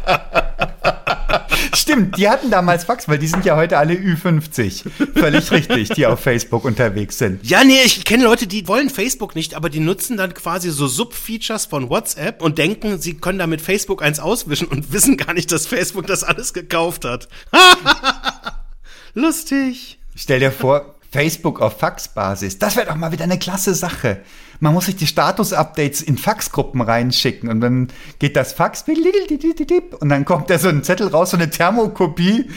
Stimmt, 1.76 2.18
die 2.18 2.30
hatten 2.30 2.50
damals 2.50 2.84
Fax, 2.86 3.08
weil 3.08 3.18
die 3.18 3.28
sind 3.28 3.46
ja 3.46 3.56
heute 3.56 3.78
alle 3.78 3.94
Ü50. 3.94 4.86
Völlig 5.16 5.52
richtig, 5.52 5.90
die 5.90 6.06
auf 6.06 6.20
Facebook 6.20 6.66
unterwegs 6.66 7.18
sind. 7.18 7.46
Ja, 7.46 7.64
nee, 7.64 7.82
ich 7.86 8.06
kenne 8.06 8.24
Leute, 8.24 8.48
die 8.48 8.68
wollen 8.68 8.90
Facebook 8.90 9.36
nicht, 9.36 9.54
aber 9.56 9.70
die 9.70 9.80
nutzen 9.80 10.18
dann 10.18 10.34
quasi 10.34 10.72
so 10.72 10.88
Sub-Features 10.88 11.66
von 11.66 11.90
WhatsApp 11.90 12.42
und 12.42 12.58
denken, 12.58 13.00
sie 13.00 13.16
können 13.16 13.40
damit 13.40 13.62
Facebook 13.62 14.02
eins 14.02 14.20
auswischen 14.20 14.68
und 14.68 14.92
wissen 14.92 15.18
gar 15.18 15.34
nicht, 15.34 15.52
dass 15.52 15.68
Facebook 15.68 16.08
das 16.08 16.24
alles 16.24 16.54
gekauft 16.54 17.06
hat. 17.06 17.28
Lustig. 19.14 20.00
Stell 20.16 20.40
dir 20.40 20.52
vor, 20.52 20.96
Facebook 21.12 21.62
auf 21.62 21.80
Faxbasis. 21.80 22.60
Das 22.60 22.76
wäre 22.76 22.88
doch 22.88 22.96
mal 22.96 23.12
wieder 23.12 23.24
eine 23.24 23.40
klasse 23.40 23.74
Sache. 23.74 24.22
Man 24.66 24.74
muss 24.74 24.88
sich 24.88 24.96
die 24.96 25.06
Status-Updates 25.06 26.02
in 26.02 26.18
Faxgruppen 26.18 26.82
reinschicken 26.82 27.50
und 27.50 27.62
dann 27.62 27.90
geht 28.18 28.36
das 28.36 28.52
Fax 28.52 28.84
und 30.00 30.10
dann 30.10 30.26
kommt 30.26 30.50
da 30.50 30.58
so 30.58 30.70
ein 30.70 30.84
Zettel 30.84 31.10
raus, 31.10 31.30
so 31.30 31.38
eine 31.38 31.52
Thermokopie. 31.52 32.50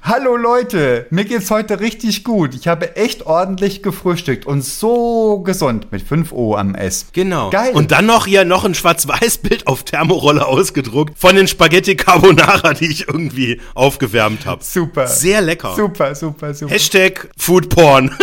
Hallo 0.00 0.36
Leute, 0.36 1.08
mir 1.10 1.24
geht's 1.24 1.50
heute 1.50 1.80
richtig 1.80 2.22
gut. 2.22 2.54
Ich 2.54 2.68
habe 2.68 2.94
echt 2.94 3.26
ordentlich 3.26 3.82
gefrühstückt 3.82 4.46
und 4.46 4.64
so 4.64 5.40
gesund 5.40 5.90
mit 5.90 6.02
5 6.02 6.30
O 6.30 6.54
am 6.54 6.76
S. 6.76 7.06
Genau. 7.12 7.50
Geil. 7.50 7.74
Und 7.74 7.90
dann 7.90 8.06
noch 8.06 8.26
hier 8.26 8.44
noch 8.44 8.64
ein 8.64 8.76
Schwarz-Weiß-Bild 8.76 9.66
auf 9.66 9.82
Thermorolle 9.82 10.46
ausgedruckt 10.46 11.18
von 11.18 11.34
den 11.34 11.48
Spaghetti 11.48 11.96
Carbonara, 11.96 12.74
die 12.74 12.92
ich 12.92 13.08
irgendwie 13.08 13.60
aufgewärmt 13.74 14.46
habe. 14.46 14.62
Super. 14.62 15.08
Sehr 15.08 15.40
lecker. 15.40 15.74
Super, 15.74 16.14
super, 16.14 16.54
super. 16.54 16.72
Hashtag 16.72 17.28
Foodporn. 17.36 18.16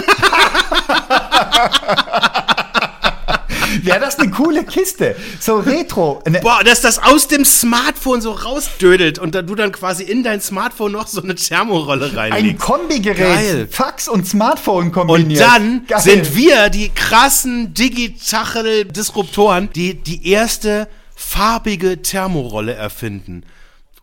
Wäre 3.84 3.99
das 3.99 4.17
eine 4.19 4.32
coole 4.32 4.63
Kiste? 4.63 5.15
So 5.39 5.57
retro. 5.59 6.21
Boah, 6.41 6.63
dass 6.63 6.82
das 6.82 6.99
aus 6.99 7.28
dem 7.28 7.45
Smartphone 7.45 8.21
so 8.21 8.32
rausdödelt 8.32 9.19
und 9.19 9.36
dann 9.36 9.47
du 9.47 9.55
dann 9.55 9.71
quasi 9.71 10.03
in 10.03 10.23
dein 10.23 10.41
Smartphone 10.41 10.91
noch 10.91 11.07
so 11.07 11.21
eine 11.21 11.36
Thermorolle 11.36 12.09
ein 12.11 12.15
reinlegst. 12.15 12.59
Kombigerät. 12.61 13.17
Geil. 13.17 13.67
Fax 13.69 14.07
und 14.07 14.28
Smartphone 14.28 14.86
Und 14.88 14.91
kombiniert. 14.91 15.41
dann 15.41 15.86
Geil. 15.88 16.01
sind 16.01 16.36
wir 16.36 16.69
die 16.69 16.89
krassen 16.89 17.73
digitale 17.73 18.86
Disruptoren, 18.86 19.69
die 19.75 19.95
die 19.95 20.30
erste 20.30 20.88
farbige 21.15 22.01
Thermorolle 22.01 22.73
erfinden. 22.73 23.43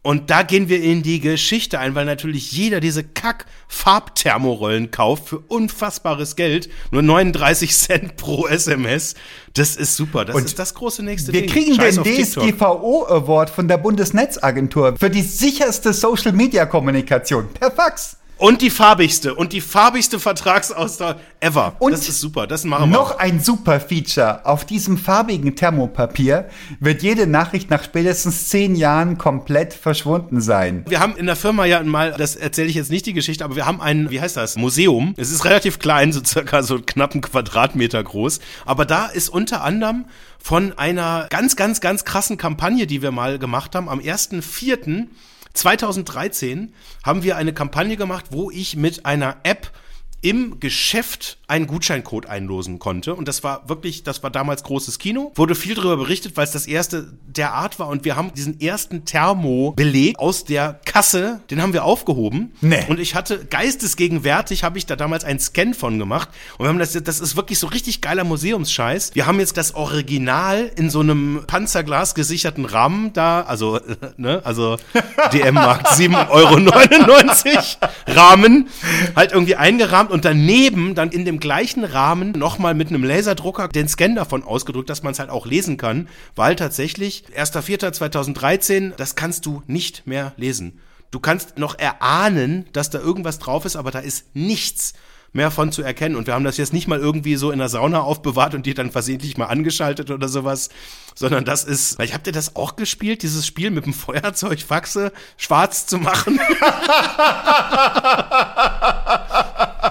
Und 0.04 0.28
da 0.30 0.42
gehen 0.42 0.68
wir 0.68 0.82
in 0.82 1.02
die 1.02 1.18
Geschichte 1.18 1.78
ein, 1.78 1.94
weil 1.94 2.04
natürlich 2.04 2.52
jeder 2.52 2.78
diese 2.80 3.02
Kack-Farbthermorollen 3.02 4.90
kauft 4.90 5.30
für 5.30 5.38
unfassbares 5.38 6.36
Geld. 6.36 6.68
Nur 6.90 7.00
39 7.00 7.74
Cent 7.74 8.16
pro 8.16 8.46
SMS. 8.46 9.14
Das 9.54 9.76
ist 9.76 9.96
super. 9.96 10.26
Das 10.26 10.36
Und 10.36 10.44
ist 10.44 10.58
das 10.58 10.74
große 10.74 11.02
nächste 11.02 11.32
Wir 11.32 11.40
Ding. 11.40 11.50
kriegen 11.50 11.74
Scheiß 11.74 11.94
den 11.94 12.00
auf 12.02 12.06
TikTok. 12.06 12.44
DSGVO 12.44 13.06
Award 13.06 13.48
von 13.48 13.66
der 13.66 13.78
Bundesnetzagentur 13.78 14.94
für 14.98 15.08
die 15.08 15.22
sicherste 15.22 15.94
Social 15.94 16.32
Media 16.32 16.66
Kommunikation 16.66 17.48
per 17.54 17.70
Fax. 17.70 18.18
Und 18.36 18.62
die 18.62 18.70
farbigste. 18.70 19.34
Und 19.34 19.52
die 19.52 19.60
farbigste 19.60 20.18
Vertragsaustausch 20.18 21.16
ever. 21.40 21.76
Und 21.78 21.92
das 21.92 22.08
ist 22.08 22.20
super. 22.20 22.46
Das 22.46 22.64
machen 22.64 22.90
wir. 22.90 22.98
Noch 22.98 23.18
ein 23.18 23.40
super 23.40 23.78
Feature. 23.78 24.44
Auf 24.44 24.64
diesem 24.64 24.98
farbigen 24.98 25.54
Thermopapier 25.54 26.48
wird 26.80 27.02
jede 27.02 27.26
Nachricht 27.26 27.70
nach 27.70 27.84
spätestens 27.84 28.48
zehn 28.48 28.74
Jahren 28.74 29.18
komplett 29.18 29.72
verschwunden 29.72 30.40
sein. 30.40 30.84
Wir 30.88 31.00
haben 31.00 31.16
in 31.16 31.26
der 31.26 31.36
Firma 31.36 31.64
ja 31.64 31.82
mal, 31.84 32.12
das 32.18 32.34
erzähle 32.34 32.68
ich 32.68 32.74
jetzt 32.74 32.90
nicht 32.90 33.06
die 33.06 33.12
Geschichte, 33.12 33.44
aber 33.44 33.56
wir 33.56 33.66
haben 33.66 33.80
ein, 33.80 34.10
wie 34.10 34.20
heißt 34.20 34.36
das, 34.36 34.56
Museum. 34.56 35.14
Es 35.16 35.30
ist 35.30 35.44
relativ 35.44 35.78
klein, 35.78 36.12
so 36.12 36.20
circa 36.24 36.62
so 36.62 36.80
knapp 36.84 37.12
einen 37.12 37.22
Quadratmeter 37.22 38.02
groß. 38.02 38.40
Aber 38.66 38.84
da 38.84 39.06
ist 39.06 39.28
unter 39.28 39.62
anderem 39.62 40.06
von 40.38 40.76
einer 40.76 41.28
ganz, 41.30 41.56
ganz, 41.56 41.80
ganz 41.80 42.04
krassen 42.04 42.36
Kampagne, 42.36 42.86
die 42.86 43.00
wir 43.00 43.12
mal 43.12 43.38
gemacht 43.38 43.74
haben, 43.74 43.88
am 43.88 44.00
1.4. 44.00 45.06
2013 45.54 46.74
haben 47.04 47.22
wir 47.22 47.36
eine 47.36 47.54
Kampagne 47.54 47.96
gemacht, 47.96 48.26
wo 48.30 48.50
ich 48.50 48.76
mit 48.76 49.06
einer 49.06 49.38
App 49.44 49.72
im 50.24 50.58
Geschäft 50.58 51.36
einen 51.48 51.66
Gutscheincode 51.66 52.26
einlosen 52.26 52.78
konnte. 52.78 53.14
Und 53.14 53.28
das 53.28 53.44
war 53.44 53.68
wirklich, 53.68 54.04
das 54.04 54.22
war 54.22 54.30
damals 54.30 54.62
großes 54.62 54.98
Kino. 54.98 55.32
Wurde 55.34 55.54
viel 55.54 55.74
darüber 55.74 55.98
berichtet, 55.98 56.38
weil 56.38 56.44
es 56.44 56.50
das 56.50 56.66
erste 56.66 57.12
der 57.26 57.52
Art 57.52 57.78
war. 57.78 57.88
Und 57.88 58.06
wir 58.06 58.16
haben 58.16 58.32
diesen 58.32 58.58
ersten 58.58 59.04
Thermo-Beleg 59.04 60.18
aus 60.18 60.46
der 60.46 60.80
Kasse, 60.86 61.40
den 61.50 61.60
haben 61.60 61.74
wir 61.74 61.84
aufgehoben. 61.84 62.52
Nee. 62.62 62.86
Und 62.88 63.00
ich 63.00 63.14
hatte 63.14 63.44
geistesgegenwärtig, 63.44 64.64
habe 64.64 64.78
ich 64.78 64.86
da 64.86 64.96
damals 64.96 65.24
einen 65.24 65.40
Scan 65.40 65.74
von 65.74 65.98
gemacht. 65.98 66.30
Und 66.56 66.64
wir 66.64 66.70
haben 66.70 66.78
das, 66.78 66.92
das 66.92 67.20
ist 67.20 67.36
wirklich 67.36 67.58
so 67.58 67.66
richtig 67.66 68.00
geiler 68.00 68.24
Museumsscheiß. 68.24 69.10
Wir 69.14 69.26
haben 69.26 69.40
jetzt 69.40 69.58
das 69.58 69.74
Original 69.74 70.70
in 70.76 70.88
so 70.88 71.00
einem 71.00 71.44
Panzerglas 71.46 72.14
gesicherten 72.14 72.64
Rahmen 72.64 73.12
da, 73.12 73.42
also, 73.42 73.78
ne, 74.16 74.40
also 74.42 74.78
DM-Markt 75.34 75.88
7,99 75.88 76.30
Euro 76.30 76.56
Rahmen, 78.18 78.68
halt 79.14 79.32
irgendwie 79.32 79.56
eingerahmt 79.56 80.13
und 80.14 80.24
daneben 80.24 80.94
dann 80.94 81.10
in 81.10 81.24
dem 81.24 81.40
gleichen 81.40 81.82
Rahmen 81.82 82.30
nochmal 82.38 82.74
mit 82.74 82.88
einem 82.88 83.02
Laserdrucker 83.02 83.66
den 83.66 83.88
Scan 83.88 84.14
davon 84.14 84.44
ausgedrückt, 84.44 84.88
dass 84.88 85.02
man 85.02 85.10
es 85.10 85.18
halt 85.18 85.28
auch 85.28 85.44
lesen 85.44 85.76
kann, 85.76 86.06
weil 86.36 86.54
tatsächlich 86.54 87.24
1.4.2013, 87.36 88.92
das 88.96 89.16
kannst 89.16 89.44
du 89.44 89.64
nicht 89.66 90.06
mehr 90.06 90.32
lesen. 90.36 90.78
Du 91.10 91.18
kannst 91.18 91.58
noch 91.58 91.76
erahnen, 91.80 92.66
dass 92.72 92.90
da 92.90 93.00
irgendwas 93.00 93.40
drauf 93.40 93.64
ist, 93.64 93.74
aber 93.74 93.90
da 93.90 93.98
ist 93.98 94.36
nichts 94.36 94.92
mehr 95.34 95.50
von 95.50 95.72
zu 95.72 95.82
erkennen. 95.82 96.16
Und 96.16 96.26
wir 96.26 96.34
haben 96.34 96.44
das 96.44 96.56
jetzt 96.56 96.72
nicht 96.72 96.88
mal 96.88 96.98
irgendwie 96.98 97.36
so 97.36 97.50
in 97.50 97.58
der 97.58 97.68
Sauna 97.68 98.00
aufbewahrt 98.00 98.54
und 98.54 98.64
die 98.64 98.72
dann 98.72 98.90
versehentlich 98.90 99.36
mal 99.36 99.46
angeschaltet 99.46 100.10
oder 100.10 100.28
sowas, 100.28 100.70
sondern 101.14 101.44
das 101.44 101.64
ist, 101.64 102.00
ich 102.00 102.14
habt 102.14 102.26
ihr 102.26 102.32
das 102.32 102.56
auch 102.56 102.76
gespielt, 102.76 103.22
dieses 103.22 103.46
Spiel 103.46 103.70
mit 103.70 103.84
dem 103.84 103.92
Feuerzeug 103.92 104.60
Faxe 104.62 105.12
schwarz 105.36 105.86
zu 105.86 105.98
machen? 105.98 106.40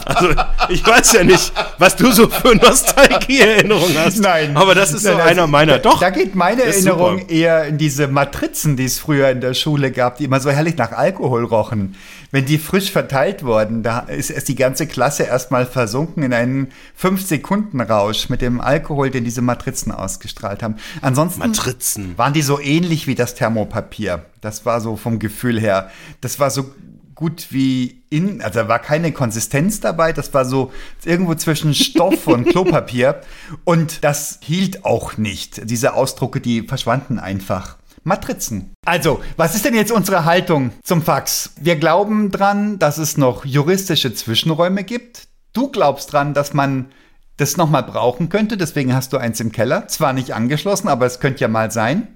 Also, 0.05 0.29
ich 0.69 0.85
weiß 0.85 1.13
ja 1.13 1.23
nicht, 1.23 1.53
was 1.77 1.95
du 1.95 2.11
so 2.11 2.27
für 2.27 2.55
Nostalgie-Erinnerungen 2.55 3.97
hast. 3.97 4.19
Nein. 4.19 4.55
Aber 4.57 4.75
das 4.75 4.91
ist 4.91 5.03
so 5.03 5.11
Nein, 5.11 5.21
einer 5.21 5.47
meiner. 5.47 5.79
Doch. 5.79 5.99
Da 5.99 6.09
geht 6.09 6.35
meine 6.35 6.63
Erinnerung 6.63 7.19
super. 7.19 7.31
eher 7.31 7.65
in 7.65 7.77
diese 7.77 8.07
Matrizen, 8.07 8.75
die 8.75 8.85
es 8.85 8.99
früher 8.99 9.29
in 9.29 9.41
der 9.41 9.53
Schule 9.53 9.91
gab, 9.91 10.17
die 10.17 10.25
immer 10.25 10.39
so 10.39 10.49
herrlich 10.49 10.77
nach 10.77 10.91
Alkohol 10.91 11.45
rochen. 11.45 11.95
Wenn 12.33 12.47
die 12.47 12.57
frisch 12.57 12.91
verteilt 12.91 13.43
wurden, 13.43 13.83
da 13.83 13.99
ist 13.99 14.31
erst 14.31 14.47
die 14.47 14.55
ganze 14.55 14.87
Klasse 14.87 15.21
erstmal 15.21 15.67
versunken 15.67 16.23
in 16.23 16.33
einen 16.33 16.71
5-Sekunden-Rausch 16.99 18.29
mit 18.29 18.41
dem 18.41 18.59
Alkohol, 18.59 19.11
den 19.11 19.23
diese 19.23 19.43
Matrizen 19.43 19.91
ausgestrahlt 19.91 20.63
haben. 20.63 20.77
Ansonsten 21.03 21.41
Matrizen. 21.41 22.17
waren 22.17 22.33
die 22.33 22.41
so 22.41 22.59
ähnlich 22.59 23.05
wie 23.05 23.13
das 23.13 23.35
Thermopapier. 23.35 24.25
Das 24.41 24.65
war 24.65 24.81
so 24.81 24.95
vom 24.95 25.19
Gefühl 25.19 25.59
her. 25.59 25.91
Das 26.21 26.39
war 26.39 26.49
so 26.49 26.73
gut 27.13 27.49
wie 27.51 28.01
in, 28.09 28.41
also 28.41 28.61
da 28.61 28.67
war 28.67 28.79
keine 28.79 29.11
Konsistenz 29.11 29.79
dabei, 29.79 30.11
das 30.11 30.33
war 30.33 30.45
so 30.45 30.71
irgendwo 31.05 31.35
zwischen 31.35 31.75
Stoff 31.75 32.25
und 32.25 32.45
Klopapier 32.49 33.21
und 33.63 34.03
das 34.03 34.39
hielt 34.41 34.85
auch 34.85 35.17
nicht. 35.17 35.69
Diese 35.69 35.93
Ausdrucke, 35.93 36.41
die 36.41 36.63
verschwanden 36.63 37.19
einfach. 37.19 37.77
Matrizen. 38.03 38.73
Also, 38.85 39.21
was 39.37 39.55
ist 39.55 39.65
denn 39.65 39.75
jetzt 39.75 39.91
unsere 39.91 40.25
Haltung 40.25 40.71
zum 40.83 41.01
Fax? 41.01 41.53
Wir 41.59 41.75
glauben 41.75 42.31
dran, 42.31 42.79
dass 42.79 42.97
es 42.97 43.17
noch 43.17 43.45
juristische 43.45 44.13
Zwischenräume 44.13 44.83
gibt. 44.83 45.27
Du 45.53 45.69
glaubst 45.69 46.11
dran, 46.11 46.33
dass 46.33 46.53
man 46.53 46.91
das 47.37 47.57
nochmal 47.57 47.83
brauchen 47.83 48.29
könnte, 48.29 48.57
deswegen 48.57 48.93
hast 48.93 49.13
du 49.13 49.17
eins 49.17 49.39
im 49.39 49.51
Keller. 49.51 49.87
Zwar 49.87 50.13
nicht 50.13 50.33
angeschlossen, 50.33 50.87
aber 50.87 51.05
es 51.05 51.19
könnte 51.19 51.41
ja 51.41 51.47
mal 51.47 51.71
sein. 51.71 52.07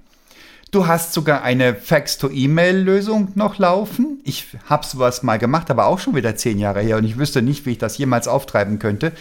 Du 0.70 0.86
hast 0.86 1.14
sogar 1.14 1.42
eine 1.42 1.74
Fax-to-E-Mail-Lösung 1.74 3.32
noch 3.34 3.58
laufen. 3.58 4.20
Ich 4.24 4.48
habe 4.68 4.84
sowas 4.84 5.22
mal 5.22 5.38
gemacht, 5.38 5.70
aber 5.70 5.86
auch 5.86 5.98
schon 5.98 6.14
wieder 6.14 6.36
zehn 6.36 6.58
Jahre 6.58 6.82
her 6.82 6.98
und 6.98 7.04
ich 7.04 7.16
wüsste 7.16 7.40
nicht, 7.40 7.64
wie 7.64 7.72
ich 7.72 7.78
das 7.78 7.96
jemals 7.96 8.28
auftreiben 8.28 8.78
könnte. 8.78 9.12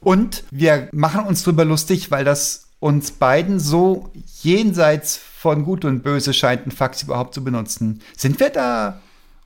Und 0.00 0.44
wir 0.50 0.88
machen 0.92 1.26
uns 1.26 1.42
drüber 1.42 1.66
lustig, 1.66 2.10
weil 2.10 2.24
das 2.24 2.63
uns 2.84 3.12
beiden 3.12 3.58
so 3.58 4.10
jenseits 4.42 5.16
von 5.16 5.64
Gut 5.64 5.86
und 5.86 6.02
Böse 6.02 6.34
scheint, 6.34 6.66
ein 6.66 6.70
Fax 6.70 7.02
überhaupt 7.02 7.32
zu 7.32 7.42
benutzen. 7.42 8.02
Sind 8.14 8.38
wir 8.40 8.50
da 8.50 9.00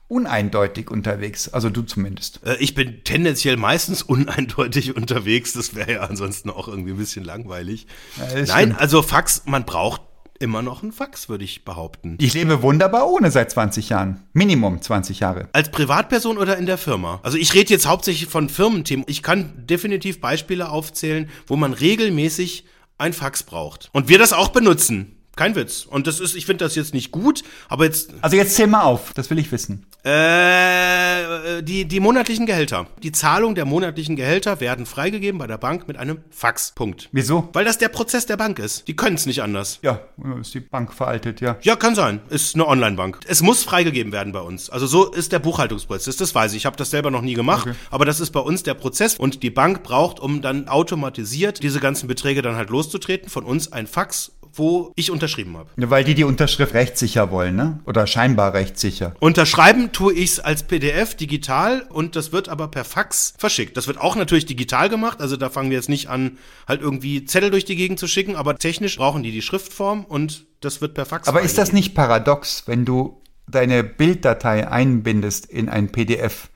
uneindeutig 0.09 0.91
unterwegs? 0.91 1.47
Also 1.47 1.69
du 1.69 1.83
zumindest. 1.83 2.41
Äh, 2.45 2.57
Ich 2.59 2.75
bin 2.75 3.01
tendenziell 3.05 3.55
meistens 3.55 4.01
uneindeutig 4.03 4.93
unterwegs. 4.97 5.53
Das 5.53 5.73
wäre 5.73 5.93
ja 5.93 6.01
ansonsten 6.01 6.49
auch 6.49 6.67
irgendwie 6.67 6.91
ein 6.91 6.97
bisschen 6.97 7.23
langweilig. 7.23 7.87
das 8.17 8.49
Nein, 8.49 8.65
stimmt. 8.71 8.81
also 8.81 9.01
Fax, 9.01 9.43
man 9.45 9.63
braucht 9.63 10.01
immer 10.39 10.61
noch 10.61 10.83
ein 10.83 10.91
Fax, 10.91 11.29
würde 11.29 11.45
ich 11.45 11.63
behaupten. 11.63 12.17
Ich 12.19 12.33
lebe 12.33 12.61
wunderbar 12.61 13.09
ohne 13.09 13.31
seit 13.31 13.51
20 13.51 13.87
Jahren. 13.87 14.19
Minimum 14.33 14.81
20 14.81 15.21
Jahre. 15.21 15.47
Als 15.53 15.71
Privatperson 15.71 16.37
oder 16.37 16.57
in 16.57 16.65
der 16.65 16.77
Firma? 16.77 17.21
Also 17.23 17.37
ich 17.37 17.53
rede 17.53 17.71
jetzt 17.73 17.87
hauptsächlich 17.87 18.29
von 18.29 18.49
Firmenthemen. 18.49 19.05
Ich 19.07 19.23
kann 19.23 19.65
definitiv 19.65 20.19
Beispiele 20.19 20.69
aufzählen, 20.69 21.29
wo 21.47 21.55
man 21.55 21.71
regelmäßig 21.71 22.65
ein 22.99 23.13
Fax 23.13 23.43
braucht. 23.43 23.89
Und 23.93 24.07
wir 24.07 24.19
das 24.19 24.33
auch 24.33 24.49
benutzen. 24.49 25.15
Kein 25.39 25.55
Witz. 25.55 25.85
Und 25.89 26.05
das 26.05 26.19
ist, 26.19 26.35
ich 26.35 26.45
finde 26.45 26.65
das 26.65 26.75
jetzt 26.75 26.93
nicht 26.93 27.11
gut, 27.11 27.43
aber 27.69 27.85
jetzt 27.85 28.13
Also 28.19 28.35
jetzt 28.35 28.55
zähl 28.55 28.67
mal 28.67 28.81
auf, 28.81 29.13
das 29.13 29.29
will 29.29 29.39
ich 29.39 29.49
wissen. 29.53 29.85
äh, 30.03 31.63
die, 31.63 31.85
die 31.85 31.99
monatlichen 32.01 32.45
Gehälter. 32.45 32.87
Die 33.03 33.13
Zahlung 33.13 33.55
der 33.55 33.63
monatlichen 33.63 34.17
Gehälter 34.17 34.59
werden 34.59 34.85
freigegeben 34.85 35.39
bei 35.39 35.47
der 35.47 35.57
Bank 35.57 35.87
mit 35.87 35.95
einem 35.95 36.17
Fax. 36.29 36.73
Punkt. 36.75 37.07
Wieso? 37.13 37.47
Weil 37.53 37.63
das 37.63 37.77
der 37.77 37.87
Prozess 37.87 38.25
der 38.25 38.35
Bank 38.35 38.59
ist. 38.59 38.85
Die 38.89 38.97
können 38.97 39.15
es 39.15 39.25
nicht 39.25 39.41
anders. 39.41 39.79
Ja, 39.81 40.01
ist 40.41 40.53
die 40.53 40.59
Bank 40.59 40.93
veraltet, 40.93 41.39
ja. 41.39 41.55
Ja, 41.61 41.77
kann 41.77 41.95
sein. 41.95 42.19
Ist 42.29 42.55
eine 42.55 42.67
Online-Bank. 42.67 43.19
Es 43.25 43.41
muss 43.41 43.63
freigegeben 43.63 44.11
werden 44.11 44.33
bei 44.33 44.41
uns. 44.41 44.69
Also 44.69 44.87
so 44.87 45.09
ist 45.09 45.31
der 45.31 45.39
Buchhaltungsprozess. 45.39 46.17
Das 46.17 46.35
weiß 46.35 46.51
ich. 46.51 46.57
Ich 46.59 46.65
habe 46.65 46.75
das 46.75 46.89
selber 46.91 47.11
noch 47.11 47.21
nie 47.21 47.33
gemacht, 47.33 47.69
aber 47.91 48.03
das 48.03 48.19
ist 48.19 48.31
bei 48.31 48.41
uns 48.41 48.63
der 48.63 48.73
Prozess. 48.73 49.15
Und 49.15 49.41
die 49.41 49.49
Bank 49.51 49.83
braucht, 49.83 50.19
um 50.19 50.41
dann 50.41 50.67
automatisiert 50.67 51.63
diese 51.63 51.79
ganzen 51.79 52.07
Beträge 52.07 52.41
dann 52.41 52.55
halt 52.57 52.69
loszutreten, 52.69 53.29
von 53.29 53.45
uns 53.45 53.71
ein 53.71 53.87
Fax, 53.87 54.33
wo 54.53 54.91
ich 54.95 55.11
unterschrieben 55.11 55.57
habe. 55.57 55.69
Weil 55.75 56.03
die 56.03 56.15
die 56.15 56.23
Unterschrift 56.23 56.73
rechtssicher 56.73 57.31
wollen, 57.31 57.55
ne? 57.55 57.79
Oder 57.85 58.07
scheinbar 58.07 58.53
rechtssicher. 58.53 59.13
Unterschreiben 59.19 59.91
tue 59.91 60.13
ich 60.13 60.31
es 60.31 60.39
als 60.39 60.63
PDF 60.63 61.15
digital 61.15 61.85
und 61.89 62.15
das 62.15 62.31
wird 62.31 62.49
aber 62.49 62.67
per 62.67 62.83
Fax 62.83 63.33
verschickt. 63.37 63.77
Das 63.77 63.87
wird 63.87 63.99
auch 63.99 64.15
natürlich 64.15 64.45
digital 64.45 64.89
gemacht, 64.89 65.21
also 65.21 65.37
da 65.37 65.49
fangen 65.49 65.69
wir 65.69 65.77
jetzt 65.77 65.89
nicht 65.89 66.09
an, 66.09 66.37
halt 66.67 66.81
irgendwie 66.81 67.25
Zettel 67.25 67.51
durch 67.51 67.65
die 67.65 67.75
Gegend 67.75 67.99
zu 67.99 68.07
schicken, 68.07 68.35
aber 68.35 68.57
technisch 68.57 68.97
brauchen 68.97 69.23
die 69.23 69.31
die 69.31 69.41
Schriftform 69.41 70.05
und 70.05 70.45
das 70.61 70.81
wird 70.81 70.93
per 70.93 71.05
Fax. 71.05 71.27
Aber 71.27 71.41
ist 71.41 71.57
das 71.57 71.71
nicht 71.71 71.95
paradox, 71.95 72.63
wenn 72.65 72.85
du 72.85 73.21
deine 73.47 73.83
Bilddatei 73.83 74.67
einbindest 74.67 75.45
in 75.45 75.69
ein 75.69 75.91
PDF 75.91 76.49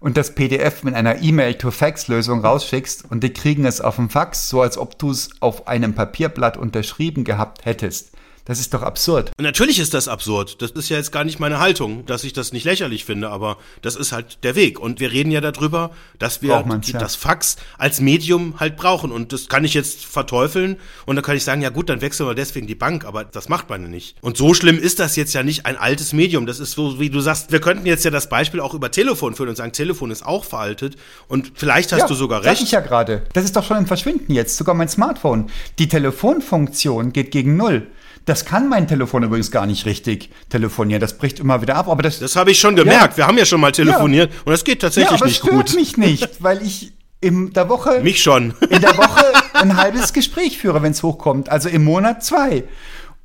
und 0.00 0.16
das 0.16 0.34
PDF 0.34 0.82
mit 0.82 0.94
einer 0.94 1.22
E-Mail-to-Fax-Lösung 1.22 2.44
rausschickst 2.44 3.10
und 3.10 3.22
die 3.24 3.32
kriegen 3.32 3.64
es 3.64 3.80
auf 3.80 3.96
dem 3.96 4.10
Fax, 4.10 4.48
so 4.48 4.60
als 4.62 4.78
ob 4.78 4.98
du 4.98 5.10
es 5.10 5.30
auf 5.40 5.66
einem 5.66 5.94
Papierblatt 5.94 6.56
unterschrieben 6.56 7.24
gehabt 7.24 7.64
hättest? 7.64 8.12
Das 8.48 8.60
ist 8.60 8.72
doch 8.72 8.82
absurd. 8.82 9.30
Natürlich 9.38 9.78
ist 9.78 9.92
das 9.92 10.08
absurd. 10.08 10.62
Das 10.62 10.70
ist 10.70 10.88
ja 10.88 10.96
jetzt 10.96 11.12
gar 11.12 11.22
nicht 11.22 11.38
meine 11.38 11.60
Haltung, 11.60 12.06
dass 12.06 12.24
ich 12.24 12.32
das 12.32 12.54
nicht 12.54 12.64
lächerlich 12.64 13.04
finde, 13.04 13.28
aber 13.28 13.58
das 13.82 13.94
ist 13.94 14.12
halt 14.12 14.42
der 14.42 14.54
Weg. 14.54 14.80
Und 14.80 15.00
wir 15.00 15.12
reden 15.12 15.30
ja 15.30 15.42
darüber, 15.42 15.90
dass 16.18 16.40
wir 16.40 16.64
die, 16.82 16.92
ja. 16.92 16.98
das 16.98 17.14
Fax 17.14 17.56
als 17.76 18.00
Medium 18.00 18.54
halt 18.58 18.78
brauchen. 18.78 19.12
Und 19.12 19.34
das 19.34 19.50
kann 19.50 19.66
ich 19.66 19.74
jetzt 19.74 20.06
verteufeln 20.06 20.78
und 21.04 21.16
dann 21.16 21.22
kann 21.22 21.36
ich 21.36 21.44
sagen, 21.44 21.60
ja 21.60 21.68
gut, 21.68 21.90
dann 21.90 22.00
wechseln 22.00 22.26
wir 22.26 22.34
deswegen 22.34 22.66
die 22.66 22.74
Bank, 22.74 23.04
aber 23.04 23.22
das 23.22 23.50
macht 23.50 23.68
man 23.68 23.82
ja 23.82 23.88
nicht. 23.88 24.16
Und 24.22 24.38
so 24.38 24.54
schlimm 24.54 24.78
ist 24.78 24.98
das 24.98 25.14
jetzt 25.16 25.34
ja 25.34 25.42
nicht 25.42 25.66
ein 25.66 25.76
altes 25.76 26.14
Medium. 26.14 26.46
Das 26.46 26.58
ist 26.58 26.72
so, 26.72 26.98
wie 26.98 27.10
du 27.10 27.20
sagst, 27.20 27.52
wir 27.52 27.60
könnten 27.60 27.84
jetzt 27.84 28.06
ja 28.06 28.10
das 28.10 28.30
Beispiel 28.30 28.60
auch 28.60 28.72
über 28.72 28.90
Telefon 28.90 29.34
führen 29.34 29.50
und 29.50 29.56
sagen, 29.56 29.72
Telefon 29.72 30.10
ist 30.10 30.24
auch 30.24 30.44
veraltet. 30.44 30.96
Und 31.28 31.52
vielleicht 31.54 31.92
hast 31.92 32.00
ja, 32.00 32.06
du 32.06 32.14
sogar 32.14 32.42
Sag 32.42 32.52
recht. 32.52 32.62
ich 32.62 32.70
ja 32.70 32.80
gerade. 32.80 33.26
Das 33.34 33.44
ist 33.44 33.56
doch 33.56 33.64
schon 33.64 33.76
im 33.76 33.86
Verschwinden 33.86 34.32
jetzt, 34.32 34.56
sogar 34.56 34.74
mein 34.74 34.88
Smartphone. 34.88 35.50
Die 35.78 35.88
Telefonfunktion 35.88 37.12
geht 37.12 37.30
gegen 37.30 37.58
Null. 37.58 37.88
Das 38.28 38.44
kann 38.44 38.68
mein 38.68 38.86
Telefon 38.86 39.22
übrigens 39.22 39.50
gar 39.50 39.64
nicht 39.64 39.86
richtig 39.86 40.30
telefonieren. 40.50 41.00
Das 41.00 41.16
bricht 41.16 41.40
immer 41.40 41.62
wieder 41.62 41.76
ab. 41.76 41.88
Aber 41.88 42.02
das, 42.02 42.18
Das 42.18 42.36
habe 42.36 42.50
ich 42.50 42.60
schon 42.60 42.76
gemerkt. 42.76 43.16
Wir 43.16 43.26
haben 43.26 43.38
ja 43.38 43.46
schon 43.46 43.60
mal 43.60 43.72
telefoniert 43.72 44.30
und 44.44 44.52
das 44.52 44.64
geht 44.64 44.82
ja, 44.82 44.88
tatsächlich 44.88 45.18
aber 45.20 45.26
es 45.26 45.32
nicht 45.32 45.36
stört 45.38 45.68
gut. 45.68 45.74
mich 45.74 45.96
nicht, 45.96 46.28
weil 46.42 46.60
ich 46.62 46.92
in 47.20 47.54
der 47.54 47.70
Woche 47.70 48.00
Mich 48.00 48.22
schon. 48.22 48.54
in 48.70 48.82
der 48.82 48.96
Woche 48.98 49.24
ein 49.54 49.78
halbes 49.78 50.12
Gespräch 50.12 50.58
führe, 50.58 50.82
wenn 50.82 50.92
es 50.92 51.02
hochkommt. 51.02 51.48
Also 51.48 51.70
im 51.70 51.84
Monat 51.84 52.22
zwei. 52.22 52.64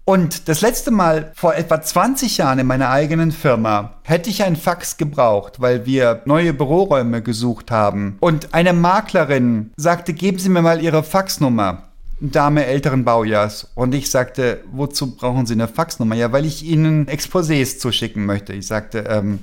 Und 0.06 0.48
das 0.48 0.62
letzte 0.62 0.92
Mal 0.92 1.34
vor 1.36 1.56
etwa 1.56 1.82
20 1.82 2.38
Jahren 2.38 2.60
in 2.60 2.68
meiner 2.68 2.90
eigenen 2.90 3.32
Firma 3.34 3.96
hätte 4.04 4.30
ich 4.30 4.44
ein 4.44 4.56
Fax 4.56 4.96
gebraucht, 4.98 5.60
weil 5.60 5.86
wir 5.86 6.22
neue 6.26 6.54
Büroräume 6.54 7.22
gesucht 7.22 7.72
haben. 7.72 8.18
Und 8.22 8.54
eine 8.54 8.72
Maklerin 8.74 9.72
sagte, 9.76 10.14
geben 10.14 10.40
Sie 10.40 10.50
mir 10.50 10.62
mal 10.62 10.82
Ihre 10.82 11.04
Faxnummer. 11.04 11.90
Dame 12.20 12.66
älteren 12.66 13.04
Baujahrs. 13.04 13.72
Und 13.76 13.94
ich 13.94 14.10
sagte, 14.10 14.64
wozu 14.72 15.16
brauchen 15.16 15.46
Sie 15.46 15.54
eine 15.54 15.68
Faxnummer? 15.68 16.16
Ja, 16.16 16.32
weil 16.32 16.46
ich 16.46 16.64
Ihnen 16.64 17.08
Exposés 17.08 17.80
zuschicken 17.80 18.26
möchte. 18.26 18.54
Ich 18.54 18.68
sagte, 18.68 19.06
ähm, 19.10 19.40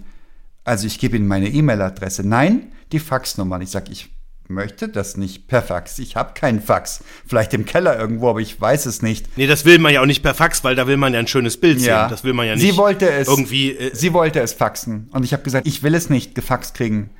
also 0.64 0.86
ich 0.86 0.98
gebe 0.98 1.16
Ihnen 1.16 1.28
meine 1.28 1.48
E-Mail-Adresse. 1.48 2.26
Nein, 2.26 2.72
die 2.92 2.98
Faxnummer. 3.00 3.56
Und 3.56 3.62
ich 3.62 3.70
sage, 3.70 3.90
ich 3.92 4.10
möchte 4.48 4.88
das 4.88 5.16
nicht 5.16 5.46
per 5.46 5.62
Fax. 5.62 5.98
Ich 5.98 6.16
habe 6.16 6.34
keinen 6.34 6.60
Fax. 6.60 7.04
Vielleicht 7.26 7.54
im 7.54 7.64
Keller 7.64 7.98
irgendwo, 7.98 8.30
aber 8.30 8.40
ich 8.40 8.60
weiß 8.60 8.86
es 8.86 9.00
nicht. 9.00 9.36
Nee, 9.36 9.46
das 9.46 9.64
will 9.64 9.78
man 9.78 9.92
ja 9.92 10.02
auch 10.02 10.06
nicht 10.06 10.22
per 10.22 10.34
Fax, 10.34 10.64
weil 10.64 10.74
da 10.74 10.86
will 10.86 10.96
man 10.96 11.12
ja 11.12 11.20
ein 11.20 11.28
schönes 11.28 11.56
Bild 11.58 11.80
sehen. 11.80 12.08
Das 12.10 12.24
will 12.24 12.32
man 12.32 12.46
ja 12.46 12.54
nicht. 12.56 12.62
Sie 12.62 12.76
wollte 12.76 13.10
es. 13.10 13.28
irgendwie. 13.28 13.72
Äh, 13.72 13.94
sie 13.94 14.12
wollte 14.12 14.40
es 14.40 14.52
faxen. 14.52 15.08
Und 15.12 15.24
ich 15.24 15.32
habe 15.32 15.42
gesagt, 15.42 15.66
ich 15.66 15.82
will 15.82 15.94
es 15.94 16.10
nicht 16.10 16.34
gefaxt 16.34 16.74
kriegen. 16.74 17.10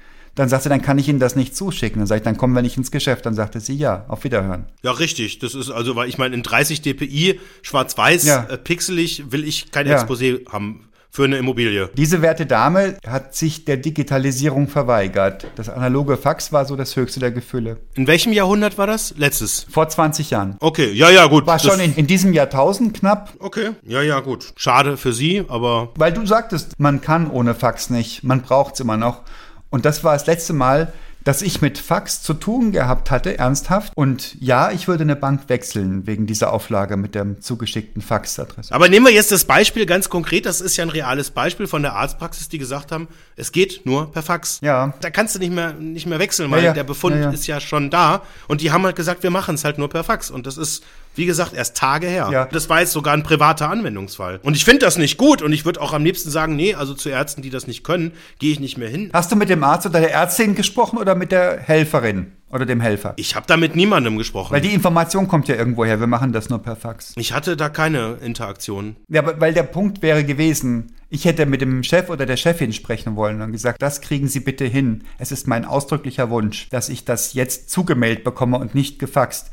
Dann 0.41 0.49
sagte 0.49 0.62
sie, 0.64 0.68
dann 0.70 0.80
kann 0.80 0.97
ich 0.99 1.07
Ihnen 1.07 1.18
das 1.20 1.36
nicht 1.36 1.55
zuschicken. 1.55 2.01
Dann 2.01 2.07
sage 2.07 2.20
ich, 2.20 2.24
dann 2.24 2.38
kommen 2.38 2.55
wir 2.55 2.62
nicht 2.62 2.78
ins 2.78 2.91
Geschäft. 2.91 3.26
Dann 3.26 3.34
sagte 3.34 3.61
sie, 3.61 3.74
ja, 3.74 4.07
auf 4.09 4.24
Wiederhören. 4.24 4.64
ja, 4.82 4.91
richtig. 4.93 5.38
Das 5.38 5.55
ist 5.55 5.70
also, 5.70 5.97
weil 5.97 6.09
ich 6.09 6.16
meine, 6.16 6.34
in 6.34 6.43
30 6.43 6.80
dpi, 6.80 7.38
schwarz-weiß, 7.61 8.24
Ja. 8.24 8.45
äh, 8.45 8.57
pixelig, 8.57 9.30
will 9.30 9.45
ich 9.47 9.70
kein 9.70 9.86
Ja. 9.86 9.99
Exposé 10.03 10.51
haben 10.51 10.86
für 11.11 11.24
eine 11.24 11.36
Immobilie. 11.36 11.91
Diese 11.95 12.22
werte 12.22 12.47
Dame 12.47 12.97
hat 13.07 13.34
sich 13.34 13.66
der 13.66 13.76
Digitalisierung 13.76 14.66
verweigert. 14.68 15.47
Das 15.57 15.68
analoge 15.68 16.16
Fax 16.16 16.53
war 16.53 16.64
so 16.64 16.74
das 16.74 16.97
höchste 16.97 17.20
der 17.20 17.32
Gefühle. 17.32 17.76
In 17.97 18.07
welchem 18.07 18.32
Jahrhundert 18.32 18.78
war 18.78 18.86
das? 18.86 19.12
Letztes. 19.18 19.66
Vor 19.70 19.88
20 19.91 20.30
Jahren. 20.30 20.57
Okay, 20.61 20.91
ja, 20.93 21.11
ja, 21.11 21.26
gut. 21.26 21.47
War 21.47 21.59
Das- 21.59 21.64
schon 21.66 21.80
in, 21.80 21.95
in 21.97 22.07
diesem 22.07 22.32
Jahrtausend 22.32 22.95
knapp. 22.95 23.34
Okay, 23.41 23.70
ja, 23.86 24.01
ja, 24.01 24.20
gut. 24.20 24.53
Schade 24.57 24.97
für 24.97 25.12
Sie, 25.12 25.45
aber 25.49 25.91
Weil 25.97 26.12
du 26.14 26.24
sagtest, 26.26 26.78
man 26.78 27.03
kann 27.03 27.30
ohne 27.30 27.55
Fax 27.55 27.91
nicht, 27.91 28.24
man 28.24 28.41
braucht 28.41 28.74
es 28.74 28.80
immer 28.80 28.97
noch. 28.97 29.22
Und 29.71 29.85
das 29.85 30.05
war 30.05 30.12
das 30.14 30.27
letzte 30.27 30.53
Mal, 30.53 30.93
dass 31.23 31.43
ich 31.43 31.61
mit 31.61 31.79
Fax 31.79 32.23
zu 32.23 32.35
tun 32.35 32.73
gehabt 32.73 33.11
hatte, 33.11 33.39
ernsthaft. 33.39 33.93
Und 33.95 34.37
ja, 34.41 34.71
ich 34.71 34.89
würde 34.89 35.03
eine 35.03 35.16
Bank 35.16 35.43
wechseln 35.49 36.07
wegen 36.07 36.27
dieser 36.27 36.53
Auflage 36.53 36.97
mit 36.97 37.14
der 37.14 37.41
zugeschickten 37.41 38.01
Faxadresse. 38.01 38.73
Aber 38.75 38.89
nehmen 38.89 39.05
wir 39.07 39.12
jetzt 39.12 39.31
das 39.31 39.45
Beispiel 39.45 39.85
ganz 39.85 40.09
konkret. 40.09 40.47
Das 40.47 40.61
ist 40.61 40.77
ja 40.77 40.85
ein 40.85 40.91
reales 40.91 41.31
Beispiel 41.31 41.66
von 41.66 41.83
der 41.83 41.95
Arztpraxis, 41.95 42.49
die 42.49 42.59
gesagt 42.59 42.91
haben, 42.91 43.09
es 43.37 43.53
geht 43.53 43.85
nur 43.85 44.11
per 44.11 44.23
Fax. 44.23 44.61
Ja. 44.62 44.95
Da 45.01 45.11
kannst 45.11 45.35
du 45.35 45.39
nicht 45.39 45.53
mehr, 45.53 45.75
nicht 45.75 46.07
mehr 46.07 46.18
wechseln, 46.18 46.51
weil 46.51 46.61
Ja, 46.61 46.66
ja. 46.68 46.73
der 46.73 46.85
Befund 46.85 47.16
Ja, 47.16 47.31
ist 47.31 47.47
ja 47.47 47.61
schon 47.61 47.91
da. 47.91 48.23
Und 48.49 48.62
die 48.62 48.73
haben 48.73 48.85
halt 48.85 48.97
gesagt, 48.97 49.23
wir 49.23 49.31
machen 49.31 49.57
es 49.57 49.64
halt 49.64 49.77
nur 49.77 49.91
per 49.91 50.05
Fax. 50.05 50.31
Und 50.31 50.47
das 50.47 50.57
ist, 50.57 50.83
wie 51.15 51.27
gesagt, 51.27 51.53
erst 51.55 51.77
Tage 51.77 52.07
her. 52.07 52.29
Ja. 52.33 52.45
Das 52.47 52.69
war 52.69 52.81
jetzt 52.81 52.93
sogar 52.93 53.15
ein 53.15 53.23
privater 53.23 53.69
Anwendungsfall. 53.69 54.41
Und 54.43 54.57
ich 54.57 54.65
finde 54.65 54.81
das 54.87 54.97
nicht 54.97 55.17
gut. 55.17 55.43
Und 55.43 55.53
ich 55.53 55.65
würde 55.65 55.81
auch 55.81 55.93
am 55.93 56.05
liebsten 56.05 56.31
sagen, 56.31 56.57
nee, 56.57 56.75
also 56.75 56.95
zu 56.95 57.09
Ärzten, 57.09 57.43
die 57.43 57.51
das 57.51 57.67
nicht 57.67 57.85
können, 57.85 58.13
gehe 58.39 58.53
ich 58.53 58.61
nicht 58.61 58.79
mehr 58.79 58.89
hin. 58.89 59.11
Hast 59.13 59.33
du 59.33 59.37
mit 59.37 59.51
dem 59.51 59.65
Arzt 59.65 59.87
oder 59.87 60.01
der 60.01 60.13
Ärztin 60.13 60.55
gesprochen 60.55 60.99
oder 60.99 61.15
mit 61.15 61.33
der 61.33 61.59
Helferin 61.59 62.33
oder 62.51 62.65
dem 62.65 62.81
Helfer? 62.81 63.15
Ich 63.17 63.35
habe 63.35 63.47
da 63.47 63.57
mit 63.57 63.75
niemandem 63.77 64.19
gesprochen. 64.19 64.53
Weil 64.55 64.61
die 64.61 64.73
Information 64.73 65.29
kommt 65.29 65.49
ja 65.49 65.57
irgendwo 65.57 65.85
her, 65.85 66.01
wir 66.01 66.07
machen 66.07 66.33
das 66.33 66.49
nur 66.49 66.61
per 66.61 66.77
Fax. 66.77 67.15
ich 67.17 67.33
hatte 67.33 67.57
da 67.57 67.69
keine 67.69 68.19
Interaktion. 68.23 68.97
Ja, 69.09 69.23
aber 69.23 69.41
weil 69.41 69.53
der 69.53 69.65
Punkt 69.65 70.03
wäre 70.03 70.25
gewesen, 70.25 70.95
ich 71.09 71.25
hätte 71.25 71.45
mit 71.45 71.61
dem 71.61 71.83
Chef 71.83 72.09
oder 72.09 72.25
der 72.25 72.37
Chefin 72.37 72.73
sprechen 72.73 73.17
wollen 73.17 73.43
und 73.43 73.51
gesagt, 73.51 73.83
das 73.83 74.01
kriegen 74.01 74.29
Sie 74.29 74.41
bitte 74.41 74.65
hin. 74.65 75.03
Es 75.19 75.33
ist 75.33 75.49
mein 75.49 75.65
ausdrücklicher 75.65 76.31
Wunsch, 76.31 76.69
dass 76.71 76.89
ich 76.89 77.05
das 77.05 77.35
jetzt 77.35 77.69
zugemailt 77.69 78.23
bekomme 78.23 78.59
und 78.59 78.77
nicht 78.77 79.01
gefaxt. 79.01 79.51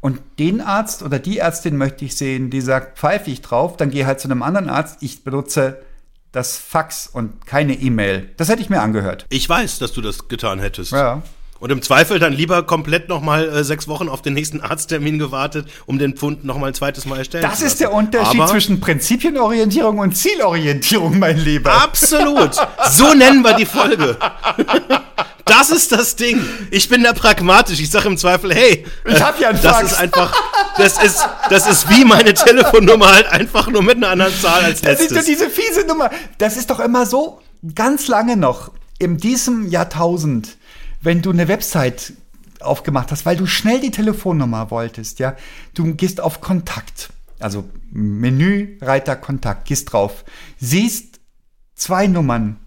Und 0.00 0.20
den 0.38 0.60
Arzt 0.60 1.02
oder 1.02 1.18
die 1.18 1.38
Ärztin 1.38 1.76
möchte 1.76 2.04
ich 2.04 2.16
sehen, 2.16 2.50
die 2.50 2.62
sagt, 2.62 2.98
pfeife 2.98 3.30
ich 3.30 3.42
drauf, 3.42 3.76
dann 3.76 3.90
gehe 3.90 4.06
halt 4.06 4.18
zu 4.18 4.28
einem 4.28 4.42
anderen 4.42 4.70
Arzt, 4.70 4.98
ich 5.02 5.24
benutze 5.24 5.78
das 6.32 6.56
Fax 6.56 7.06
und 7.06 7.44
keine 7.46 7.74
E-Mail. 7.74 8.30
Das 8.36 8.48
hätte 8.48 8.62
ich 8.62 8.70
mir 8.70 8.80
angehört. 8.80 9.26
Ich 9.28 9.48
weiß, 9.48 9.78
dass 9.78 9.92
du 9.92 10.00
das 10.00 10.28
getan 10.28 10.58
hättest. 10.58 10.92
Ja. 10.92 11.22
Und 11.58 11.70
im 11.70 11.82
Zweifel 11.82 12.18
dann 12.18 12.32
lieber 12.32 12.62
komplett 12.62 13.10
nochmal 13.10 13.46
äh, 13.46 13.64
sechs 13.64 13.86
Wochen 13.86 14.08
auf 14.08 14.22
den 14.22 14.32
nächsten 14.32 14.62
Arzttermin 14.62 15.18
gewartet, 15.18 15.68
um 15.84 15.98
den 15.98 16.16
Pfund 16.16 16.42
nochmal 16.42 16.68
ein 16.68 16.74
zweites 16.74 17.04
Mal 17.04 17.18
erstellen 17.18 17.42
Das 17.42 17.58
zu 17.58 17.66
ist 17.66 17.80
der. 17.80 17.92
Unterschied 17.92 18.40
Aber 18.40 18.50
zwischen 18.50 18.80
Prinzipienorientierung 18.80 19.98
und 19.98 20.16
Zielorientierung, 20.16 21.18
mein 21.18 21.36
Lieber. 21.36 21.70
Absolut. 21.70 22.54
So 22.88 23.12
nennen 23.12 23.42
wir 23.42 23.54
die 23.54 23.66
Folge. 23.66 24.16
Das 25.44 25.70
ist 25.70 25.92
das 25.92 26.16
Ding. 26.16 26.40
Ich 26.70 26.88
bin 26.88 27.02
da 27.02 27.12
pragmatisch. 27.12 27.80
Ich 27.80 27.90
sage 27.90 28.08
im 28.08 28.16
Zweifel, 28.16 28.54
hey, 28.54 28.84
Ich 29.06 29.20
hab 29.22 29.40
ja 29.40 29.48
einen 29.50 29.60
das 29.62 29.76
Fax. 29.76 29.92
ist 29.92 29.98
einfach, 29.98 30.34
das 30.76 31.02
ist, 31.02 31.26
das 31.48 31.66
ist 31.66 31.88
wie 31.90 32.04
meine 32.04 32.34
Telefonnummer 32.34 33.12
halt 33.12 33.26
einfach 33.28 33.68
nur 33.68 33.82
mit 33.82 33.96
einer 33.96 34.08
anderen 34.10 34.34
Zahl 34.40 34.62
als 34.64 34.80
Das 34.80 35.00
ist 35.00 35.10
letztes. 35.10 35.24
diese 35.26 35.50
fiese 35.50 35.86
Nummer. 35.86 36.10
Das 36.38 36.56
ist 36.56 36.70
doch 36.70 36.80
immer 36.80 37.06
so 37.06 37.40
ganz 37.74 38.08
lange 38.08 38.36
noch 38.36 38.70
in 38.98 39.16
diesem 39.16 39.68
Jahrtausend, 39.68 40.56
wenn 41.00 41.22
du 41.22 41.30
eine 41.30 41.48
Website 41.48 42.12
aufgemacht 42.60 43.10
hast, 43.10 43.24
weil 43.24 43.36
du 43.36 43.46
schnell 43.46 43.80
die 43.80 43.90
Telefonnummer 43.90 44.70
wolltest, 44.70 45.18
ja. 45.18 45.34
Du 45.74 45.94
gehst 45.94 46.20
auf 46.20 46.40
Kontakt, 46.42 47.08
also 47.38 47.64
Menü, 47.90 48.76
Reiter 48.82 49.16
Kontakt, 49.16 49.64
gehst 49.66 49.92
drauf, 49.92 50.24
siehst 50.58 51.20
zwei 51.74 52.06
Nummern 52.06 52.58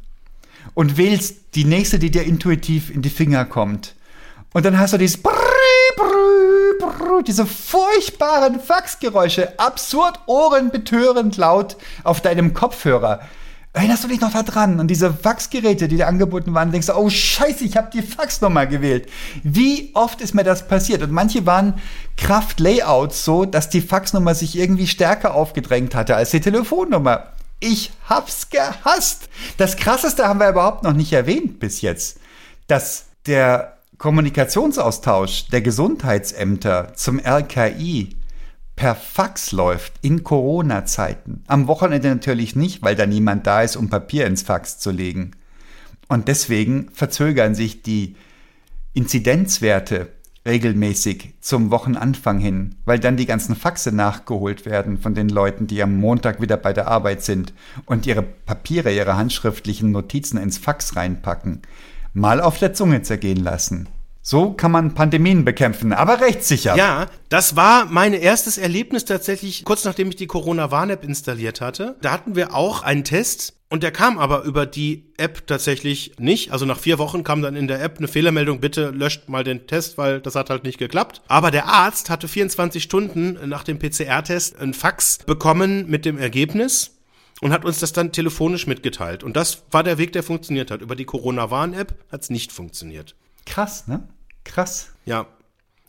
und 0.73 0.97
wählst 0.97 1.55
die 1.55 1.65
nächste, 1.65 1.99
die 1.99 2.11
dir 2.11 2.23
intuitiv 2.23 2.89
in 2.89 3.01
die 3.01 3.09
Finger 3.09 3.45
kommt. 3.45 3.95
Und 4.53 4.65
dann 4.65 4.77
hast 4.77 4.93
du 4.93 4.97
dieses 4.97 5.21
Brrr, 5.21 5.33
brrr, 5.97 6.77
brrr, 6.79 7.23
diese 7.23 7.45
furchtbaren 7.45 8.59
Faxgeräusche, 8.59 9.59
absurd 9.59 10.19
ohrenbetörend 10.27 11.37
laut 11.37 11.77
auf 12.03 12.21
deinem 12.21 12.53
Kopfhörer. 12.53 13.21
Erinnerst 13.75 14.03
du 14.03 14.07
dich 14.07 14.21
noch 14.21 14.31
da 14.31 14.43
dran? 14.43 14.79
Und 14.79 14.89
diese 14.89 15.11
Faxgeräte, 15.11 15.87
die 15.87 15.97
da 15.97 16.05
angeboten 16.05 16.53
waren, 16.53 16.71
denkst 16.71 16.87
du, 16.87 16.93
oh 16.93 17.09
scheiße, 17.09 17.63
ich 17.63 17.75
habe 17.75 17.89
die 17.91 18.03
Faxnummer 18.03 18.67
gewählt. 18.67 19.09
Wie 19.41 19.89
oft 19.95 20.21
ist 20.21 20.35
mir 20.35 20.43
das 20.43 20.67
passiert? 20.67 21.01
Und 21.01 21.11
manche 21.11 21.47
waren 21.47 21.73
Kraft-Layouts 22.17 23.25
so, 23.25 23.45
dass 23.45 23.69
die 23.69 23.81
Faxnummer 23.81 24.35
sich 24.35 24.55
irgendwie 24.55 24.85
stärker 24.85 25.33
aufgedrängt 25.33 25.95
hatte 25.95 26.15
als 26.15 26.29
die 26.29 26.39
Telefonnummer. 26.39 27.32
Ich 27.65 27.91
hab's 28.09 28.49
gehasst. 28.49 29.29
Das 29.55 29.77
krasseste 29.77 30.27
haben 30.27 30.41
wir 30.41 30.49
überhaupt 30.49 30.83
noch 30.83 30.91
nicht 30.91 31.13
erwähnt 31.13 31.61
bis 31.61 31.79
jetzt, 31.79 32.19
dass 32.67 33.05
der 33.25 33.77
Kommunikationsaustausch 33.97 35.47
der 35.47 35.61
Gesundheitsämter 35.61 36.93
zum 36.95 37.21
RKI 37.25 38.17
per 38.75 38.95
Fax 38.95 39.53
läuft 39.53 39.93
in 40.01 40.25
Corona-Zeiten. 40.25 41.45
Am 41.47 41.67
Wochenende 41.67 42.09
natürlich 42.09 42.57
nicht, 42.57 42.81
weil 42.81 42.97
da 42.97 43.05
niemand 43.05 43.47
da 43.47 43.61
ist, 43.61 43.77
um 43.77 43.89
Papier 43.89 44.27
ins 44.27 44.41
Fax 44.41 44.79
zu 44.79 44.91
legen. 44.91 45.31
Und 46.09 46.27
deswegen 46.27 46.89
verzögern 46.91 47.55
sich 47.55 47.81
die 47.81 48.17
Inzidenzwerte 48.93 50.11
regelmäßig 50.45 51.35
zum 51.39 51.71
Wochenanfang 51.71 52.39
hin, 52.39 52.75
weil 52.85 52.99
dann 52.99 53.17
die 53.17 53.25
ganzen 53.25 53.55
Faxe 53.55 53.91
nachgeholt 53.91 54.65
werden 54.65 54.97
von 54.97 55.15
den 55.15 55.29
Leuten, 55.29 55.67
die 55.67 55.81
am 55.81 55.97
Montag 55.97 56.41
wieder 56.41 56.57
bei 56.57 56.73
der 56.73 56.87
Arbeit 56.87 57.23
sind 57.23 57.53
und 57.85 58.05
ihre 58.05 58.23
Papiere, 58.23 58.93
ihre 58.93 59.15
handschriftlichen 59.15 59.91
Notizen 59.91 60.37
ins 60.37 60.57
Fax 60.57 60.95
reinpacken. 60.95 61.61
Mal 62.13 62.41
auf 62.41 62.59
der 62.59 62.73
Zunge 62.73 63.01
zergehen 63.01 63.43
lassen. 63.43 63.87
So 64.25 64.53
kann 64.53 64.71
man 64.71 64.93
Pandemien 64.93 65.43
bekämpfen, 65.43 65.91
aber 65.91 66.21
rechtssicher. 66.21 66.77
Ja, 66.77 67.07
das 67.27 67.57
war 67.57 67.85
mein 67.85 68.13
erstes 68.13 68.57
Erlebnis 68.57 69.03
tatsächlich, 69.03 69.65
kurz 69.65 69.83
nachdem 69.83 70.07
ich 70.07 70.15
die 70.15 70.27
Corona-Warn-App 70.27 71.03
installiert 71.03 71.59
hatte. 71.59 71.97
Da 72.01 72.11
hatten 72.11 72.37
wir 72.37 72.55
auch 72.55 72.83
einen 72.83 73.03
Test 73.03 73.57
und 73.69 73.83
der 73.83 73.91
kam 73.91 74.17
aber 74.19 74.43
über 74.43 74.65
die 74.65 75.11
App 75.17 75.45
tatsächlich 75.45 76.13
nicht. 76.19 76.53
Also 76.53 76.65
nach 76.65 76.79
vier 76.79 76.99
Wochen 76.99 77.25
kam 77.25 77.41
dann 77.41 77.57
in 77.57 77.67
der 77.67 77.83
App 77.83 77.97
eine 77.97 78.07
Fehlermeldung, 78.07 78.61
bitte 78.61 78.91
löscht 78.91 79.27
mal 79.27 79.43
den 79.43 79.67
Test, 79.67 79.97
weil 79.97 80.21
das 80.21 80.35
hat 80.35 80.49
halt 80.49 80.63
nicht 80.63 80.77
geklappt. 80.77 81.21
Aber 81.27 81.51
der 81.51 81.65
Arzt 81.65 82.09
hatte 82.09 82.29
24 82.29 82.81
Stunden 82.81 83.37
nach 83.49 83.65
dem 83.65 83.77
PCR-Test 83.77 84.57
ein 84.57 84.73
Fax 84.73 85.17
bekommen 85.25 85.89
mit 85.89 86.05
dem 86.05 86.17
Ergebnis 86.17 86.99
und 87.41 87.51
hat 87.51 87.65
uns 87.65 87.79
das 87.79 87.91
dann 87.91 88.13
telefonisch 88.13 88.67
mitgeteilt. 88.67 89.21
Und 89.21 89.35
das 89.35 89.63
war 89.69 89.83
der 89.83 89.97
Weg, 89.97 90.13
der 90.13 90.23
funktioniert 90.23 90.71
hat. 90.71 90.81
Über 90.81 90.95
die 90.95 91.03
Corona-Warn-App 91.03 91.93
hat 92.09 92.21
es 92.21 92.29
nicht 92.29 92.53
funktioniert. 92.53 93.15
Krass, 93.45 93.87
ne? 93.87 94.07
Krass. 94.43 94.89
Ja. 95.05 95.27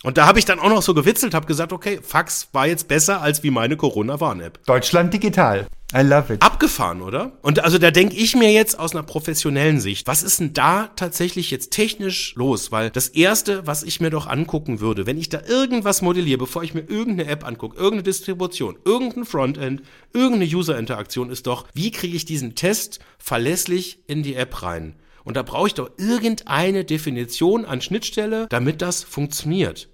Und 0.02 0.18
da 0.18 0.26
habe 0.26 0.38
ich 0.38 0.44
dann 0.44 0.58
auch 0.58 0.68
noch 0.68 0.82
so 0.82 0.92
gewitzelt, 0.92 1.32
habe 1.32 1.46
gesagt, 1.46 1.72
okay, 1.72 1.98
Fax 2.02 2.48
war 2.52 2.66
jetzt 2.66 2.88
besser 2.88 3.22
als 3.22 3.42
wie 3.42 3.50
meine 3.50 3.78
Corona-Warn-App. 3.78 4.66
Deutschland 4.66 5.14
digital. 5.14 5.66
I 5.94 6.00
love 6.02 6.34
it. 6.34 6.42
Abgefahren, 6.42 7.00
oder? 7.00 7.38
Und 7.40 7.60
also 7.60 7.78
da 7.78 7.90
denke 7.90 8.16
ich 8.16 8.36
mir 8.36 8.52
jetzt 8.52 8.78
aus 8.78 8.92
einer 8.92 9.02
professionellen 9.02 9.80
Sicht, 9.80 10.06
was 10.06 10.22
ist 10.22 10.40
denn 10.40 10.52
da 10.52 10.88
tatsächlich 10.96 11.50
jetzt 11.50 11.70
technisch 11.70 12.34
los? 12.34 12.70
Weil 12.70 12.90
das 12.90 13.08
Erste, 13.08 13.66
was 13.66 13.82
ich 13.82 14.00
mir 14.00 14.10
doch 14.10 14.26
angucken 14.26 14.80
würde, 14.80 15.06
wenn 15.06 15.16
ich 15.16 15.30
da 15.30 15.40
irgendwas 15.46 16.02
modelliere, 16.02 16.38
bevor 16.38 16.64
ich 16.64 16.74
mir 16.74 16.82
irgendeine 16.82 17.30
App 17.30 17.46
angucke, 17.46 17.76
irgendeine 17.76 18.02
Distribution, 18.02 18.76
irgendein 18.84 19.24
Frontend, 19.24 19.82
irgendeine 20.12 20.54
User-Interaktion, 20.54 21.30
ist 21.30 21.46
doch, 21.46 21.66
wie 21.72 21.92
kriege 21.92 22.16
ich 22.16 22.26
diesen 22.26 22.56
Test 22.56 22.98
verlässlich 23.18 24.00
in 24.06 24.22
die 24.22 24.34
App 24.34 24.62
rein? 24.62 24.96
Und 25.24 25.36
da 25.36 25.42
brauche 25.42 25.68
ich 25.68 25.74
doch 25.74 25.90
irgendeine 25.96 26.84
Definition 26.84 27.64
an 27.64 27.80
Schnittstelle, 27.80 28.46
damit 28.50 28.82
das 28.82 29.02
funktioniert. 29.02 29.88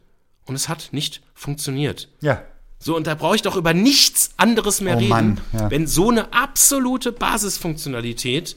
Und 0.44 0.56
es 0.56 0.68
hat 0.68 0.88
nicht 0.92 1.22
funktioniert. 1.34 2.08
Ja. 2.20 2.42
So, 2.78 2.96
und 2.96 3.06
da 3.06 3.14
brauche 3.14 3.36
ich 3.36 3.42
doch 3.42 3.56
über 3.56 3.74
nichts 3.74 4.30
anderes 4.36 4.80
mehr 4.80 4.96
Oh 4.96 4.98
reden, 4.98 5.08
Mann, 5.08 5.40
ja. 5.52 5.70
wenn 5.70 5.86
so 5.86 6.10
eine 6.10 6.32
absolute 6.32 7.12
Basisfunktionalität 7.12 8.56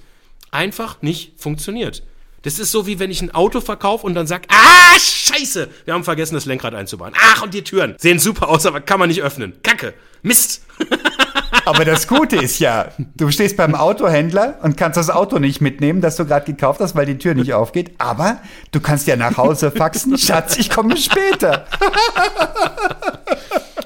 einfach 0.49 1.01
nicht 1.01 1.33
funktioniert. 1.39 2.03
Das 2.43 2.59
ist 2.59 2.71
so, 2.71 2.87
wie 2.87 2.99
wenn 2.99 3.11
ich 3.11 3.21
ein 3.21 3.31
Auto 3.31 3.61
verkaufe 3.61 4.05
und 4.05 4.15
dann 4.15 4.27
sag, 4.27 4.47
ah, 4.49 4.99
scheiße, 4.99 5.69
wir 5.85 5.93
haben 5.93 6.03
vergessen, 6.03 6.35
das 6.35 6.45
Lenkrad 6.45 6.73
einzubauen. 6.73 7.13
Ach, 7.17 7.43
und 7.43 7.53
die 7.53 7.63
Türen 7.63 7.95
sehen 7.99 8.19
super 8.19 8.49
aus, 8.49 8.65
aber 8.65 8.81
kann 8.81 8.99
man 8.99 9.09
nicht 9.09 9.21
öffnen. 9.21 9.53
Kacke, 9.63 9.93
Mist. 10.21 10.65
Aber 11.65 11.85
das 11.85 12.07
Gute 12.07 12.35
ist 12.35 12.59
ja, 12.59 12.89
du 13.15 13.31
stehst 13.31 13.57
beim 13.57 13.75
Autohändler 13.75 14.59
und 14.63 14.75
kannst 14.77 14.97
das 14.97 15.09
Auto 15.09 15.39
nicht 15.39 15.61
mitnehmen, 15.61 16.01
das 16.01 16.15
du 16.17 16.25
gerade 16.25 16.45
gekauft 16.45 16.79
hast, 16.81 16.95
weil 16.95 17.05
die 17.05 17.17
Tür 17.17 17.33
nicht 17.35 17.53
aufgeht. 17.53 17.91
Aber 17.97 18.39
du 18.71 18.81
kannst 18.81 19.07
ja 19.07 19.15
nach 19.15 19.37
Hause 19.37 19.71
faxen, 19.71 20.17
Schatz, 20.23 20.57
ich 20.57 20.69
komme 20.69 20.97
später. 20.97 21.65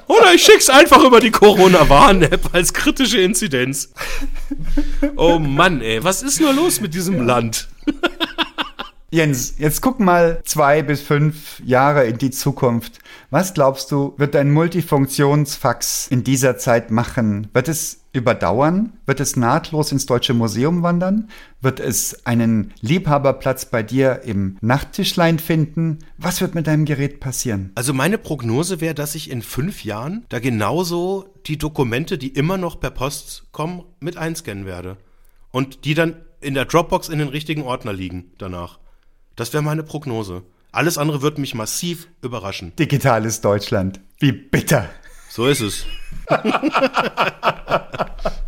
Oder 0.06 0.32
ich 0.34 0.42
schick's 0.42 0.70
einfach 0.70 1.04
über 1.04 1.20
die 1.20 1.30
Corona-Warn-App 1.30 2.48
als 2.52 2.72
kritische 2.72 3.20
Inzidenz. 3.20 3.92
Oh 5.16 5.38
Mann, 5.38 5.82
ey, 5.82 6.02
was 6.02 6.22
ist 6.22 6.40
nur 6.40 6.54
los 6.54 6.80
mit 6.80 6.94
diesem 6.94 7.24
Land? 7.26 7.68
Jens, 9.10 9.54
jetzt 9.56 9.80
guck 9.80 10.00
mal 10.00 10.42
zwei 10.44 10.82
bis 10.82 11.00
fünf 11.00 11.62
Jahre 11.64 12.04
in 12.04 12.18
die 12.18 12.30
Zukunft. 12.30 12.98
Was 13.30 13.54
glaubst 13.54 13.90
du, 13.90 14.12
wird 14.18 14.36
ein 14.36 14.52
Multifunktionsfax 14.52 16.08
in 16.08 16.24
dieser 16.24 16.58
Zeit 16.58 16.90
machen? 16.90 17.48
Wird 17.54 17.68
es 17.68 18.04
überdauern? 18.12 18.92
Wird 19.06 19.20
es 19.20 19.34
nahtlos 19.34 19.92
ins 19.92 20.04
Deutsche 20.04 20.34
Museum 20.34 20.82
wandern? 20.82 21.30
Wird 21.62 21.80
es 21.80 22.26
einen 22.26 22.74
Liebhaberplatz 22.82 23.64
bei 23.64 23.82
dir 23.82 24.20
im 24.26 24.58
Nachttischlein 24.60 25.38
finden? 25.38 26.00
Was 26.18 26.42
wird 26.42 26.54
mit 26.54 26.66
deinem 26.66 26.84
Gerät 26.84 27.18
passieren? 27.18 27.72
Also 27.76 27.94
meine 27.94 28.18
Prognose 28.18 28.82
wäre, 28.82 28.94
dass 28.94 29.14
ich 29.14 29.30
in 29.30 29.40
fünf 29.40 29.84
Jahren 29.84 30.26
da 30.28 30.38
genauso 30.38 31.32
die 31.46 31.56
Dokumente, 31.56 32.18
die 32.18 32.28
immer 32.28 32.58
noch 32.58 32.78
per 32.78 32.90
Post 32.90 33.46
kommen, 33.52 33.84
mit 34.00 34.18
einscannen 34.18 34.66
werde. 34.66 34.98
Und 35.50 35.86
die 35.86 35.94
dann 35.94 36.16
in 36.42 36.52
der 36.52 36.66
Dropbox 36.66 37.08
in 37.08 37.18
den 37.18 37.28
richtigen 37.28 37.62
Ordner 37.62 37.94
liegen 37.94 38.32
danach. 38.36 38.78
Das 39.38 39.52
wäre 39.52 39.62
meine 39.62 39.84
Prognose. 39.84 40.42
Alles 40.72 40.98
andere 40.98 41.22
wird 41.22 41.38
mich 41.38 41.54
massiv 41.54 42.08
überraschen. 42.22 42.74
Digitales 42.74 43.40
Deutschland. 43.40 44.00
Wie 44.18 44.32
bitter. 44.32 44.90
So 45.30 45.46
ist 45.46 45.60
es. 45.60 45.86